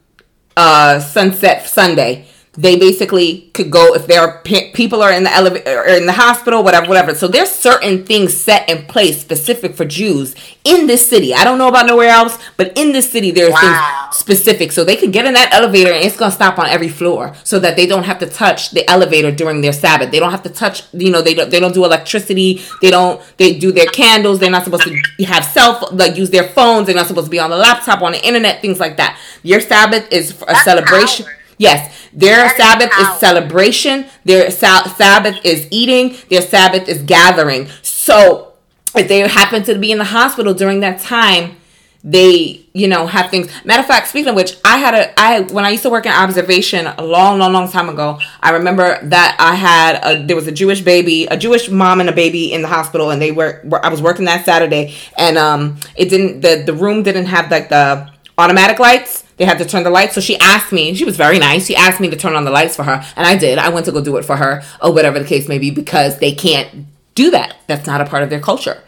uh, 0.56 1.00
sunset 1.00 1.66
Sunday 1.66 2.26
they 2.56 2.78
basically 2.78 3.50
could 3.52 3.70
go 3.70 3.94
if 3.94 4.06
there 4.06 4.20
are 4.20 4.40
pe- 4.42 4.72
people 4.72 5.02
are 5.02 5.12
in 5.12 5.24
the 5.24 5.32
elevator 5.32 5.80
or 5.80 5.86
in 5.86 6.06
the 6.06 6.12
hospital 6.12 6.62
whatever 6.62 6.88
whatever. 6.88 7.14
So 7.14 7.28
there's 7.28 7.50
certain 7.50 8.04
things 8.04 8.34
set 8.34 8.68
in 8.68 8.86
place 8.86 9.20
specific 9.20 9.74
for 9.74 9.84
jews 9.84 10.34
in 10.64 10.86
this 10.86 11.06
city. 11.06 11.34
I 11.34 11.44
don't 11.44 11.58
know 11.58 11.68
about 11.68 11.86
nowhere 11.86 12.08
else 12.08 12.38
but 12.56 12.76
in 12.76 12.92
this 12.92 13.10
city 13.10 13.30
there's 13.30 13.52
wow. 13.52 14.08
things 14.08 14.16
specific. 14.16 14.72
So 14.72 14.84
they 14.84 14.96
could 14.96 15.12
get 15.12 15.26
in 15.26 15.34
that 15.34 15.52
elevator 15.52 15.92
and 15.92 16.04
it's 16.04 16.16
going 16.16 16.30
to 16.30 16.34
stop 16.34 16.58
on 16.58 16.66
every 16.66 16.88
floor 16.88 17.34
so 17.44 17.58
that 17.58 17.76
they 17.76 17.86
don't 17.86 18.04
have 18.04 18.18
to 18.20 18.26
touch 18.26 18.70
the 18.70 18.88
elevator 18.90 19.30
during 19.30 19.60
their 19.60 19.72
sabbath. 19.72 20.10
They 20.10 20.18
don't 20.18 20.30
have 20.30 20.42
to 20.44 20.50
touch 20.50 20.82
you 20.92 21.10
know 21.10 21.22
they 21.22 21.34
don't 21.34 21.50
they 21.50 21.60
don't 21.60 21.74
do 21.74 21.84
electricity. 21.84 22.62
They 22.80 22.90
don't 22.90 23.20
they 23.36 23.58
do 23.58 23.72
their 23.72 23.86
candles. 23.86 24.38
They're 24.38 24.50
not 24.50 24.64
supposed 24.64 24.84
to 24.84 25.24
have 25.24 25.44
self 25.44 25.92
like 25.92 26.16
use 26.16 26.30
their 26.30 26.48
phones. 26.48 26.86
They're 26.86 26.96
not 26.96 27.06
supposed 27.06 27.26
to 27.26 27.30
be 27.30 27.38
on 27.38 27.50
the 27.50 27.56
laptop 27.56 28.02
on 28.02 28.12
the 28.12 28.26
internet 28.26 28.60
things 28.60 28.80
like 28.80 28.96
that. 28.96 29.18
Your 29.42 29.60
sabbath 29.60 30.10
is 30.10 30.30
a 30.42 30.46
That's 30.46 30.64
celebration 30.64 31.26
Yes, 31.58 32.08
their 32.12 32.48
Sabbath 32.56 32.90
is, 32.98 33.08
is, 33.08 33.18
celebration. 33.18 34.06
Their 34.24 34.50
sa- 34.50 34.84
Sabbath 34.88 35.38
is 35.44 35.66
eating. 35.70 36.16
Their 36.28 36.42
Sabbath 36.42 36.88
is 36.88 37.02
gathering. 37.02 37.68
So 37.82 38.52
if 38.94 39.08
they 39.08 39.20
happen 39.20 39.62
to 39.64 39.78
be 39.78 39.92
in 39.92 39.98
the 39.98 40.04
hospital 40.04 40.54
during 40.54 40.80
that 40.80 41.00
time, 41.00 41.56
they 42.04 42.64
you 42.72 42.86
know 42.86 43.06
have 43.06 43.30
things. 43.30 43.50
Matter 43.64 43.80
of 43.80 43.86
fact, 43.86 44.06
speaking 44.08 44.28
of 44.28 44.36
which, 44.36 44.56
I 44.64 44.76
had 44.78 44.94
a 44.94 45.20
I 45.20 45.40
when 45.40 45.64
I 45.64 45.70
used 45.70 45.82
to 45.82 45.90
work 45.90 46.06
in 46.06 46.12
observation 46.12 46.86
a 46.86 47.02
long, 47.02 47.38
long, 47.38 47.52
long 47.52 47.68
time 47.70 47.88
ago. 47.88 48.20
I 48.40 48.50
remember 48.50 49.00
that 49.08 49.36
I 49.40 49.54
had 49.54 50.00
a 50.04 50.24
there 50.24 50.36
was 50.36 50.46
a 50.46 50.52
Jewish 50.52 50.82
baby, 50.82 51.26
a 51.26 51.36
Jewish 51.36 51.68
mom 51.68 52.00
and 52.00 52.08
a 52.08 52.12
baby 52.12 52.52
in 52.52 52.62
the 52.62 52.68
hospital, 52.68 53.10
and 53.10 53.20
they 53.20 53.32
were, 53.32 53.60
were 53.64 53.84
I 53.84 53.88
was 53.88 54.00
working 54.00 54.26
that 54.26 54.44
Saturday, 54.44 54.94
and 55.18 55.36
um 55.36 55.78
it 55.96 56.08
didn't 56.08 56.42
the 56.42 56.62
the 56.64 56.74
room 56.74 57.02
didn't 57.02 57.26
have 57.26 57.50
like 57.50 57.70
the 57.70 58.08
automatic 58.38 58.78
lights 58.78 59.24
they 59.36 59.44
had 59.44 59.58
to 59.58 59.64
turn 59.64 59.82
the 59.82 59.90
lights. 59.90 60.14
So 60.14 60.20
she 60.20 60.38
asked 60.38 60.72
me, 60.72 60.94
she 60.94 61.04
was 61.04 61.16
very 61.16 61.38
nice. 61.38 61.66
She 61.66 61.76
asked 61.76 62.00
me 62.00 62.08
to 62.10 62.16
turn 62.16 62.34
on 62.34 62.44
the 62.44 62.50
lights 62.50 62.76
for 62.76 62.84
her. 62.84 63.04
And 63.16 63.26
I 63.26 63.36
did. 63.36 63.58
I 63.58 63.68
went 63.68 63.86
to 63.86 63.92
go 63.92 64.02
do 64.02 64.16
it 64.16 64.24
for 64.24 64.36
her 64.36 64.62
or 64.82 64.92
whatever 64.92 65.18
the 65.18 65.26
case 65.26 65.48
may 65.48 65.58
be 65.58 65.70
because 65.70 66.18
they 66.18 66.32
can't 66.32 66.86
do 67.14 67.30
that. 67.30 67.56
That's 67.66 67.86
not 67.86 68.00
a 68.00 68.06
part 68.06 68.22
of 68.22 68.30
their 68.30 68.40
culture. 68.40 68.82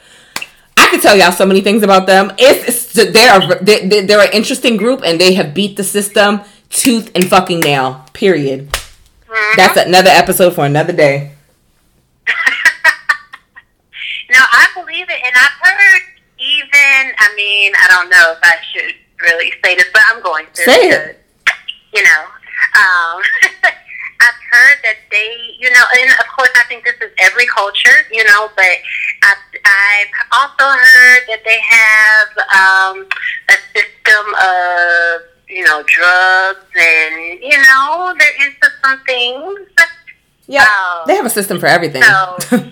I 0.76 0.88
could 0.90 1.02
tell 1.02 1.16
y'all 1.16 1.32
so 1.32 1.44
many 1.44 1.60
things 1.60 1.82
about 1.82 2.06
them. 2.06 2.32
It's, 2.38 2.94
it's 2.94 3.12
they're, 3.12 3.40
they're, 3.60 4.06
they're 4.06 4.20
an 4.20 4.32
interesting 4.32 4.76
group 4.76 5.02
and 5.04 5.20
they 5.20 5.34
have 5.34 5.52
beat 5.52 5.76
the 5.76 5.84
system 5.84 6.40
tooth 6.70 7.10
and 7.14 7.26
fucking 7.26 7.60
nail. 7.60 8.06
Period. 8.12 8.70
That's 9.56 9.76
uh-huh. 9.76 9.88
another 9.88 10.10
episode 10.10 10.54
for 10.54 10.64
another 10.64 10.92
day. 10.92 11.32
no, 14.30 14.38
I 14.38 14.68
believe 14.74 15.10
it. 15.10 15.20
And 15.24 15.34
I've 15.36 15.60
heard 15.60 16.02
even, 16.38 17.12
I 17.18 17.34
mean, 17.36 17.72
I 17.74 17.88
don't 17.88 18.08
know 18.08 18.32
if 18.32 18.38
I 18.42 18.56
should 18.72 18.94
really 19.20 19.52
say 19.64 19.74
this, 19.74 19.86
but 19.92 20.02
I'm 20.10 20.22
going 20.22 20.46
to. 20.52 20.62
Say 20.62 20.88
because, 20.88 21.08
it. 21.08 21.20
You 21.92 22.02
know, 22.04 22.22
um, 22.76 23.22
I've 24.20 24.40
heard 24.50 24.78
that 24.82 24.98
they, 25.10 25.36
you 25.58 25.70
know, 25.70 25.84
and 25.98 26.10
of 26.10 26.26
course 26.36 26.50
I 26.56 26.64
think 26.68 26.84
this 26.84 26.96
is 27.00 27.10
every 27.18 27.46
culture, 27.46 28.04
you 28.10 28.24
know, 28.24 28.50
but 28.56 28.64
I've, 29.22 29.60
I've 29.64 30.12
also 30.32 30.76
heard 30.76 31.22
that 31.28 31.42
they 31.44 31.58
have 31.60 32.28
um, 32.50 33.06
a 33.48 33.56
system 33.72 34.34
of, 34.34 35.22
you 35.48 35.64
know, 35.64 35.82
drugs 35.86 36.66
and, 36.76 37.40
you 37.42 37.56
know, 37.56 38.14
they're 38.18 38.46
into 38.46 38.68
some 38.84 39.00
things. 39.04 39.68
Yeah, 40.46 40.62
um, 40.62 41.04
they 41.06 41.14
have 41.14 41.26
a 41.26 41.30
system 41.30 41.60
for 41.60 41.66
everything. 41.66 42.02
So, 42.02 42.36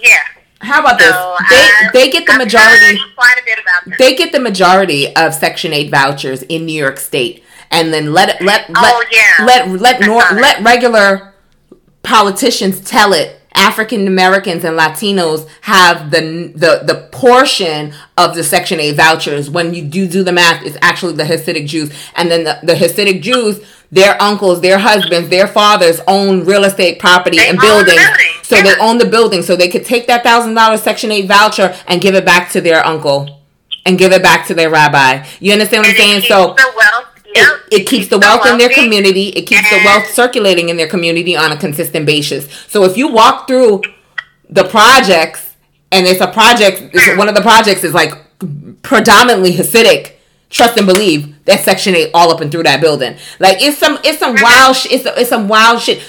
yeah. 0.00 0.22
How 0.62 0.80
about 0.80 0.98
this? 0.98 1.10
They 1.10 1.16
I, 1.16 1.90
they 1.92 2.10
get 2.10 2.26
the 2.26 2.32
I've 2.32 2.38
majority. 2.38 2.98
They 3.98 4.14
get 4.14 4.32
the 4.32 4.40
majority 4.40 5.14
of 5.16 5.34
Section 5.34 5.72
Eight 5.72 5.90
vouchers 5.90 6.42
in 6.42 6.66
New 6.66 6.72
York 6.72 6.98
State, 6.98 7.42
and 7.70 7.92
then 7.92 8.12
let 8.12 8.28
it 8.28 8.40
let 8.40 8.66
oh, 8.68 8.80
let 8.80 9.12
yeah. 9.12 9.44
let 9.44 9.80
let 9.80 10.00
nor, 10.00 10.22
let 10.40 10.62
regular 10.62 11.34
politicians 12.02 12.80
tell 12.80 13.12
it. 13.12 13.41
African 13.54 14.06
Americans 14.06 14.64
and 14.64 14.78
Latinos 14.78 15.48
have 15.62 16.10
the 16.10 16.52
the 16.54 16.82
the 16.84 17.08
portion 17.12 17.94
of 18.16 18.34
the 18.34 18.44
Section 18.44 18.80
Eight 18.80 18.96
vouchers. 18.96 19.50
When 19.50 19.74
you 19.74 19.82
do 19.82 20.06
do 20.08 20.22
the 20.22 20.32
math, 20.32 20.64
it's 20.64 20.76
actually 20.80 21.14
the 21.14 21.24
Hasidic 21.24 21.66
Jews, 21.66 21.92
and 22.14 22.30
then 22.30 22.44
the, 22.44 22.58
the 22.62 22.74
Hasidic 22.74 23.22
Jews 23.22 23.64
their 23.92 24.20
uncles, 24.22 24.62
their 24.62 24.78
husbands, 24.78 25.28
their 25.28 25.46
fathers 25.46 26.00
own 26.08 26.46
real 26.46 26.64
estate 26.64 26.98
property 26.98 27.36
they 27.36 27.50
and 27.50 27.58
buildings. 27.58 27.94
building. 27.94 28.26
So 28.42 28.56
yeah. 28.56 28.62
they 28.62 28.80
own 28.80 28.96
the 28.96 29.04
building. 29.04 29.42
So 29.42 29.54
they 29.54 29.68
could 29.68 29.84
take 29.84 30.06
that 30.06 30.24
thousand 30.24 30.54
dollar 30.54 30.78
section 30.78 31.12
eight 31.12 31.28
voucher 31.28 31.76
and 31.86 32.00
give 32.00 32.14
it 32.14 32.24
back 32.24 32.50
to 32.52 32.62
their 32.62 32.84
uncle 32.84 33.42
and 33.84 33.98
give 33.98 34.12
it 34.12 34.22
back 34.22 34.46
to 34.46 34.54
their 34.54 34.70
rabbi. 34.70 35.26
You 35.40 35.52
understand 35.52 35.82
what 35.82 35.90
I'm 35.90 35.96
saying? 35.96 36.20
So 36.22 36.56
Yep. 37.34 37.46
It, 37.70 37.80
it, 37.80 37.86
keeps 37.86 38.08
the 38.08 38.18
wealth 38.18 38.46
in 38.46 38.58
their 38.58 38.68
community. 38.68 39.28
It 39.28 39.46
keeps 39.46 39.68
the 39.70 39.80
wealth 39.84 40.08
circulating 40.10 40.68
in 40.68 40.76
their 40.76 40.88
community 40.88 41.36
on 41.36 41.52
a 41.52 41.56
consistent 41.56 42.06
basis. 42.06 42.48
So 42.68 42.84
if 42.84 42.96
you 42.96 43.08
walk 43.08 43.48
through 43.48 43.82
the 44.48 44.64
projects, 44.64 45.56
and 45.90 46.06
it's 46.06 46.20
a 46.20 46.26
project, 46.26 46.90
it's 46.92 47.18
one 47.18 47.28
of 47.28 47.34
the 47.34 47.42
projects 47.42 47.84
is 47.84 47.94
like 47.94 48.12
predominantly 48.82 49.52
Hasidic 49.52 50.12
trust 50.52 50.76
and 50.76 50.86
believe 50.86 51.44
that 51.46 51.64
Section 51.64 51.96
Eight 51.96 52.10
all 52.14 52.30
up 52.30 52.40
and 52.40 52.52
through 52.52 52.64
that 52.64 52.80
building. 52.80 53.16
Like 53.40 53.60
it's 53.60 53.78
some 53.78 53.98
it's 54.04 54.18
some 54.18 54.36
wild 54.40 54.76
sh- 54.76 54.88
it's 54.90 55.06
it's 55.06 55.30
some 55.30 55.48
wild 55.48 55.80
shit. 55.80 56.02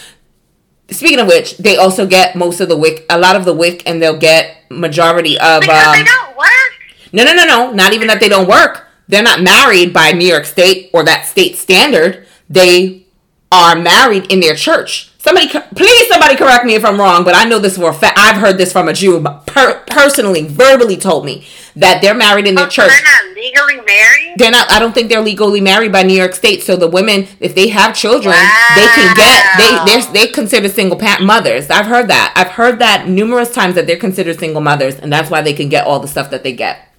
Speaking 0.89 1.19
of 1.19 1.28
which, 1.28 1.57
they 1.57 1.78
also 1.78 2.05
get 2.05 2.36
most 2.36 2.59
of 2.59 2.67
the 2.67 2.78
WIC, 2.78 3.05
a 3.09 3.17
lot 3.17 3.36
of 3.36 3.45
the 3.45 3.53
WIC, 3.53 3.84
and 3.88 4.01
they'll 4.01 4.19
get 4.19 4.57
majority 4.69 5.39
of. 5.39 5.61
Because 5.61 5.88
um, 5.88 5.93
they 5.93 6.03
don't 6.03 6.38
work. 6.38 6.74
No, 7.13 7.24
no, 7.24 7.34
no, 7.34 7.45
no. 7.45 7.71
Not 7.71 7.93
even 7.93 8.07
that 8.09 8.19
they 8.19 8.30
don't 8.30 8.47
work. 8.47 8.86
They're 9.08 9.24
not 9.24 9.41
married 9.41 9.93
by 9.93 10.12
New 10.12 10.28
York 10.28 10.45
State 10.45 10.89
or 10.93 11.04
that 11.04 11.26
state 11.26 11.56
standard. 11.58 12.26
They 12.49 13.06
are 13.51 13.76
married 13.76 14.32
in 14.32 14.39
their 14.39 14.56
church. 14.56 15.10
Somebody, 15.18 15.47
please, 15.47 16.08
somebody 16.10 16.36
correct 16.36 16.66
me 16.66 16.76
if 16.76 16.84
I'm 16.84 16.99
wrong, 16.99 17.24
but 17.24 17.34
I 17.34 17.45
know 17.45 17.58
this 17.58 17.78
for 17.78 17.91
a 17.91 17.93
fact. 17.93 18.20
I've 18.20 18.36
heard 18.41 18.58
this 18.58 18.74
from 18.74 18.89
a 18.89 18.93
Jew, 18.93 19.22
per- 19.45 19.82
personally, 19.88 20.45
verbally 20.47 20.97
told 20.97 21.24
me 21.24 21.47
that 21.78 22.01
they're 22.01 22.14
married 22.14 22.45
in 22.45 22.56
their 22.56 22.66
Oh, 22.66 22.70
church. 22.70 22.89
They're 22.91 23.01
not 23.30 23.36
legally 23.38 23.86
married. 23.86 24.34
They're 24.36 24.51
not. 24.51 24.70
I 24.70 24.80
don't 24.80 24.93
think 24.93 25.08
they're 25.10 25.22
legally 25.22 25.62
married 25.62 25.93
by 25.93 26.04
New 26.04 26.14
York 26.18 26.34
State. 26.34 26.62
So 26.64 26.76
the 26.76 26.89
women, 26.89 27.28
if 27.39 27.56
they 27.56 27.70
have 27.70 27.95
children, 27.95 28.36
they 28.76 28.86
can 28.86 29.16
get 29.16 29.58
they 29.58 29.93
they're 30.01 30.12
they 30.14 30.28
considered 30.28 30.72
single 30.72 30.97
pa- 30.99 31.20
mothers. 31.22 31.70
I've 31.70 31.86
heard 31.86 32.10
that. 32.10 32.34
I've 32.36 32.49
heard 32.54 32.80
that 32.80 33.08
numerous 33.08 33.54
times 33.54 33.76
that 33.76 33.88
they're 33.88 33.95
considered 33.95 34.39
single 34.39 34.62
mothers, 34.62 34.95
and 34.99 35.12
that's 35.14 35.30
why 35.30 35.41
they 35.41 35.54
can 35.54 35.70
get 35.70 35.86
all 35.88 35.99
the 36.01 36.08
stuff 36.08 36.32
that 36.32 36.43
they 36.43 36.51
get. 36.54 36.89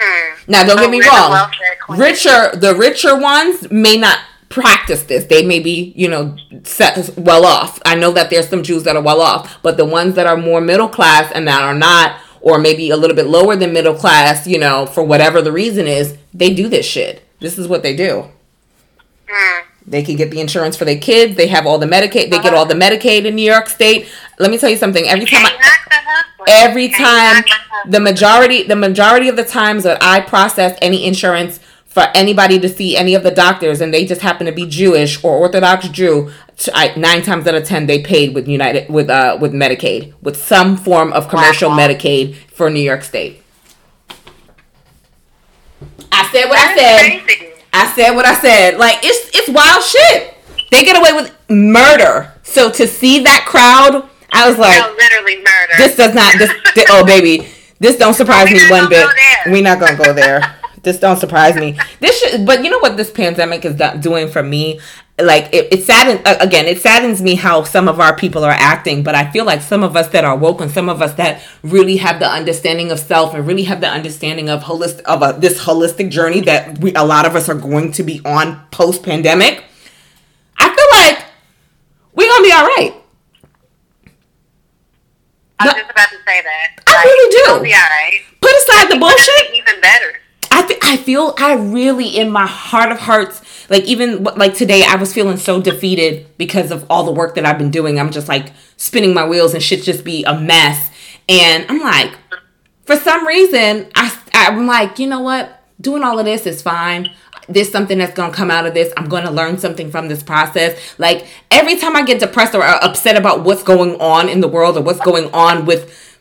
Hmm. 0.00 0.34
Now, 0.48 0.64
don't 0.64 0.78
Oh, 0.78 0.82
get 0.82 0.90
me 0.90 0.98
we're 0.98 1.04
the 1.04 1.10
wrong. 1.88 1.98
Richer, 1.98 2.56
the 2.56 2.74
richer 2.74 3.16
ones 3.18 3.70
may 3.70 3.96
not 3.96 4.18
practice 4.48 5.02
this. 5.04 5.24
They 5.24 5.44
may 5.44 5.58
be, 5.60 5.92
you 5.96 6.08
know, 6.08 6.36
set 6.64 7.16
well 7.16 7.44
off. 7.44 7.80
I 7.84 7.94
know 7.94 8.12
that 8.12 8.30
there's 8.30 8.48
some 8.48 8.62
Jews 8.62 8.84
that 8.84 8.96
are 8.96 9.02
well 9.02 9.20
off, 9.20 9.58
but 9.62 9.76
the 9.76 9.84
ones 9.84 10.14
that 10.14 10.26
are 10.26 10.36
more 10.36 10.60
middle 10.60 10.88
class 10.88 11.30
and 11.34 11.46
that 11.48 11.62
are 11.62 11.74
not, 11.74 12.16
or 12.40 12.58
maybe 12.58 12.90
a 12.90 12.96
little 12.96 13.16
bit 13.16 13.26
lower 13.26 13.56
than 13.56 13.72
middle 13.72 13.94
class, 13.94 14.46
you 14.46 14.58
know, 14.58 14.86
for 14.86 15.02
whatever 15.02 15.40
the 15.42 15.52
reason 15.52 15.86
is, 15.86 16.16
they 16.32 16.52
do 16.54 16.68
this 16.68 16.86
shit. 16.86 17.22
This 17.40 17.58
is 17.58 17.66
what 17.68 17.82
they 17.82 17.96
do. 17.96 18.26
Hmm. 19.28 19.60
They 19.86 20.02
can 20.02 20.16
get 20.16 20.30
the 20.30 20.40
insurance 20.40 20.76
for 20.76 20.84
their 20.86 20.98
kids. 20.98 21.36
They 21.36 21.48
have 21.48 21.66
all 21.66 21.78
the 21.78 21.86
Medicaid. 21.86 22.30
They 22.30 22.38
get 22.40 22.54
all 22.54 22.64
the 22.66 22.74
Medicaid 22.74 23.26
in 23.26 23.34
New 23.34 23.42
York 23.50 23.68
State. 23.68 24.08
Let 24.38 24.50
me 24.50 24.56
tell 24.58 24.70
you 24.70 24.76
something. 24.76 25.06
Every 25.06 25.26
time 25.26 25.44
I, 25.44 25.50
knock 25.50 25.60
the 25.60 25.96
hustle. 25.96 26.44
every 26.48 26.88
time 26.88 27.44
the 27.88 28.00
majority 28.00 28.62
the 28.62 28.76
majority 28.76 29.28
of 29.28 29.36
the 29.36 29.44
times 29.44 29.82
that 29.84 30.02
I 30.02 30.20
process 30.20 30.78
any 30.80 31.04
insurance 31.06 31.60
for 31.84 32.06
anybody 32.14 32.58
to 32.58 32.68
see 32.68 32.96
any 32.96 33.14
of 33.14 33.22
the 33.22 33.30
doctors 33.30 33.80
and 33.80 33.92
they 33.94 34.04
just 34.06 34.22
happen 34.22 34.46
to 34.46 34.52
be 34.52 34.66
Jewish 34.66 35.22
or 35.22 35.36
Orthodox 35.36 35.86
Jew, 35.90 36.30
I, 36.74 36.92
nine 36.96 37.22
times 37.22 37.46
out 37.46 37.54
of 37.54 37.64
ten 37.64 37.86
they 37.86 38.02
paid 38.02 38.34
with 38.34 38.48
United 38.48 38.88
with 38.88 39.10
uh 39.10 39.36
with 39.40 39.52
Medicaid 39.52 40.14
with 40.22 40.36
some 40.36 40.76
form 40.78 41.12
of 41.12 41.28
commercial 41.28 41.68
Wow. 41.70 41.78
Medicaid 41.78 42.34
for 42.52 42.70
New 42.70 42.80
York 42.80 43.02
State. 43.04 43.42
I 46.10 46.28
said 46.32 46.48
what 46.48 46.58
I 46.58 46.74
said. 46.76 47.22
crazy. 47.22 47.50
I 47.74 47.92
said 47.94 48.10
what 48.12 48.24
I 48.26 48.34
said. 48.40 48.78
Like 48.78 48.98
it's 49.02 49.30
it's 49.36 49.48
wild 49.48 49.82
shit. 49.82 50.34
They 50.70 50.84
get 50.84 50.96
away 50.96 51.12
with 51.12 51.34
murder. 51.50 52.32
So 52.42 52.70
to 52.70 52.86
see 52.86 53.22
that 53.24 53.44
crowd, 53.46 54.08
I 54.32 54.48
was 54.48 54.58
like, 54.58 54.78
no, 54.78 54.94
literally 54.96 55.36
murder. 55.38 55.74
this 55.78 55.96
does 55.96 56.14
not 56.14 56.34
this, 56.38 56.50
thi- 56.74 56.86
oh 56.90 57.04
baby 57.04 57.48
this 57.80 57.96
don't 57.96 58.14
surprise 58.14 58.50
me 58.50 58.58
one 58.70 58.88
bit 58.88 59.06
we're 59.46 59.62
not 59.62 59.78
gonna 59.80 59.96
go 59.96 60.12
there 60.12 60.40
this 60.82 60.98
don't 60.98 61.18
surprise 61.18 61.54
me 61.56 61.76
this 62.00 62.18
should 62.20 62.46
but 62.46 62.64
you 62.64 62.70
know 62.70 62.78
what 62.78 62.96
this 62.96 63.10
pandemic 63.10 63.64
is 63.64 63.74
do- 63.74 63.98
doing 64.00 64.28
for 64.28 64.42
me 64.42 64.80
like 65.18 65.44
it, 65.54 65.72
it 65.72 65.84
saddens 65.84 66.20
again 66.40 66.66
it 66.66 66.80
saddens 66.80 67.22
me 67.22 67.36
how 67.36 67.62
some 67.62 67.86
of 67.86 68.00
our 68.00 68.16
people 68.16 68.42
are 68.42 68.50
acting 68.50 69.04
but 69.04 69.14
i 69.14 69.30
feel 69.30 69.44
like 69.44 69.62
some 69.62 69.84
of 69.84 69.94
us 69.94 70.08
that 70.08 70.24
are 70.24 70.36
woke 70.36 70.60
and 70.60 70.72
some 70.72 70.88
of 70.88 71.00
us 71.00 71.14
that 71.14 71.40
really 71.62 71.98
have 71.98 72.18
the 72.18 72.28
understanding 72.28 72.90
of 72.90 72.98
self 72.98 73.32
and 73.32 73.46
really 73.46 73.62
have 73.62 73.80
the 73.80 73.88
understanding 73.88 74.48
of 74.48 74.64
holistic 74.64 75.02
of 75.02 75.22
a, 75.22 75.38
this 75.38 75.62
holistic 75.64 76.10
journey 76.10 76.40
that 76.40 76.78
we 76.80 76.92
a 76.94 77.04
lot 77.04 77.24
of 77.26 77.36
us 77.36 77.48
are 77.48 77.54
going 77.54 77.92
to 77.92 78.02
be 78.02 78.20
on 78.24 78.60
post 78.72 79.04
pandemic 79.04 79.62
i 80.58 80.66
feel 80.66 81.00
like 81.00 81.24
we're 82.14 82.28
gonna 82.28 82.42
be 82.42 82.52
all 82.52 82.66
right 82.66 83.00
I 85.56 85.66
was 85.66 85.74
just 85.76 85.90
about 85.92 86.08
to 86.10 86.16
say 86.26 86.42
that. 86.42 86.82
I 86.88 87.04
really 87.04 87.30
do. 87.30 87.38
It'll 87.46 87.62
be 87.62 87.72
all 87.72 87.78
right. 87.78 88.20
put 88.40 88.50
aside 88.50 88.90
the 88.90 88.98
bullshit 88.98 89.54
Even 89.54 89.80
better. 89.80 90.18
I 90.54 90.78
I 90.82 90.96
feel 90.98 91.34
I 91.36 91.54
really 91.54 92.06
in 92.06 92.30
my 92.30 92.46
heart 92.46 92.92
of 92.92 93.00
hearts 93.00 93.42
like 93.68 93.82
even 93.84 94.22
like 94.22 94.54
today 94.54 94.84
I 94.86 94.94
was 94.94 95.12
feeling 95.12 95.36
so 95.36 95.60
defeated 95.60 96.26
because 96.38 96.70
of 96.70 96.86
all 96.88 97.04
the 97.04 97.12
work 97.12 97.34
that 97.34 97.44
I've 97.44 97.58
been 97.58 97.72
doing. 97.72 97.98
I'm 97.98 98.10
just 98.10 98.28
like 98.28 98.52
spinning 98.76 99.14
my 99.14 99.26
wheels 99.26 99.52
and 99.54 99.62
shit 99.62 99.82
just 99.82 100.04
be 100.04 100.22
a 100.24 100.38
mess. 100.38 100.90
And 101.28 101.66
I'm 101.68 101.80
like 101.80 102.16
for 102.84 102.96
some 102.96 103.26
reason 103.26 103.90
I 103.96 104.16
I'm 104.32 104.66
like, 104.66 104.98
you 104.98 105.08
know 105.08 105.20
what? 105.20 105.60
Doing 105.80 106.04
all 106.04 106.18
of 106.20 106.24
this 106.24 106.46
is 106.46 106.62
fine. 106.62 107.10
There's 107.48 107.70
something 107.70 107.98
that's 107.98 108.14
going 108.14 108.30
to 108.30 108.36
come 108.36 108.50
out 108.50 108.64
of 108.64 108.72
this. 108.72 108.92
I'm 108.96 109.08
going 109.08 109.24
to 109.24 109.30
learn 109.30 109.58
something 109.58 109.90
from 109.90 110.08
this 110.08 110.22
process. 110.22 110.98
Like 110.98 111.26
every 111.50 111.76
time 111.76 111.94
I 111.94 112.02
get 112.02 112.20
depressed 112.20 112.54
or 112.54 112.62
uh, 112.62 112.78
upset 112.80 113.16
about 113.16 113.44
what's 113.44 113.62
going 113.62 114.00
on 114.00 114.28
in 114.28 114.40
the 114.40 114.48
world 114.48 114.78
or 114.78 114.82
what's 114.82 115.00
going 115.00 115.30
on 115.34 115.66
with 115.66 116.13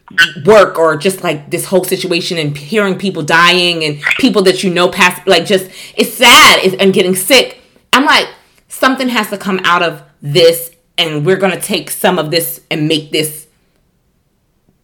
work 0.45 0.77
or 0.77 0.95
just 0.97 1.23
like 1.23 1.49
this 1.49 1.65
whole 1.65 1.83
situation 1.83 2.37
and 2.37 2.57
hearing 2.57 2.97
people 2.97 3.23
dying 3.23 3.83
and 3.83 4.01
people 4.19 4.41
that 4.43 4.63
you 4.63 4.73
know 4.73 4.89
pass 4.89 5.25
like 5.27 5.45
just 5.45 5.69
it's 5.95 6.13
sad. 6.13 6.73
And 6.79 6.93
getting 6.93 7.15
sick. 7.15 7.59
I'm 7.91 8.05
like 8.05 8.27
something 8.67 9.09
has 9.09 9.29
to 9.29 9.37
come 9.37 9.59
out 9.63 9.83
of 9.83 10.03
this 10.21 10.71
and 10.97 11.25
we're 11.25 11.37
gonna 11.37 11.59
take 11.59 11.89
some 11.89 12.17
of 12.17 12.31
this 12.31 12.61
and 12.71 12.87
make 12.87 13.11
this 13.11 13.47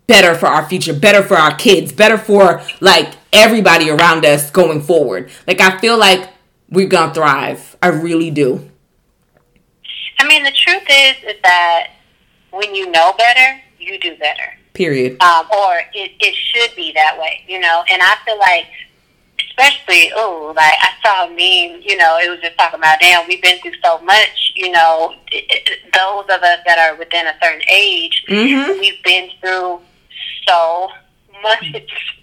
better 0.08 0.34
for 0.34 0.48
our 0.48 0.68
future 0.68 0.94
better 0.94 1.22
for 1.22 1.38
our 1.38 1.56
kids 1.56 1.92
better 1.92 2.18
for 2.18 2.64
like 2.80 3.14
everybody 3.32 3.90
around 3.90 4.26
us 4.26 4.50
going 4.52 4.82
forward. 4.82 5.30
Like 5.48 5.62
i 5.62 5.78
feel 5.80 5.98
like 5.98 6.30
we're 6.70 6.88
gonna 6.88 7.14
thrive. 7.14 7.76
I 7.82 7.88
really 7.88 8.32
do. 8.32 8.70
I 10.20 10.28
mean, 10.28 10.44
the 10.44 10.52
truth 10.52 10.84
is, 10.90 11.16
is 11.24 11.42
that 11.44 11.92
when 12.52 12.76
you 12.76 12.92
know 12.92 13.14
better, 13.18 13.62
you 13.80 13.98
do 14.00 14.18
better. 14.18 14.59
Period 14.80 15.22
um, 15.22 15.46
or 15.52 15.72
it, 15.94 16.12
it 16.22 16.34
should 16.36 16.74
be 16.76 16.92
that 16.96 17.18
way, 17.20 17.44
you 17.48 17.60
know. 17.60 17.84
And 17.92 18.02
I 18.02 18.16
feel 18.26 18.40
like, 18.40 18.66
especially, 19.50 20.12
oh, 20.16 20.54
like 20.56 20.74
I 20.82 20.90
saw 21.04 21.26
a 21.26 21.30
meme, 21.30 21.82
you 21.84 21.98
know, 21.98 22.18
it 22.18 22.30
was 22.30 22.40
just 22.42 22.58
talking 22.58 22.80
about, 22.80 23.00
damn, 23.02 23.28
we've 23.28 23.42
been 23.42 23.60
through 23.60 23.74
so 23.84 24.00
much, 24.02 24.54
you 24.56 24.72
know. 24.72 25.16
It, 25.32 25.44
it, 25.50 25.94
those 25.94 26.24
of 26.26 26.42
us 26.42 26.60
that 26.66 26.78
are 26.80 26.96
within 26.98 27.28
a 27.28 27.36
certain 27.44 27.62
age, 27.72 28.24
Mhm. 28.30 28.80
we've 28.80 29.04
been 29.04 29.30
through 29.42 29.82
so 30.48 30.88
much. 31.44 31.66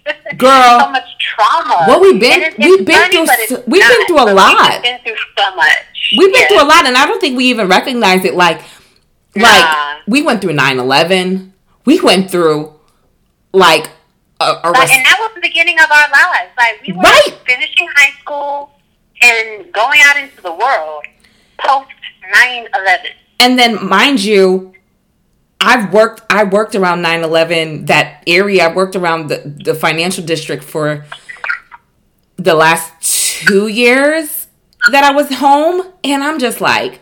Girl. 0.37 0.79
so 0.79 0.89
much 0.89 1.03
trauma. 1.19 1.83
What 1.87 2.01
we've 2.01 2.19
been- 2.19 2.41
it's- 2.41 2.57
we've 2.57 2.79
it's 2.81 2.83
been 2.89 3.25
funny, 3.27 3.45
through 3.47 3.63
we've 3.67 3.87
been 3.87 4.05
through 4.07 4.23
a 4.23 4.29
lot. 4.33 4.71
We've 4.73 4.81
been 4.83 4.99
through 5.03 5.15
so 5.37 5.55
much. 5.55 6.15
We've 6.17 6.31
been 6.33 6.41
Yeah. 6.41 6.47
through 6.47 6.61
a 6.63 6.67
lot, 6.73 6.85
and 6.87 6.97
I 6.97 7.05
don't 7.05 7.19
think 7.21 7.37
we 7.37 7.45
even 7.45 7.67
recognize 7.67 8.25
it. 8.25 8.33
Like, 8.35 8.61
like 9.35 9.63
Nah. 9.63 9.95
we 10.07 10.21
went 10.23 10.41
through 10.41 10.53
9-11. 10.53 11.51
We 11.87 12.01
went 12.01 12.29
through 12.29 12.73
like 13.53 13.85
a, 14.41 14.45
a 14.67 14.69
Like, 14.71 14.91
and 14.91 15.05
that 15.05 15.17
was 15.23 15.31
the 15.35 15.41
beginning 15.41 15.77
of 15.79 15.89
our 15.89 16.09
lives. 16.11 16.51
Like 16.57 16.75
we 16.85 16.91
were 16.93 17.01
Right. 17.01 17.33
finishing 17.47 17.87
high 17.95 18.11
school 18.19 18.71
and 19.21 19.71
going 19.71 19.99
out 20.07 20.17
into 20.17 20.41
the 20.41 20.51
world 20.63 21.03
post 21.59 21.89
9-11. 22.35 23.11
and 23.39 23.57
then 23.57 23.71
mind 23.87 24.19
you, 24.21 24.73
I've 25.61 25.91
worked. 25.93 26.21
I 26.29 26.43
worked 26.43 26.75
around 26.75 27.01
9-11, 27.01 27.87
that 27.87 28.21
area. 28.27 28.67
I 28.67 28.73
worked 28.81 28.95
around 28.95 29.29
the 29.31 29.37
the 29.67 29.73
financial 29.73 30.23
district 30.33 30.63
for 30.63 31.05
the 32.35 32.53
last 32.53 32.91
two 33.01 33.67
years 33.67 34.47
that 34.91 35.03
I 35.03 35.11
was 35.19 35.27
home, 35.35 35.77
and 36.03 36.21
I'm 36.23 36.37
just 36.37 36.59
like. 36.61 36.93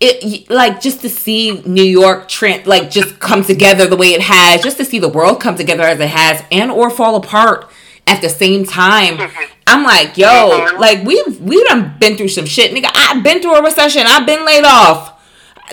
It 0.00 0.48
like 0.48 0.80
just 0.80 1.00
to 1.00 1.08
see 1.08 1.60
New 1.66 1.82
York 1.82 2.28
trend 2.28 2.66
like 2.68 2.88
just 2.90 3.18
come 3.18 3.42
together 3.44 3.86
the 3.88 3.96
way 3.96 4.12
it 4.14 4.20
has, 4.22 4.62
just 4.62 4.76
to 4.76 4.84
see 4.84 4.98
the 5.00 5.08
world 5.08 5.40
come 5.40 5.56
together 5.56 5.82
as 5.82 5.98
it 5.98 6.08
has, 6.08 6.42
and 6.52 6.70
or 6.70 6.88
fall 6.88 7.16
apart 7.16 7.68
at 8.06 8.20
the 8.22 8.28
same 8.28 8.64
time. 8.64 9.18
I'm 9.66 9.82
like, 9.82 10.16
yo, 10.16 10.26
Mhm. 10.28 10.78
like 10.78 11.02
we've 11.04 11.40
we 11.40 11.62
done 11.64 11.96
been 11.98 12.16
through 12.16 12.28
some 12.28 12.46
shit, 12.46 12.72
nigga. 12.72 12.90
I've 12.94 13.22
been 13.24 13.42
through 13.42 13.56
a 13.56 13.62
recession. 13.62 14.02
I've 14.06 14.24
been 14.24 14.44
laid 14.46 14.64
off. 14.64 15.14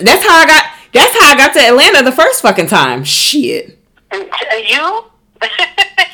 That's 0.00 0.26
how 0.26 0.36
I 0.38 0.46
got. 0.46 0.64
That's 0.92 1.12
how 1.20 1.32
I 1.32 1.36
got 1.36 1.52
to 1.54 1.60
Atlanta 1.60 2.02
the 2.02 2.12
first 2.12 2.42
fucking 2.42 2.66
time. 2.66 3.04
Shit. 3.04 3.78
You? 4.12 5.04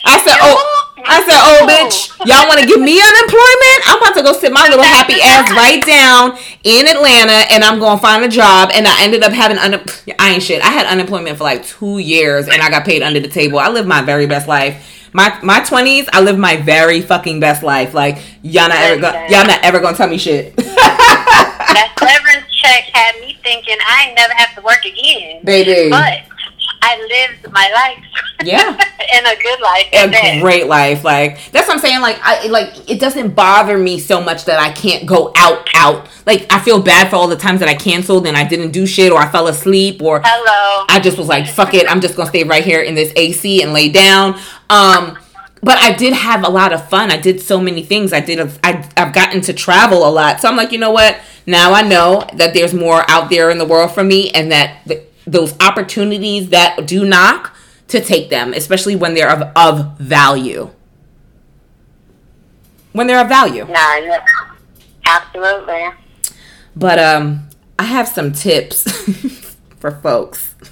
I 0.05 0.19
said, 0.25 0.37
oh, 0.43 0.82
I 1.05 1.23
said, 1.25 1.39
oh, 1.39 1.67
bitch, 1.67 2.11
y'all 2.27 2.49
want 2.49 2.61
to 2.61 2.67
give 2.67 2.81
me 2.81 3.01
unemployment? 3.01 3.79
I'm 3.87 3.99
about 3.99 4.15
to 4.17 4.23
go 4.23 4.33
sit 4.33 4.53
my 4.53 4.69
little 4.69 4.85
happy 4.85 5.21
ass 5.23 5.51
right 5.53 5.85
down 5.85 6.39
in 6.65 6.87
Atlanta, 6.87 7.53
and 7.53 7.65
I'm 7.65 7.79
gonna 7.79 8.01
find 8.01 8.25
a 8.25 8.29
job. 8.29 8.71
And 8.73 8.87
I 8.87 9.03
ended 9.03 9.23
up 9.23 9.33
having 9.33 9.59
un. 9.59 9.81
I 10.19 10.31
ain't 10.31 10.43
shit. 10.43 10.63
I 10.63 10.71
had 10.71 10.87
unemployment 10.87 11.39
for 11.39 11.45
like 11.45 11.65
two 11.65 11.99
years, 11.99 12.49
and 12.49 12.63
I 12.63 12.71
got 12.71 12.85
paid 12.85 13.03
under 13.03 13.21
the 13.21 13.29
table. 13.29 13.59
I 13.59 13.69
lived 13.69 13.89
my 13.89 14.03
very 14.03 14.27
best 14.27 14.49
life. 14.49 15.11
My 15.13 15.39
my 15.43 15.61
twenties, 15.61 16.09
I 16.13 16.21
lived 16.21 16.39
my 16.39 16.57
very 16.57 17.03
fucking 17.03 17.41
best 17.41 17.63
life. 17.63 17.93
Like 17.95 18.19
y'all 18.43 18.69
not 18.69 18.79
ever 18.79 19.01
gonna 19.01 19.27
y'all 19.29 19.47
not 19.47 19.61
ever 19.63 19.81
gonna 19.81 19.97
tell 19.97 20.09
me 20.09 20.19
shit. 20.19 20.57
That 20.57 21.95
severance 21.99 22.51
check 22.55 22.85
had 22.93 23.19
me 23.21 23.39
thinking 23.43 23.77
I 23.87 24.07
ain't 24.07 24.17
never 24.17 24.33
have 24.35 24.55
to 24.57 24.63
work 24.63 24.85
again. 24.85 25.45
Baby. 25.45 25.91
But 25.91 26.32
I 26.83 26.99
lived 27.01 27.53
my 27.53 27.71
life. 27.75 28.05
Yeah. 28.45 28.77
and 29.15 29.25
a 29.25 29.41
good 29.41 29.61
life. 29.61 29.89
a 29.93 30.41
great 30.41 30.67
life. 30.67 31.05
Like 31.05 31.39
that's 31.53 31.69
what 31.69 31.75
I'm 31.75 31.79
saying. 31.79 32.01
Like 32.01 32.19
I 32.23 32.49
like 32.49 32.91
it 32.91 32.99
doesn't 32.99 33.37
bother 33.37 33.79
me 33.79 34.01
so 34.01 34.21
much 34.21 34.47
that 34.47 34.59
I 34.59 34.73
can't 34.73 35.07
go 35.07 35.33
out 35.37 35.69
out. 35.75 36.09
Like 36.27 36.53
I 36.53 36.59
feel 36.59 36.83
bad 36.83 37.09
for 37.09 37.15
all 37.15 37.29
the 37.29 37.37
times 37.37 37.61
that 37.61 37.69
I 37.69 37.75
canceled 37.75 38.27
and 38.27 38.37
I 38.37 38.43
didn't 38.43 38.73
do 38.73 38.85
shit 38.85 39.13
or 39.13 39.19
I 39.21 39.31
fell 39.31 39.47
asleep 39.47 40.03
or 40.03 40.23
Hello. 40.25 40.87
I 40.89 40.99
just 40.99 41.19
was 41.19 41.29
like, 41.29 41.47
fuck 41.47 41.73
it, 41.75 41.89
I'm 41.89 42.01
just 42.01 42.17
gonna 42.17 42.31
stay 42.31 42.43
right 42.43 42.65
here 42.65 42.83
in 42.83 42.97
this 42.97 43.13
AC 43.15 43.63
and 43.63 43.73
lay 43.73 43.89
down. 43.89 44.37
Um 44.69 45.17
but 45.63 45.79
I 45.79 45.93
did 45.93 46.13
have 46.13 46.45
a 46.45 46.51
lot 46.51 46.73
of 46.73 46.89
fun. 46.89 47.13
I 47.13 47.17
did 47.19 47.41
so 47.41 47.61
many 47.61 47.85
things. 47.85 48.13
I 48.13 48.19
did. 48.19 48.41
A, 48.41 48.51
I, 48.65 48.85
I've 48.97 49.15
gotten 49.15 49.41
to 49.43 49.53
travel 49.53 50.09
a 50.09 50.11
lot. 50.11 50.41
So 50.41 50.49
I'm 50.49 50.57
like, 50.57 50.73
you 50.73 50.79
know 50.79 50.91
what? 50.91 51.21
Now 51.47 51.73
I 51.73 51.83
know 51.83 52.27
that 52.35 52.53
there's 52.53 52.75
more 52.75 53.09
out 53.09 53.31
there 53.31 53.49
in 53.51 53.59
the 53.59 53.65
world 53.65 53.93
for 53.93 54.03
me, 54.03 54.31
and 54.33 54.51
that 54.51 54.85
th- 54.89 55.05
those 55.27 55.55
opportunities 55.61 56.51
that 56.51 56.87
do 56.87 57.05
knock 57.05 57.55
to 57.89 58.01
take 58.01 58.31
them, 58.31 58.53
especially 58.55 58.97
when 58.97 59.15
they're 59.15 59.31
of, 59.31 59.53
of 59.57 59.99
value. 59.99 60.71
When 62.93 63.07
they're 63.07 63.21
of 63.21 63.29
value. 63.29 63.65
Nah, 63.65 63.97
yeah. 63.97 64.25
Absolutely. 65.07 65.91
But 66.75 66.99
um, 66.99 67.49
I 67.79 67.85
have 67.85 68.09
some 68.09 68.33
tips 68.33 68.91
for 69.79 69.91
folks. 69.91 70.55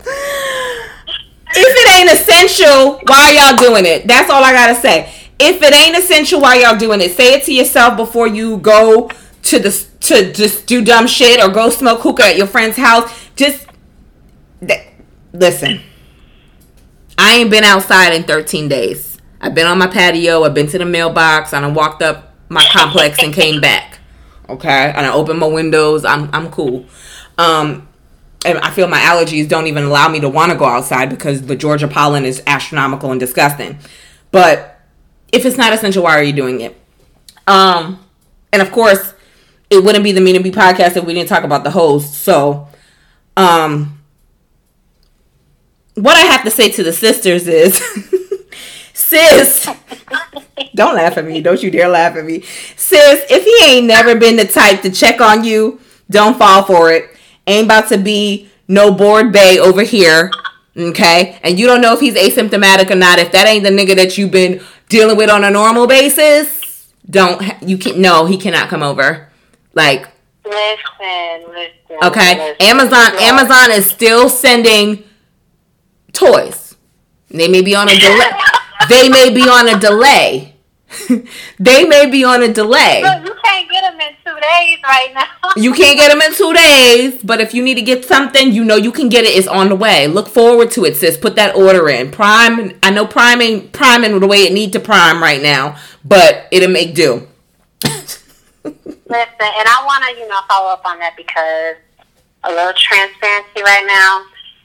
if 0.00 1.54
it 1.54 2.00
ain't 2.00 2.12
essential, 2.12 3.00
why 3.06 3.32
y'all 3.32 3.56
doing 3.56 3.84
it? 3.84 4.06
That's 4.06 4.30
all 4.30 4.42
I 4.42 4.52
gotta 4.52 4.80
say. 4.80 5.12
If 5.38 5.60
it 5.60 5.74
ain't 5.74 5.96
essential, 5.96 6.40
why 6.40 6.60
y'all 6.60 6.78
doing 6.78 7.00
it? 7.00 7.12
Say 7.12 7.34
it 7.34 7.44
to 7.44 7.52
yourself 7.52 7.96
before 7.96 8.26
you 8.26 8.58
go 8.58 9.10
to 9.42 9.58
the 9.58 9.86
to 10.00 10.32
just 10.32 10.66
do 10.66 10.84
dumb 10.84 11.06
shit 11.06 11.42
or 11.42 11.48
go 11.48 11.70
smoke 11.70 12.00
hookah 12.00 12.24
at 12.24 12.36
your 12.36 12.46
friend's 12.46 12.76
house. 12.76 13.10
Just 13.36 13.66
th- 14.66 14.86
listen. 15.32 15.80
I 17.18 17.36
ain't 17.36 17.50
been 17.50 17.64
outside 17.64 18.14
in 18.14 18.24
13 18.24 18.68
days. 18.68 19.18
I've 19.40 19.54
been 19.54 19.66
on 19.66 19.78
my 19.78 19.86
patio. 19.86 20.44
I've 20.44 20.54
been 20.54 20.68
to 20.68 20.78
the 20.78 20.84
mailbox. 20.84 21.52
And 21.52 21.64
I 21.64 21.68
walked 21.68 22.02
up 22.02 22.34
my 22.48 22.64
complex 22.72 23.22
and 23.22 23.34
came 23.34 23.60
back. 23.60 23.98
Okay, 24.48 24.92
and 24.94 25.06
I 25.06 25.12
opened 25.12 25.38
my 25.38 25.46
windows. 25.46 26.04
I'm 26.04 26.28
I'm 26.32 26.50
cool. 26.50 26.86
Um, 27.38 27.88
and 28.44 28.58
I 28.58 28.70
feel 28.70 28.88
my 28.88 28.98
allergies 28.98 29.48
don't 29.48 29.66
even 29.66 29.84
allow 29.84 30.08
me 30.08 30.20
to 30.20 30.28
want 30.28 30.52
to 30.52 30.58
go 30.58 30.64
outside 30.64 31.08
because 31.08 31.42
the 31.42 31.56
Georgia 31.56 31.88
pollen 31.88 32.24
is 32.24 32.42
astronomical 32.46 33.10
and 33.10 33.20
disgusting. 33.20 33.78
But 34.30 34.80
if 35.32 35.46
it's 35.46 35.56
not 35.56 35.72
essential, 35.72 36.02
why 36.02 36.18
are 36.18 36.22
you 36.22 36.32
doing 36.32 36.60
it? 36.60 36.76
Um, 37.46 38.04
and 38.52 38.60
of 38.60 38.72
course, 38.72 39.14
it 39.72 39.82
wouldn't 39.82 40.04
be 40.04 40.12
the 40.12 40.20
Mina 40.20 40.40
B 40.40 40.50
podcast 40.50 40.96
if 40.96 41.04
we 41.04 41.14
didn't 41.14 41.30
talk 41.30 41.44
about 41.44 41.64
the 41.64 41.70
host. 41.70 42.14
So, 42.14 42.68
um, 43.36 43.98
what 45.94 46.16
I 46.16 46.20
have 46.20 46.44
to 46.44 46.50
say 46.50 46.70
to 46.70 46.82
the 46.82 46.92
sisters 46.92 47.48
is, 47.48 47.82
sis, 48.92 49.66
don't 50.74 50.94
laugh 50.94 51.16
at 51.16 51.24
me. 51.24 51.40
Don't 51.40 51.62
you 51.62 51.70
dare 51.70 51.88
laugh 51.88 52.16
at 52.16 52.24
me, 52.24 52.42
sis. 52.76 53.24
If 53.30 53.44
he 53.44 53.72
ain't 53.72 53.86
never 53.86 54.14
been 54.14 54.36
the 54.36 54.46
type 54.46 54.82
to 54.82 54.90
check 54.90 55.20
on 55.22 55.42
you, 55.42 55.80
don't 56.10 56.36
fall 56.38 56.64
for 56.64 56.92
it. 56.92 57.08
Ain't 57.46 57.64
about 57.64 57.88
to 57.88 57.98
be 57.98 58.50
no 58.68 58.92
bored 58.92 59.32
bay 59.32 59.58
over 59.58 59.82
here. 59.82 60.30
Okay. 60.76 61.38
And 61.42 61.58
you 61.58 61.66
don't 61.66 61.80
know 61.80 61.94
if 61.94 62.00
he's 62.00 62.14
asymptomatic 62.14 62.90
or 62.90 62.94
not. 62.94 63.18
If 63.18 63.32
that 63.32 63.46
ain't 63.46 63.64
the 63.64 63.70
nigga 63.70 63.96
that 63.96 64.18
you've 64.18 64.30
been 64.30 64.62
dealing 64.88 65.16
with 65.16 65.30
on 65.30 65.44
a 65.44 65.50
normal 65.50 65.86
basis, 65.86 66.92
don't, 67.08 67.42
you 67.62 67.78
can 67.78 68.00
not 68.00 68.00
no, 68.00 68.26
he 68.26 68.36
cannot 68.36 68.68
come 68.68 68.82
over. 68.82 69.31
Like, 69.74 70.08
Listen, 70.44 71.48
listen. 71.48 71.96
okay. 72.02 72.36
listen. 72.36 72.56
Amazon, 72.60 73.12
Amazon 73.20 73.70
is 73.70 73.88
still 73.88 74.28
sending 74.28 75.04
toys. 76.12 76.76
They 77.30 77.48
may 77.48 77.62
be 77.62 77.74
on 77.74 77.88
a 77.88 77.98
delay. 77.98 78.30
they 78.88 79.08
may 79.08 79.32
be 79.32 79.42
on 79.48 79.68
a 79.68 79.78
delay. 79.78 80.54
they 81.58 81.84
may 81.86 82.10
be 82.10 82.24
on 82.24 82.42
a 82.42 82.52
delay. 82.52 83.02
Look, 83.02 83.26
you 83.26 83.34
can't 83.42 83.70
get 83.70 83.82
them 83.82 84.00
in 84.00 84.12
two 84.24 84.34
days 84.40 84.78
right 84.84 85.10
now. 85.14 85.50
You 85.56 85.72
can't 85.72 85.98
get 85.98 86.12
them 86.12 86.20
in 86.20 86.34
two 86.34 86.52
days, 86.52 87.22
but 87.22 87.40
if 87.40 87.54
you 87.54 87.62
need 87.62 87.74
to 87.74 87.82
get 87.82 88.04
something, 88.04 88.52
you 88.52 88.64
know 88.64 88.76
you 88.76 88.92
can 88.92 89.08
get 89.08 89.24
it. 89.24 89.28
It's 89.28 89.46
on 89.48 89.68
the 89.68 89.76
way. 89.76 90.06
Look 90.06 90.28
forward 90.28 90.70
to 90.72 90.84
it, 90.84 90.96
sis. 90.96 91.16
Put 91.16 91.36
that 91.36 91.56
order 91.56 91.88
in. 91.88 92.10
Prime. 92.10 92.78
I 92.82 92.90
know 92.90 93.06
Prime 93.06 93.40
ain't 93.40 93.72
priming 93.72 94.18
the 94.18 94.26
way 94.26 94.42
it 94.42 94.52
need 94.52 94.72
to 94.74 94.80
prime 94.80 95.22
right 95.22 95.42
now, 95.42 95.78
but 96.04 96.46
it'll 96.50 96.70
make 96.70 96.94
do. 96.94 97.26
Listen, 99.12 99.44
and 99.44 99.68
I 99.68 99.84
want 99.84 100.02
to, 100.04 100.18
you 100.18 100.26
know, 100.26 100.40
follow 100.48 100.72
up 100.72 100.80
on 100.86 100.98
that 101.00 101.14
because 101.18 101.76
a 102.44 102.48
little 102.48 102.72
transparency 102.72 103.62
right 103.62 103.84
now. 103.86 104.24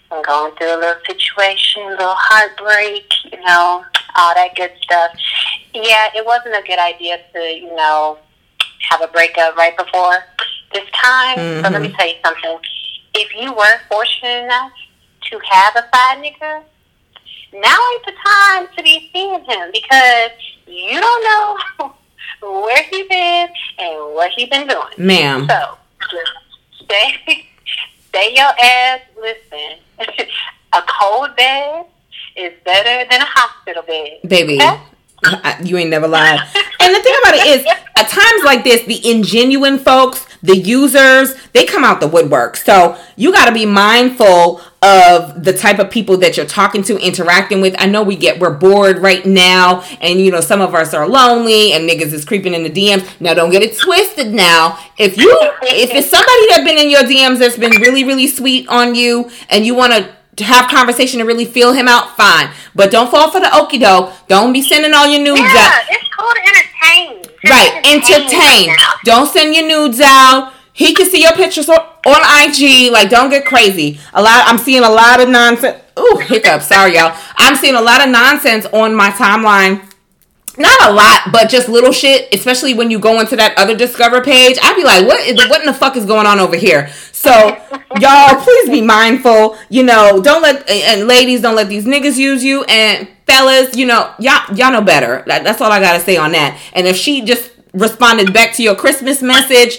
I'm 0.09 0.23
going 0.23 0.55
through 0.55 0.73
a 0.73 0.79
little 0.79 1.01
situation, 1.05 1.83
a 1.83 1.89
little 1.89 2.15
heartbreak, 2.15 3.11
you 3.25 3.41
know, 3.43 3.83
all 4.15 4.35
that 4.35 4.55
good 4.55 4.71
stuff. 4.81 5.11
Yeah, 5.73 6.07
it 6.15 6.25
wasn't 6.25 6.55
a 6.55 6.63
good 6.65 6.79
idea 6.79 7.19
to, 7.33 7.39
you 7.39 7.75
know, 7.75 8.19
have 8.89 9.01
a 9.01 9.07
breakup 9.07 9.57
right 9.57 9.75
before 9.77 10.23
this 10.73 10.87
time. 10.93 11.35
So 11.35 11.69
let 11.69 11.81
me 11.81 11.89
mm-hmm. 11.89 11.97
tell 11.97 12.07
you 12.07 12.15
something. 12.23 12.59
If 13.15 13.35
you 13.35 13.51
were 13.51 13.81
fortunate 13.89 14.45
enough 14.45 14.71
to 15.29 15.39
have 15.51 15.75
a 15.75 15.83
side 15.93 16.23
nigga, 16.23 16.63
now 17.51 17.77
ain't 17.91 18.05
the 18.05 18.13
time 18.25 18.67
to 18.77 18.83
be 18.83 19.09
seeing 19.11 19.43
him 19.43 19.71
because 19.73 20.31
you 20.67 21.01
don't 21.01 21.23
know 21.81 21.93
where 22.41 22.83
he 22.83 23.03
been 23.03 23.47
and 23.79 24.13
what 24.15 24.31
he 24.35 24.45
been 24.45 24.67
doing. 24.67 24.83
Ma'am. 24.97 25.47
So 25.49 25.77
stay, 26.83 27.45
stay 28.09 28.33
your 28.35 28.51
ass. 28.63 29.01
Listen, 29.19 29.79
a 30.73 30.81
cold 30.99 31.35
bed 31.35 31.85
is 32.35 32.53
better 32.63 33.09
than 33.09 33.21
a 33.21 33.25
hospital 33.25 33.83
bed. 33.83 34.19
baby. 34.27 34.55
Okay? 34.55 34.77
I- 35.23 35.57
You 35.63 35.77
ain't 35.77 35.89
never 35.89 36.07
lied. 36.07 36.39
And 36.79 36.93
the 36.95 37.01
thing 37.01 37.15
about 37.23 37.35
it 37.35 37.47
is, 37.47 37.65
at 37.95 38.07
times 38.07 38.43
like 38.43 38.63
this, 38.63 38.83
the 38.83 38.99
ingenuine 39.01 39.79
folks, 39.79 40.25
the 40.43 40.55
users, 40.55 41.33
they 41.53 41.65
come 41.65 41.83
out 41.83 41.99
the 41.99 42.07
woodwork. 42.07 42.55
So 42.55 42.95
you 43.15 43.31
got 43.33 43.45
to 43.45 43.51
be 43.51 43.65
mindful 43.65 44.61
of 44.81 45.43
the 45.43 45.53
type 45.53 45.79
of 45.79 45.89
people 45.89 46.17
that 46.17 46.37
you're 46.37 46.45
talking 46.45 46.83
to, 46.83 46.97
interacting 46.99 47.61
with. 47.61 47.75
I 47.79 47.87
know 47.87 48.03
we 48.03 48.15
get 48.15 48.39
we're 48.39 48.53
bored 48.53 48.99
right 48.99 49.25
now, 49.25 49.81
and 50.01 50.19
you 50.21 50.31
know 50.31 50.41
some 50.41 50.61
of 50.61 50.75
us 50.75 50.93
are 50.93 51.07
lonely, 51.07 51.73
and 51.73 51.89
niggas 51.89 52.13
is 52.13 52.23
creeping 52.25 52.53
in 52.53 52.63
the 52.63 52.69
DMs. 52.69 53.07
Now 53.19 53.33
don't 53.33 53.49
get 53.49 53.63
it 53.63 53.77
twisted. 53.77 54.33
Now 54.33 54.77
if 54.97 55.17
you 55.17 55.35
if 55.63 55.91
it's 55.91 56.09
somebody 56.09 56.47
that's 56.49 56.63
been 56.63 56.77
in 56.77 56.89
your 56.89 57.01
DMs 57.01 57.39
that's 57.39 57.57
been 57.57 57.71
really 57.81 58.03
really 58.03 58.27
sweet 58.27 58.67
on 58.67 58.93
you, 58.95 59.31
and 59.49 59.65
you 59.65 59.73
want 59.75 59.93
to 59.93 60.15
to 60.37 60.43
have 60.43 60.69
conversation 60.69 61.19
and 61.19 61.27
really 61.27 61.45
feel 61.45 61.73
him 61.73 61.87
out, 61.87 62.15
fine. 62.15 62.51
But 62.75 62.91
don't 62.91 63.09
fall 63.09 63.31
for 63.31 63.39
the 63.39 63.47
okie 63.47 63.79
doke. 63.79 64.13
Don't 64.27 64.53
be 64.53 64.61
sending 64.61 64.93
all 64.93 65.07
your 65.07 65.21
nudes 65.23 65.41
out. 65.41 65.47
Yeah, 65.55 65.79
it's 65.89 66.09
cool 66.15 66.29
to 66.29 66.39
entertain. 66.39 67.23
Just 67.23 67.43
Right, 67.43 67.81
entertain. 67.85 68.69
right. 68.69 68.95
Don't 69.03 69.27
send 69.27 69.55
your 69.55 69.67
nudes 69.67 69.99
out. 69.99 70.53
He 70.73 70.93
can 70.93 71.09
see 71.09 71.23
your 71.23 71.31
pictures 71.33 71.67
on, 71.69 71.79
on 72.07 72.49
IG. 72.49 72.91
Like, 72.91 73.09
don't 73.09 73.29
get 73.29 73.45
crazy. 73.45 73.99
A 74.13 74.21
lot. 74.21 74.43
I'm 74.47 74.57
seeing 74.57 74.83
a 74.83 74.89
lot 74.89 75.19
of 75.19 75.29
nonsense. 75.29 75.77
Ooh, 75.99 76.17
hiccup. 76.23 76.61
Sorry, 76.61 76.95
y'all. 76.95 77.15
I'm 77.37 77.55
seeing 77.55 77.75
a 77.75 77.81
lot 77.81 78.03
of 78.03 78.09
nonsense 78.11 78.65
on 78.67 78.95
my 78.95 79.09
timeline. 79.09 79.83
Not 80.59 80.89
a 80.89 80.91
lot, 80.91 81.31
but 81.31 81.49
just 81.49 81.69
little 81.69 81.91
shit. 81.91 82.33
Especially 82.33 82.73
when 82.73 82.89
you 82.89 82.97
go 82.97 83.19
into 83.19 83.35
that 83.35 83.55
other 83.59 83.75
Discover 83.75 84.21
page, 84.23 84.57
I'd 84.63 84.75
be 84.75 84.83
like, 84.83 85.05
"What 85.05 85.19
is? 85.27 85.47
What 85.49 85.59
in 85.61 85.67
the 85.67 85.73
fuck 85.73 85.95
is 85.95 86.05
going 86.05 86.25
on 86.25 86.39
over 86.39 86.55
here?" 86.55 86.89
So, 87.11 87.31
y'all, 87.99 88.41
please 88.41 88.69
be 88.69 88.81
mindful. 88.81 89.55
You 89.69 89.83
know, 89.83 90.19
don't 90.21 90.41
let 90.41 90.67
and 90.67 91.07
ladies 91.07 91.41
don't 91.41 91.55
let 91.55 91.69
these 91.69 91.85
niggas 91.85 92.17
use 92.17 92.43
you. 92.43 92.63
And 92.63 93.07
fellas, 93.27 93.75
you 93.75 93.85
know, 93.85 94.11
y'all 94.17 94.51
y'all 94.55 94.71
know 94.71 94.81
better. 94.81 95.23
That- 95.27 95.43
That's 95.43 95.61
all 95.61 95.71
I 95.71 95.79
gotta 95.79 95.99
say 95.99 96.17
on 96.17 96.31
that. 96.31 96.57
And 96.73 96.87
if 96.87 96.95
she 96.97 97.21
just 97.21 97.51
responded 97.73 98.33
back 98.33 98.53
to 98.55 98.63
your 98.63 98.73
Christmas 98.75 99.21
message, 99.21 99.77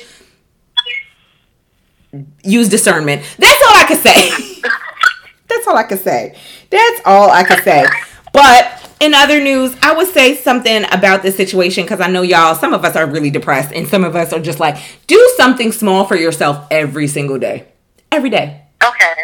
use 2.43 2.69
discernment. 2.69 3.23
That's 3.39 3.63
all 3.69 3.77
I 3.77 3.85
can 3.87 3.99
say. 3.99 4.31
That's 5.49 5.67
all 5.67 5.77
I 5.77 5.83
can 5.85 5.99
say. 5.99 6.37
That's 6.71 7.01
all 7.05 7.31
I 7.31 7.43
can 7.43 7.63
say. 7.63 7.87
But 8.33 8.89
in 9.01 9.15
other 9.15 9.41
news, 9.41 9.75
I 9.83 9.95
would 9.95 10.09
say 10.09 10.37
something 10.37 10.85
about 10.93 11.23
this 11.23 11.37
situation 11.37 11.85
because 11.85 12.01
I 12.01 12.09
know 12.09 12.23
y'all, 12.23 12.55
some 12.55 12.75
of 12.75 12.85
us 12.85 12.97
are 12.97 13.07
really 13.07 13.31
depressed 13.31 13.73
and 13.73 13.87
some 13.87 14.05
of 14.05 14.17
us 14.17 14.33
are 14.33 14.41
just 14.41 14.61
like, 14.61 14.77
do 15.07 15.33
something 15.37 15.73
small 15.73 16.05
for 16.05 16.17
yourself 16.17 16.67
every 16.71 17.07
single 17.07 17.39
day. 17.39 17.69
Every 18.11 18.31
day. 18.31 18.63
Okay. 18.83 19.15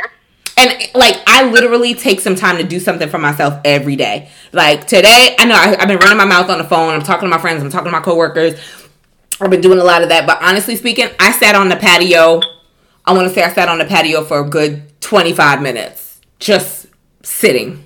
And 0.57 0.91
like, 0.95 1.21
I 1.27 1.51
literally 1.51 1.95
take 1.95 2.21
some 2.21 2.37
time 2.37 2.59
to 2.59 2.65
do 2.65 2.79
something 2.79 3.09
for 3.09 3.19
myself 3.19 3.61
every 3.65 3.97
day. 3.97 4.31
Like 4.53 4.87
today, 4.87 5.35
I 5.39 5.45
know 5.45 5.57
I, 5.57 5.77
I've 5.79 5.89
been 5.89 5.99
running 5.99 6.19
my 6.19 6.25
mouth 6.25 6.49
on 6.49 6.59
the 6.59 6.65
phone. 6.65 6.95
I'm 6.95 7.03
talking 7.03 7.29
to 7.29 7.35
my 7.35 7.41
friends. 7.41 7.63
I'm 7.63 7.71
talking 7.71 7.87
to 7.87 7.91
my 7.91 8.01
coworkers. 8.01 8.59
I've 9.41 9.51
been 9.51 9.61
doing 9.61 9.81
a 9.81 9.85
lot 9.85 10.03
of 10.03 10.09
that. 10.11 10.27
But 10.27 10.41
honestly 10.41 10.77
speaking, 10.77 11.09
I 11.19 11.33
sat 11.33 11.57
on 11.57 11.69
the 11.69 11.77
patio. 11.77 12.41
I 13.07 13.13
want 13.13 13.29
to 13.29 13.35
say 13.35 13.43
I 13.43 13.53
sat 13.53 13.69
on 13.69 13.79
the 13.79 13.85
patio 13.85 14.25
for 14.25 14.41
a 14.41 14.49
good 14.49 15.01
25 15.01 15.61
minutes, 15.61 16.21
just 16.39 16.87
sitting. 17.23 17.85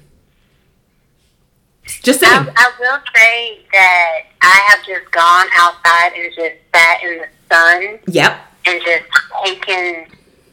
Just 2.03 2.23
I, 2.23 2.39
sitting. 2.39 2.55
I 2.57 2.73
will 2.79 2.99
say 3.15 3.59
that 3.73 4.21
I 4.43 4.61
have 4.69 4.87
just 4.87 5.11
gone 5.11 5.47
outside 5.57 6.13
and 6.17 6.33
just 6.35 6.57
sat 6.75 7.03
in 7.03 7.19
the 7.19 7.29
sun 7.53 7.99
Yep. 8.07 8.41
and 8.67 8.83
just 8.85 9.05
taken 9.45 10.07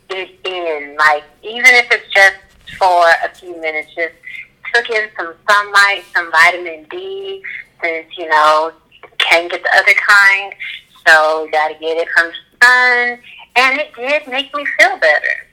it 0.09 0.30
in. 0.45 0.95
Like, 0.97 1.24
even 1.43 1.66
if 1.76 1.91
it's 1.91 2.11
just 2.13 2.38
for 2.80 3.05
a 3.24 3.36
few 3.36 3.59
minutes, 3.61 3.89
just 3.93 4.13
took 4.74 4.89
in 4.89 5.09
some 5.16 5.34
sunlight, 5.47 6.03
some 6.13 6.32
vitamin 6.32 6.88
D, 6.89 7.43
since, 7.84 8.07
you 8.18 8.28
know, 8.30 8.72
can't 9.20 9.51
get 9.51 9.61
the 9.61 9.78
other 9.78 9.93
kind. 10.07 10.53
So, 11.07 11.47
got 11.51 11.68
to 11.68 11.76
get 11.76 11.97
it 11.97 12.07
from 12.18 12.32
the 12.32 12.66
sun. 12.66 13.20
And 13.56 13.80
it 13.80 13.93
did 13.95 14.28
make 14.28 14.53
me 14.53 14.66
feel 14.80 14.97
better. 14.97 15.45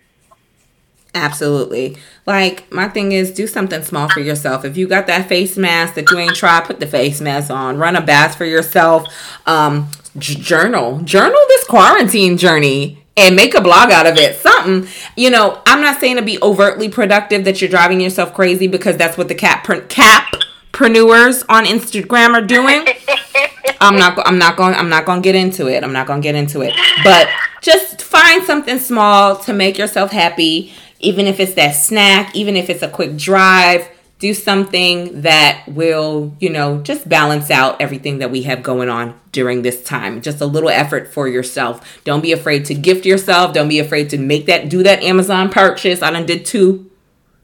Absolutely. 1.14 1.96
Like 2.26 2.70
my 2.72 2.88
thing 2.88 3.12
is 3.12 3.32
do 3.32 3.46
something 3.46 3.82
small 3.82 4.08
for 4.08 4.20
yourself. 4.20 4.64
If 4.64 4.76
you 4.76 4.88
got 4.88 5.06
that 5.08 5.28
face 5.28 5.56
mask 5.58 5.94
that 5.94 6.10
you 6.10 6.18
ain't 6.18 6.34
tried, 6.34 6.64
put 6.64 6.80
the 6.80 6.86
face 6.86 7.20
mask 7.20 7.50
on. 7.50 7.78
Run 7.78 7.96
a 7.96 8.00
bath 8.00 8.36
for 8.36 8.46
yourself. 8.46 9.06
Um 9.46 9.88
j- 10.16 10.36
journal. 10.36 11.00
Journal 11.00 11.38
this 11.48 11.64
quarantine 11.64 12.38
journey 12.38 13.04
and 13.16 13.36
make 13.36 13.54
a 13.54 13.60
blog 13.60 13.90
out 13.90 14.06
of 14.06 14.16
it. 14.16 14.36
Something, 14.36 14.88
you 15.16 15.30
know, 15.30 15.60
I'm 15.66 15.82
not 15.82 16.00
saying 16.00 16.16
to 16.16 16.22
be 16.22 16.38
overtly 16.42 16.88
productive 16.88 17.44
that 17.44 17.60
you're 17.60 17.70
driving 17.70 18.00
yourself 18.00 18.32
crazy 18.32 18.66
because 18.66 18.96
that's 18.96 19.18
what 19.18 19.28
the 19.28 19.34
cap 19.34 19.66
cappreneurs 19.66 21.44
on 21.48 21.66
Instagram 21.66 22.32
are 22.34 22.46
doing. 22.46 22.86
I'm 23.80 23.98
not 23.98 24.18
I'm 24.26 24.38
not 24.38 24.56
going 24.56 24.74
I'm 24.74 24.88
not 24.88 25.04
going 25.04 25.20
to 25.20 25.24
get 25.24 25.34
into 25.34 25.66
it. 25.68 25.84
I'm 25.84 25.92
not 25.92 26.06
going 26.06 26.22
to 26.22 26.22
get 26.22 26.34
into 26.34 26.62
it. 26.62 26.72
But 27.04 27.28
just 27.62 28.02
find 28.02 28.44
something 28.44 28.78
small 28.78 29.36
to 29.36 29.52
make 29.52 29.78
yourself 29.78 30.10
happy 30.10 30.72
even 31.02 31.26
if 31.26 31.40
it's 31.40 31.54
that 31.54 31.72
snack, 31.72 32.34
even 32.34 32.56
if 32.56 32.70
it's 32.70 32.82
a 32.82 32.88
quick 32.88 33.16
drive, 33.16 33.88
do 34.20 34.32
something 34.32 35.22
that 35.22 35.64
will, 35.66 36.32
you 36.38 36.48
know, 36.48 36.80
just 36.80 37.08
balance 37.08 37.50
out 37.50 37.80
everything 37.80 38.18
that 38.18 38.30
we 38.30 38.42
have 38.42 38.62
going 38.62 38.88
on 38.88 39.18
during 39.32 39.62
this 39.62 39.82
time. 39.82 40.22
Just 40.22 40.40
a 40.40 40.46
little 40.46 40.68
effort 40.68 41.12
for 41.12 41.26
yourself. 41.26 42.00
Don't 42.04 42.20
be 42.20 42.30
afraid 42.30 42.64
to 42.66 42.74
gift 42.74 43.04
yourself. 43.04 43.52
Don't 43.52 43.68
be 43.68 43.80
afraid 43.80 44.10
to 44.10 44.18
make 44.18 44.46
that, 44.46 44.68
do 44.68 44.84
that 44.84 45.02
Amazon 45.02 45.50
purchase. 45.50 46.02
I 46.02 46.10
done 46.12 46.24
did 46.24 46.46
two 46.46 46.88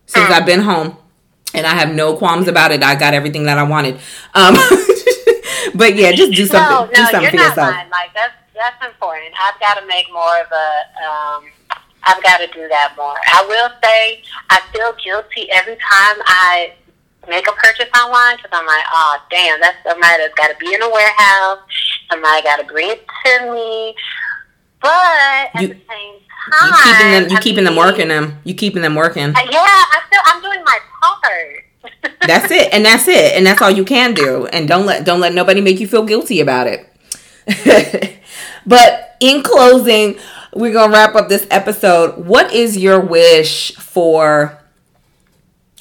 since 0.06 0.30
I've 0.30 0.46
been 0.46 0.60
home 0.60 0.96
and 1.52 1.66
I 1.66 1.74
have 1.74 1.92
no 1.92 2.16
qualms 2.16 2.46
about 2.46 2.70
it. 2.70 2.84
I 2.84 2.94
got 2.94 3.12
everything 3.12 3.44
that 3.44 3.58
I 3.58 3.64
wanted. 3.64 3.96
Um, 4.34 4.54
but 5.74 5.96
yeah, 5.96 6.12
just 6.12 6.32
do 6.32 6.46
something. 6.46 6.70
No, 6.70 6.84
no, 6.84 6.92
do 6.92 7.02
something 7.06 7.22
you're 7.22 7.30
for 7.32 7.36
not 7.38 7.48
yourself. 7.48 7.74
Lying. 7.74 7.90
Like 7.90 8.14
that's 8.14 8.34
that's 8.58 8.84
important. 8.84 9.32
I've 9.38 9.58
got 9.60 9.80
to 9.80 9.86
make 9.86 10.10
more 10.12 10.36
of 10.42 10.50
a 10.50 10.68
um, 11.00 11.44
I've 12.04 12.22
got 12.22 12.38
to 12.38 12.46
do 12.48 12.68
that 12.68 12.94
more. 12.96 13.16
I 13.32 13.46
will 13.46 13.70
say 13.82 14.22
I 14.50 14.60
feel 14.72 14.92
guilty 15.02 15.50
every 15.50 15.74
time 15.76 16.16
I 16.26 16.74
make 17.28 17.46
a 17.46 17.52
purchase 17.52 17.88
online 17.98 18.36
because 18.36 18.50
I'm 18.52 18.66
like, 18.66 18.84
oh, 18.92 19.18
damn, 19.30 19.60
that's 19.60 19.76
somebody 19.84 20.22
that's 20.22 20.34
got 20.34 20.48
to 20.48 20.56
be 20.58 20.72
in 20.74 20.82
a 20.82 20.90
warehouse. 20.90 21.58
Somebody 22.10 22.42
got 22.42 22.56
to 22.56 22.64
bring 22.64 22.90
it 22.90 23.06
to 23.24 23.52
me. 23.52 23.94
But 24.80 25.50
at 25.54 25.62
you, 25.62 25.68
the 25.68 25.74
same 25.74 26.20
time, 26.52 26.68
you 26.68 26.74
keeping 26.82 27.10
them, 27.10 27.30
you 27.30 27.36
I 27.36 27.40
keeping 27.40 27.64
mean, 27.64 27.64
them 27.64 27.76
working 27.76 28.08
them, 28.08 28.38
you 28.44 28.54
keeping 28.54 28.82
them 28.82 28.94
working. 28.94 29.30
Uh, 29.30 29.46
yeah, 29.50 29.66
I 29.66 30.00
feel 30.10 30.20
I'm 30.24 30.42
doing 30.42 30.64
my 30.64 30.78
part. 31.02 32.14
that's 32.26 32.50
it, 32.50 32.72
and 32.72 32.84
that's 32.84 33.08
it, 33.08 33.36
and 33.36 33.44
that's 33.44 33.60
all 33.60 33.70
you 33.70 33.84
can 33.84 34.14
do. 34.14 34.46
And 34.46 34.68
don't 34.68 34.86
let 34.86 35.04
don't 35.04 35.20
let 35.20 35.34
nobody 35.34 35.60
make 35.60 35.80
you 35.80 35.88
feel 35.88 36.04
guilty 36.04 36.40
about 36.40 36.68
it. 36.68 36.86
but 38.68 39.16
in 39.20 39.42
closing, 39.42 40.18
we're 40.54 40.72
gonna 40.72 40.92
wrap 40.92 41.14
up 41.14 41.28
this 41.28 41.46
episode. 41.50 42.26
What 42.26 42.52
is 42.52 42.76
your 42.76 43.00
wish 43.00 43.74
for 43.76 44.58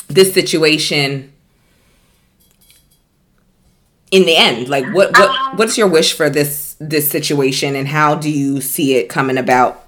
this 0.08 0.34
situation 0.34 1.34
in 4.12 4.26
the 4.26 4.36
end? 4.36 4.70
Like 4.70 4.86
what 4.94 5.12
what 5.18 5.30
um, 5.30 5.58
what's 5.58 5.78
your 5.78 5.88
wish 5.88 6.14
for 6.14 6.30
this 6.30 6.76
this 6.80 7.10
situation 7.10 7.76
and 7.76 7.88
how 7.88 8.16
do 8.16 8.32
you 8.32 8.62
see 8.62 8.96
it 8.96 9.10
coming 9.10 9.38
about? 9.38 9.86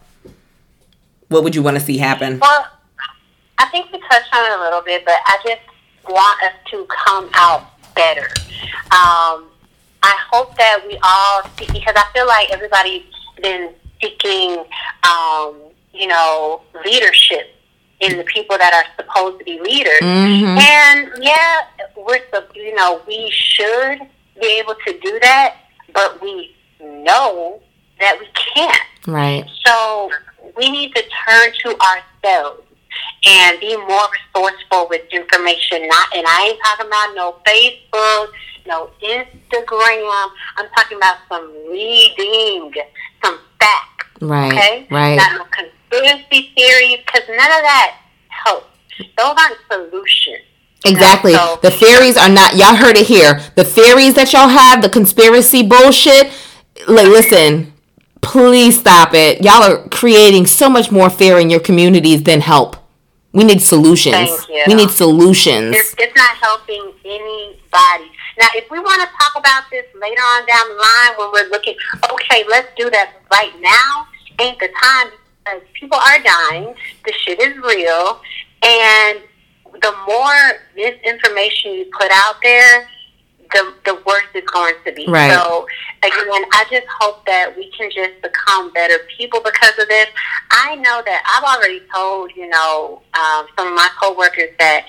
What 1.30 1.44
would 1.44 1.56
you 1.56 1.64
want 1.64 1.78
to 1.78 1.84
see 1.84 1.98
happen? 1.98 2.40
Well, 2.40 2.68
I 3.58 3.68
think 3.70 3.92
we 3.92 4.00
touched 4.00 4.34
on 4.34 4.52
it 4.52 4.60
a 4.60 4.62
little 4.62 4.82
bit, 4.82 5.06
but 5.06 5.16
I 5.26 5.38
just 5.46 5.62
want 6.08 6.44
us 6.44 6.54
to 6.72 6.88
come 7.06 7.30
out 7.34 7.68
better. 7.94 8.28
Um, 8.92 9.49
I 10.10 10.18
hope 10.32 10.58
that 10.58 10.84
we 10.88 10.98
all 11.04 11.44
see 11.58 11.72
because 11.72 11.94
I 11.96 12.06
feel 12.14 12.26
like 12.26 12.50
everybody's 12.50 13.04
been 13.42 13.74
seeking, 14.02 14.66
um, 15.04 15.56
you 15.94 16.08
know, 16.08 16.62
leadership 16.84 17.56
in 18.00 18.18
the 18.18 18.24
people 18.24 18.58
that 18.58 18.74
are 18.74 18.86
supposed 19.04 19.38
to 19.40 19.46
be 19.46 19.60
leaders. 19.60 20.00
Mm-hmm. 20.02 20.58
And 20.58 21.24
yeah, 21.24 21.62
we're 21.96 22.20
you 22.56 22.74
know 22.76 23.02
we 23.08 23.30
should 23.32 24.00
be 24.42 24.60
able 24.60 24.76
to 24.88 25.00
do 25.00 25.20
that, 25.22 25.58
but 25.94 26.22
we 26.22 26.56
know 26.82 27.62
that 28.00 28.18
we 28.20 28.28
can't. 28.56 28.82
Right. 29.06 29.46
So 29.66 30.10
we 30.58 30.72
need 30.72 30.96
to 30.96 31.04
turn 31.28 31.52
to 31.66 31.78
ourselves 31.80 32.64
and 33.26 33.60
be 33.60 33.76
more 33.76 34.08
resourceful 34.36 34.88
with 34.90 35.02
information. 35.12 35.88
Not, 35.88 36.08
and 36.16 36.26
I 36.28 36.48
ain't 36.50 36.60
talking 36.64 36.88
about 36.88 37.16
no 37.16 37.36
Facebook, 37.46 38.32
no 38.70 38.90
Instagram. 39.04 40.30
I'm 40.58 40.70
talking 40.78 40.98
about 40.98 41.18
some 41.28 41.52
reading, 41.70 42.72
some 43.22 43.40
facts. 43.60 44.06
Right. 44.22 44.54
Okay. 44.54 44.88
Right. 44.90 45.16
Not 45.16 45.40
no 45.40 45.46
conspiracy 45.46 46.54
theories, 46.56 47.00
because 47.06 47.28
none 47.28 47.38
of 47.38 47.64
that 47.68 47.98
helps. 48.30 48.68
Those 49.18 49.36
aren't 49.38 49.58
solutions. 49.70 50.46
Exactly. 50.86 51.34
So, 51.34 51.60
the 51.62 51.72
theories 51.72 52.16
are 52.16 52.30
not. 52.30 52.56
Y'all 52.56 52.76
heard 52.76 52.96
it 52.96 53.08
here. 53.08 53.42
The 53.56 53.66
theories 53.66 54.14
that 54.14 54.32
y'all 54.32 54.48
have, 54.48 54.82
the 54.82 54.90
conspiracy 54.90 55.64
bullshit. 55.64 56.32
Like, 56.88 57.08
listen. 57.08 57.74
Please 58.22 58.78
stop 58.78 59.14
it. 59.14 59.42
Y'all 59.42 59.64
are 59.64 59.88
creating 59.88 60.46
so 60.46 60.68
much 60.70 60.92
more 60.92 61.10
fear 61.10 61.40
in 61.40 61.50
your 61.50 61.62
communities 61.62 62.24
than 62.24 62.42
help. 62.42 62.76
We 63.32 63.46
need 63.46 63.62
solutions. 63.62 64.30
We 64.68 64.74
need 64.74 64.90
solutions. 64.90 65.74
It's, 65.74 65.96
it's 65.98 66.16
not 66.18 66.36
helping 66.36 66.92
anybody. 67.06 68.12
Now, 68.40 68.48
if 68.56 68.72
we 68.72 68.80
want 68.80 69.02
to 69.02 69.08
talk 69.18 69.34
about 69.36 69.64
this 69.70 69.86
later 69.94 70.22
on 70.22 70.46
down 70.48 70.70
the 70.70 70.76
line 70.76 71.18
when 71.18 71.32
we're 71.34 71.50
looking, 71.50 71.76
okay, 72.10 72.46
let's 72.50 72.70
do 72.78 72.90
that 72.90 73.14
right 73.32 73.54
now. 73.60 74.08
Ain't 74.40 74.58
the 74.60 74.70
time 74.82 75.12
because 75.44 75.62
people 75.74 75.98
are 75.98 76.24
dying. 76.24 76.74
The 77.06 77.12
shit 77.12 77.40
is 77.40 77.58
real. 77.58 78.22
And 78.64 79.20
the 79.82 79.94
more 80.08 80.60
misinformation 80.76 81.74
you 81.74 81.92
put 81.92 82.10
out 82.12 82.36
there, 82.42 82.88
the, 83.52 83.74
the 83.84 83.96
worse 84.06 84.24
it's 84.34 84.50
going 84.52 84.76
to 84.86 84.94
be. 84.94 85.06
Right. 85.08 85.32
So, 85.32 85.68
again, 86.04 86.44
I 86.54 86.66
just 86.70 86.86
hope 87.00 87.26
that 87.26 87.56
we 87.58 87.72
can 87.78 87.90
just 87.92 88.22
become 88.22 88.72
better 88.74 89.00
people 89.18 89.42
because 89.44 89.78
of 89.80 89.88
this. 89.90 90.08
I 90.52 90.76
know 90.76 91.02
that 91.04 91.24
I've 91.26 91.58
already 91.58 91.82
told, 91.94 92.32
you 92.36 92.48
know, 92.48 93.02
um, 93.16 93.48
some 93.58 93.68
of 93.68 93.74
my 93.74 93.90
coworkers 94.02 94.52
that 94.60 94.86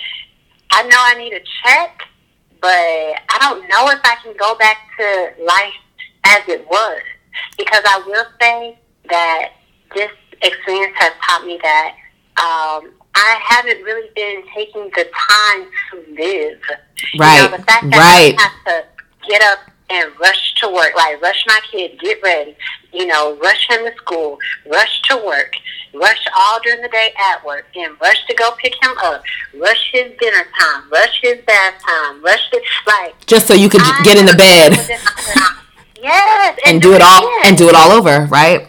I 0.70 0.82
know 0.84 0.98
I 0.98 1.14
need 1.14 1.32
a 1.32 1.40
check 1.64 2.02
but 2.60 2.68
I 2.70 3.38
don't 3.40 3.62
know 3.68 3.88
if 3.90 4.00
I 4.04 4.16
can 4.22 4.36
go 4.36 4.54
back 4.56 4.76
to 4.98 5.32
life 5.44 5.74
as 6.24 6.40
it 6.48 6.66
was 6.68 7.00
because 7.56 7.82
I 7.86 8.02
will 8.06 8.26
say 8.40 8.78
that 9.08 9.52
this 9.94 10.10
experience 10.42 10.94
has 10.96 11.12
taught 11.22 11.46
me 11.46 11.58
that 11.62 11.94
um, 12.36 12.92
I 13.14 13.40
haven't 13.42 13.82
really 13.82 14.08
been 14.14 14.42
taking 14.54 14.90
the 14.94 15.04
time 15.04 15.68
to 15.90 16.14
live. 16.14 16.60
Right. 17.18 17.36
You 17.36 17.50
know, 17.50 17.56
the 17.56 17.62
fact 17.64 17.90
that 17.90 17.98
right. 17.98 18.34
I 18.38 18.42
have 18.42 18.64
to 18.66 19.28
get 19.28 19.42
up 19.42 19.58
and 19.90 20.12
rush 20.20 20.54
to 20.56 20.68
work, 20.68 20.92
like 20.96 21.20
rush 21.20 21.44
my 21.46 21.60
kid, 21.70 21.98
get 22.00 22.22
ready, 22.22 22.56
you 22.92 23.06
know, 23.06 23.36
rush 23.36 23.68
him 23.68 23.84
to 23.84 23.94
school, 23.96 24.38
rush 24.70 25.00
to 25.02 25.16
work, 25.24 25.54
rush 25.94 26.24
all 26.36 26.60
during 26.62 26.82
the 26.82 26.88
day 26.88 27.12
at 27.32 27.44
work, 27.44 27.66
then 27.74 27.96
rush 28.00 28.24
to 28.26 28.34
go 28.34 28.50
pick 28.52 28.74
him 28.82 28.92
up, 29.02 29.22
rush 29.58 29.90
his 29.92 30.12
dinner 30.20 30.44
time, 30.58 30.90
rush 30.90 31.20
his 31.22 31.38
bath 31.46 31.74
time, 31.86 32.22
rush 32.22 32.50
the 32.50 32.60
like 32.86 33.26
just 33.26 33.46
so 33.46 33.54
you 33.54 33.68
could 33.68 33.82
I 33.82 34.02
get 34.04 34.18
in 34.18 34.26
the 34.26 34.34
bed. 34.34 34.72
yes, 36.00 36.58
and, 36.64 36.74
and 36.74 36.82
do, 36.82 36.94
it 36.94 37.02
all 37.02 37.18
again. 37.18 37.42
and 37.46 37.58
do 37.58 37.68
it 37.68 37.74
all 37.74 37.90
over, 37.90 38.26
right? 38.26 38.68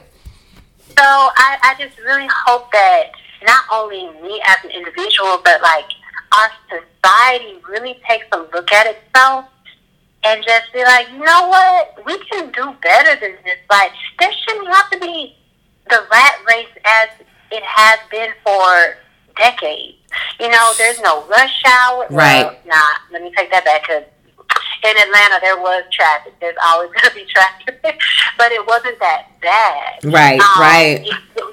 So 0.88 1.04
I, 1.04 1.58
I 1.64 1.76
just 1.80 1.98
really 2.00 2.28
hope 2.46 2.72
that 2.72 3.12
not 3.44 3.64
only 3.72 4.08
me 4.22 4.42
as 4.48 4.58
an 4.64 4.72
individual, 4.72 5.42
but 5.44 5.62
like 5.62 5.86
our 6.38 6.52
society 6.70 7.60
really 7.68 8.00
takes 8.08 8.26
a 8.32 8.38
look 8.38 8.72
at 8.72 8.88
itself 8.88 9.46
and 10.24 10.44
just 10.44 10.72
be 10.74 10.84
like, 10.84 11.08
you 11.10 11.20
know 11.20 11.48
what, 11.48 12.06
we 12.06 12.18
can 12.26 12.52
do 12.52 12.76
better 12.82 13.20
than 13.20 13.36
this. 13.44 13.58
Like, 13.70 13.92
there 14.20 14.32
shouldn't 14.32 14.74
have 14.74 14.90
to 14.92 15.00
be 15.00 15.36
the 15.90 16.06
rat 16.12 16.34
race 16.48 16.68
as 16.86 17.10
it 17.52 17.64
has 17.64 18.00
been 18.10 18.32
for 18.44 18.98
decades. 19.36 19.98
You 20.40 20.50
know, 20.50 20.74
there's 20.78 21.00
no 21.02 21.26
rush 21.28 21.64
hour. 21.66 22.08
Right. 22.10 22.46
Well, 22.46 22.58
nah, 22.68 22.94
let 23.12 23.22
me 23.22 23.32
take 23.36 23.52
that 23.52 23.66
back 23.66 23.82
because 23.82 24.04
in 24.84 24.98
Atlanta 24.98 25.40
there 25.42 25.58
was 25.58 25.84
traffic. 25.92 26.34
There's 26.40 26.58
always 26.66 26.92
going 27.02 27.10
to 27.10 27.16
be 27.16 27.26
traffic, 27.26 28.00
but 28.38 28.52
it 28.52 28.66
wasn't 28.68 29.00
that 29.00 29.28
bad. 29.42 30.04
Right, 30.04 30.40
um, 30.40 30.62
right. 30.62 31.06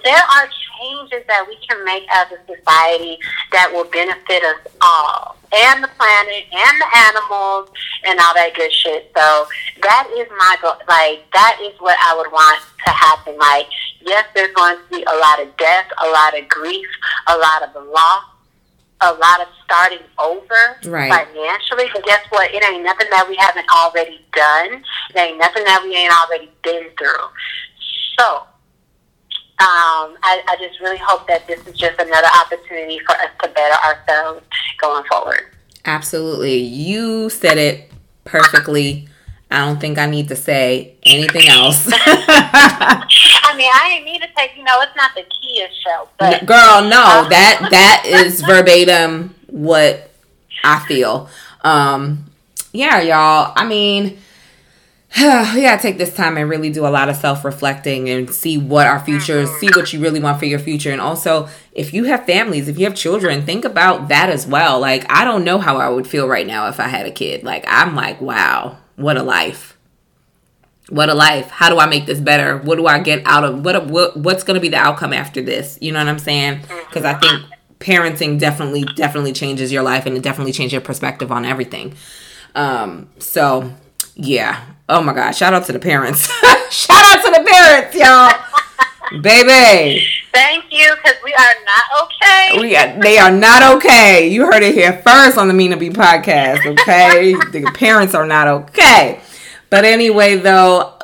There 0.04 0.16
are 0.16 0.48
changes 0.80 1.26
that 1.26 1.44
we 1.46 1.56
can 1.66 1.84
make 1.84 2.04
as 2.14 2.28
a 2.32 2.38
society 2.46 3.18
that 3.52 3.70
will 3.72 3.84
benefit 3.84 4.42
us 4.44 4.72
all 4.80 5.36
and 5.52 5.82
the 5.82 5.88
planet 5.96 6.44
and 6.52 6.74
the 6.80 6.90
animals 7.08 7.70
and 8.04 8.18
all 8.20 8.34
that 8.34 8.52
good 8.54 8.72
shit. 8.72 9.10
So 9.16 9.46
that 9.82 10.08
is 10.16 10.28
my 10.36 10.56
goal. 10.60 10.76
Like 10.88 11.24
that 11.32 11.58
is 11.62 11.72
what 11.80 11.96
I 12.00 12.16
would 12.16 12.30
want 12.32 12.62
to 12.84 12.90
happen. 12.90 13.38
Like 13.38 13.66
yes, 14.04 14.26
there's 14.34 14.54
going 14.54 14.76
to 14.76 14.84
be 14.90 15.02
a 15.02 15.16
lot 15.16 15.40
of 15.40 15.56
death, 15.56 15.86
a 16.04 16.08
lot 16.08 16.38
of 16.38 16.48
grief, 16.48 16.86
a 17.28 17.36
lot 17.36 17.62
of 17.62 17.74
loss, 17.86 18.24
a 19.00 19.12
lot 19.14 19.40
of 19.40 19.48
starting 19.64 20.04
over 20.18 20.76
right. 20.86 21.12
financially. 21.12 21.88
But 21.92 22.04
guess 22.04 22.24
what? 22.30 22.52
It 22.52 22.62
ain't 22.64 22.84
nothing 22.84 23.08
that 23.10 23.26
we 23.28 23.36
haven't 23.36 23.66
already 23.72 24.20
done. 24.32 24.84
It 25.10 25.18
ain't 25.18 25.38
nothing 25.38 25.64
that 25.64 25.82
we 25.82 25.96
ain't 25.96 26.12
already 26.12 26.50
been 26.62 26.90
through. 26.98 27.24
So 28.18 28.42
um, 29.60 30.16
I, 30.22 30.42
I 30.46 30.56
just 30.60 30.78
really 30.80 30.98
hope 30.98 31.26
that 31.26 31.46
this 31.48 31.58
is 31.66 31.76
just 31.76 32.00
another 32.00 32.28
opportunity 32.40 33.00
for 33.00 33.12
us 33.16 33.30
to 33.42 33.48
better 33.48 33.74
ourselves 33.84 34.46
going 34.80 35.04
forward. 35.10 35.46
Absolutely. 35.84 36.58
You 36.58 37.28
said 37.28 37.58
it 37.58 37.90
perfectly. 38.24 39.08
I 39.50 39.64
don't 39.64 39.80
think 39.80 39.98
I 39.98 40.06
need 40.06 40.28
to 40.28 40.36
say 40.36 40.94
anything 41.04 41.48
else. 41.48 41.88
I 41.92 43.54
mean, 43.56 43.70
I 43.74 43.94
ain't 43.96 44.04
need 44.04 44.20
to 44.20 44.28
take, 44.36 44.56
you 44.56 44.62
know, 44.62 44.80
it's 44.82 44.94
not 44.94 45.12
the 45.16 45.22
Kia 45.22 45.68
show, 45.84 46.08
but. 46.18 46.46
Girl, 46.46 46.82
no, 46.82 47.26
that 47.28 47.66
that 47.70 48.02
is 48.06 48.42
verbatim 48.42 49.34
what 49.48 50.10
I 50.62 50.78
feel. 50.86 51.28
Um, 51.62 52.26
yeah, 52.72 53.00
y'all. 53.00 53.52
I 53.56 53.66
mean, 53.66 54.18
we 55.16 55.62
gotta 55.62 55.80
take 55.80 55.96
this 55.96 56.14
time 56.14 56.36
and 56.36 56.50
really 56.50 56.68
do 56.68 56.86
a 56.86 56.88
lot 56.88 57.08
of 57.08 57.16
self 57.16 57.44
reflecting 57.44 58.10
and 58.10 58.32
see 58.32 58.58
what 58.58 58.86
our 58.86 59.00
future 59.00 59.38
is, 59.38 59.50
see 59.58 59.68
what 59.68 59.90
you 59.92 60.00
really 60.00 60.20
want 60.20 60.38
for 60.38 60.44
your 60.44 60.58
future. 60.58 60.90
And 60.90 61.00
also, 61.00 61.48
if 61.72 61.94
you 61.94 62.04
have 62.04 62.26
families, 62.26 62.68
if 62.68 62.78
you 62.78 62.84
have 62.84 62.94
children, 62.94 63.46
think 63.46 63.64
about 63.64 64.08
that 64.08 64.28
as 64.28 64.46
well. 64.46 64.78
Like, 64.78 65.10
I 65.10 65.24
don't 65.24 65.44
know 65.44 65.58
how 65.58 65.78
I 65.78 65.88
would 65.88 66.06
feel 66.06 66.28
right 66.28 66.46
now 66.46 66.68
if 66.68 66.78
I 66.78 66.88
had 66.88 67.06
a 67.06 67.10
kid. 67.10 67.42
Like, 67.42 67.64
I'm 67.66 67.94
like, 67.94 68.20
wow, 68.20 68.76
what 68.96 69.16
a 69.16 69.22
life. 69.22 69.78
What 70.90 71.08
a 71.08 71.14
life. 71.14 71.48
How 71.48 71.70
do 71.70 71.78
I 71.78 71.86
make 71.86 72.04
this 72.04 72.20
better? 72.20 72.58
What 72.58 72.76
do 72.76 72.86
I 72.86 72.98
get 72.98 73.22
out 73.26 73.44
of 73.44 73.64
what 73.64 73.86
what 73.86 74.16
what's 74.16 74.42
going 74.42 74.56
to 74.56 74.60
be 74.60 74.68
the 74.68 74.76
outcome 74.76 75.14
after 75.14 75.40
this? 75.40 75.78
You 75.80 75.92
know 75.92 76.00
what 76.00 76.08
I'm 76.08 76.18
saying? 76.18 76.64
Cuz 76.92 77.04
I 77.04 77.14
think 77.14 77.44
parenting 77.80 78.38
definitely 78.38 78.84
definitely 78.96 79.32
changes 79.32 79.72
your 79.72 79.82
life 79.82 80.04
and 80.04 80.16
it 80.16 80.22
definitely 80.22 80.52
changes 80.52 80.72
your 80.72 80.80
perspective 80.80 81.30
on 81.30 81.44
everything. 81.44 81.94
Um 82.54 83.08
so 83.18 83.72
yeah. 84.14 84.60
Oh 84.90 85.02
my 85.02 85.12
god, 85.12 85.32
shout 85.32 85.52
out 85.52 85.66
to 85.66 85.72
the 85.72 85.78
parents. 85.78 86.26
shout 86.70 87.16
out 87.16 87.24
to 87.24 87.30
the 87.30 87.44
parents, 87.46 87.94
y'all. 87.94 88.32
Baby. 89.22 90.06
Thank 90.32 90.64
you, 90.70 90.94
because 90.96 91.16
we 91.22 91.32
are 91.34 91.54
not 91.64 92.04
okay. 92.04 92.60
We 92.60 92.76
are, 92.76 93.00
they 93.00 93.18
are 93.18 93.30
not 93.30 93.76
okay. 93.76 94.28
You 94.28 94.46
heard 94.46 94.62
it 94.62 94.74
here 94.74 94.94
first 95.04 95.36
on 95.36 95.48
the 95.48 95.54
Mina 95.54 95.76
B 95.76 95.90
podcast, 95.90 96.64
okay? 96.64 97.32
the 97.52 97.70
parents 97.74 98.14
are 98.14 98.26
not 98.26 98.48
okay. 98.48 99.20
But 99.70 99.84
anyway, 99.84 100.36
though, 100.36 100.94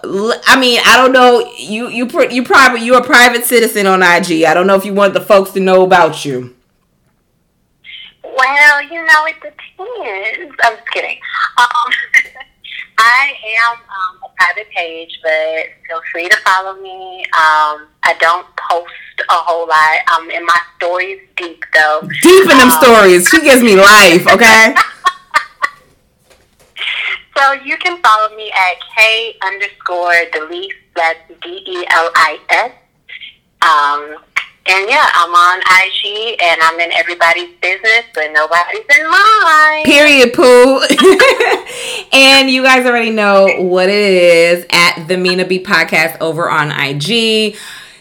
I 0.47 0.59
mean, 0.59 0.81
I 0.87 0.97
don't 0.97 1.13
know. 1.13 1.51
You 1.59 1.89
you 1.89 2.07
put 2.07 2.33
you 2.33 2.43
probably 2.43 2.85
you're 2.85 3.01
a 3.01 3.05
private 3.05 3.45
citizen 3.45 3.87
on 3.87 4.03
IG. 4.03 4.45
I 4.45 4.55
don't 4.55 4.67
know 4.67 4.77
if 4.77 4.87
you 4.87 4.95
want 4.95 5.13
the 5.13 5.21
folks 5.21 5.51
to 5.53 5.61
know 5.61 5.83
about 5.83 6.25
you. 6.25 6.55
Well, 8.23 8.83
you 8.83 9.05
know, 9.05 9.27
it 9.27 9.35
depends. 9.35 10.57
I'm 10.63 10.77
just 10.77 10.91
kidding. 10.91 11.19
Um, 11.59 11.93
I 12.99 13.33
am 13.61 13.79
um, 13.79 14.21
a 14.25 14.29
private 14.37 14.71
page, 14.71 15.19
but 15.23 15.67
feel 15.87 16.01
free 16.13 16.29
to 16.29 16.37
follow 16.39 16.81
me. 16.81 17.25
Um, 17.35 17.89
I 18.03 18.15
don't 18.21 18.47
post 18.57 18.93
a 19.21 19.33
whole 19.33 19.67
lot. 19.67 19.99
I'm 20.09 20.31
in 20.31 20.45
my 20.45 20.61
stories 20.77 21.21
deep 21.37 21.65
though. 21.75 22.09
Deep 22.23 22.43
in 22.43 22.59
them 22.59 22.71
um, 22.71 22.83
stories. 22.83 23.29
She 23.29 23.41
gives 23.41 23.63
me 23.63 23.77
life. 23.77 24.27
Okay. 24.27 24.75
so 27.37 27.53
you 27.65 27.77
can 27.79 28.01
follow 28.03 28.35
me 28.37 28.53
at 28.53 28.77
K 28.97 29.37
underscore 29.43 30.15
Delis. 30.33 30.73
That's 30.95 31.21
D 31.43 31.65
E 31.67 31.87
L 31.91 32.11
I 32.15 32.39
S. 32.51 32.73
Um, 33.63 34.19
and 34.67 34.89
yeah, 34.89 35.11
I'm 35.13 35.35
on 35.35 35.61
IG 35.61 36.41
and 36.43 36.61
I'm 36.63 36.81
in 36.81 36.91
everybody's 36.93 37.51
business, 37.61 38.05
but 38.15 38.33
nobody's 38.33 38.85
in 38.99 39.11
mine. 39.11 39.85
Period, 39.85 40.33
poo. 40.33 40.81
and 42.13 42.49
you 42.49 42.63
guys 42.63 42.87
already 42.87 43.11
know 43.11 43.47
what 43.59 43.91
it 43.91 43.95
is 43.95 44.67
at 44.71 45.07
the 45.07 45.19
Mina 45.19 45.45
B 45.45 45.63
podcast 45.63 46.19
over 46.23 46.49
on 46.49 46.71
IG. 46.71 47.57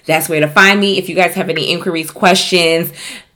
That's 0.05 0.29
where 0.29 0.39
to 0.39 0.47
find 0.47 0.79
me. 0.79 0.97
If 0.97 1.09
you 1.09 1.15
guys 1.15 1.33
have 1.35 1.49
any 1.49 1.69
inquiries, 1.69 2.11
questions, 2.11 2.93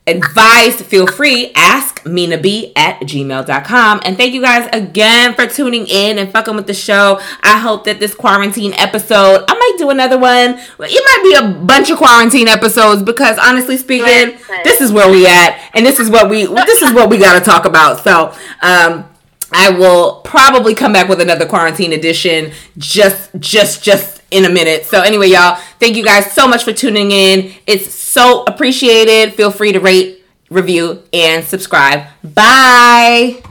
advice, 0.08 0.80
feel 0.82 1.06
free, 1.06 1.52
ask 1.54 2.04
Mina 2.06 2.38
B 2.38 2.72
at 2.74 3.00
gmail.com. 3.00 4.00
And 4.04 4.16
thank 4.16 4.34
you 4.34 4.42
guys 4.42 4.68
again 4.72 5.34
for 5.34 5.46
tuning 5.46 5.86
in 5.86 6.18
and 6.18 6.32
fucking 6.32 6.56
with 6.56 6.66
the 6.66 6.74
show. 6.74 7.20
I 7.42 7.58
hope 7.58 7.84
that 7.84 8.00
this 8.00 8.14
quarantine 8.14 8.72
episode, 8.74 9.44
I 9.48 9.54
might 9.54 9.74
do 9.78 9.90
another 9.90 10.18
one. 10.18 10.58
It 10.58 10.78
might 10.78 11.22
be 11.22 11.34
a 11.34 11.64
bunch 11.64 11.90
of 11.90 11.98
quarantine 11.98 12.48
episodes 12.48 13.02
because 13.02 13.38
honestly 13.38 13.76
speaking, 13.76 14.38
this 14.64 14.80
is 14.80 14.90
where 14.90 15.10
we 15.10 15.26
at 15.26 15.60
and 15.74 15.84
this 15.84 16.00
is 16.00 16.10
what 16.10 16.30
we 16.30 16.46
this 16.46 16.82
is 16.82 16.92
what 16.92 17.10
we 17.10 17.18
gotta 17.18 17.44
talk 17.44 17.64
about. 17.64 18.02
So 18.02 18.34
um 18.62 19.04
I 19.52 19.70
will 19.70 20.20
probably 20.24 20.74
come 20.74 20.92
back 20.92 21.08
with 21.08 21.20
another 21.20 21.46
quarantine 21.46 21.92
edition 21.92 22.52
just 22.76 23.30
just 23.38 23.82
just 23.82 24.17
in 24.30 24.44
a 24.44 24.50
minute. 24.50 24.84
So 24.84 25.00
anyway, 25.00 25.28
y'all, 25.28 25.58
thank 25.78 25.96
you 25.96 26.04
guys 26.04 26.32
so 26.32 26.46
much 26.46 26.64
for 26.64 26.72
tuning 26.72 27.10
in. 27.10 27.52
It's 27.66 27.92
so 27.94 28.44
appreciated. 28.44 29.34
Feel 29.34 29.50
free 29.50 29.72
to 29.72 29.80
rate, 29.80 30.24
review, 30.50 31.02
and 31.12 31.44
subscribe. 31.44 32.06
Bye. 32.22 33.42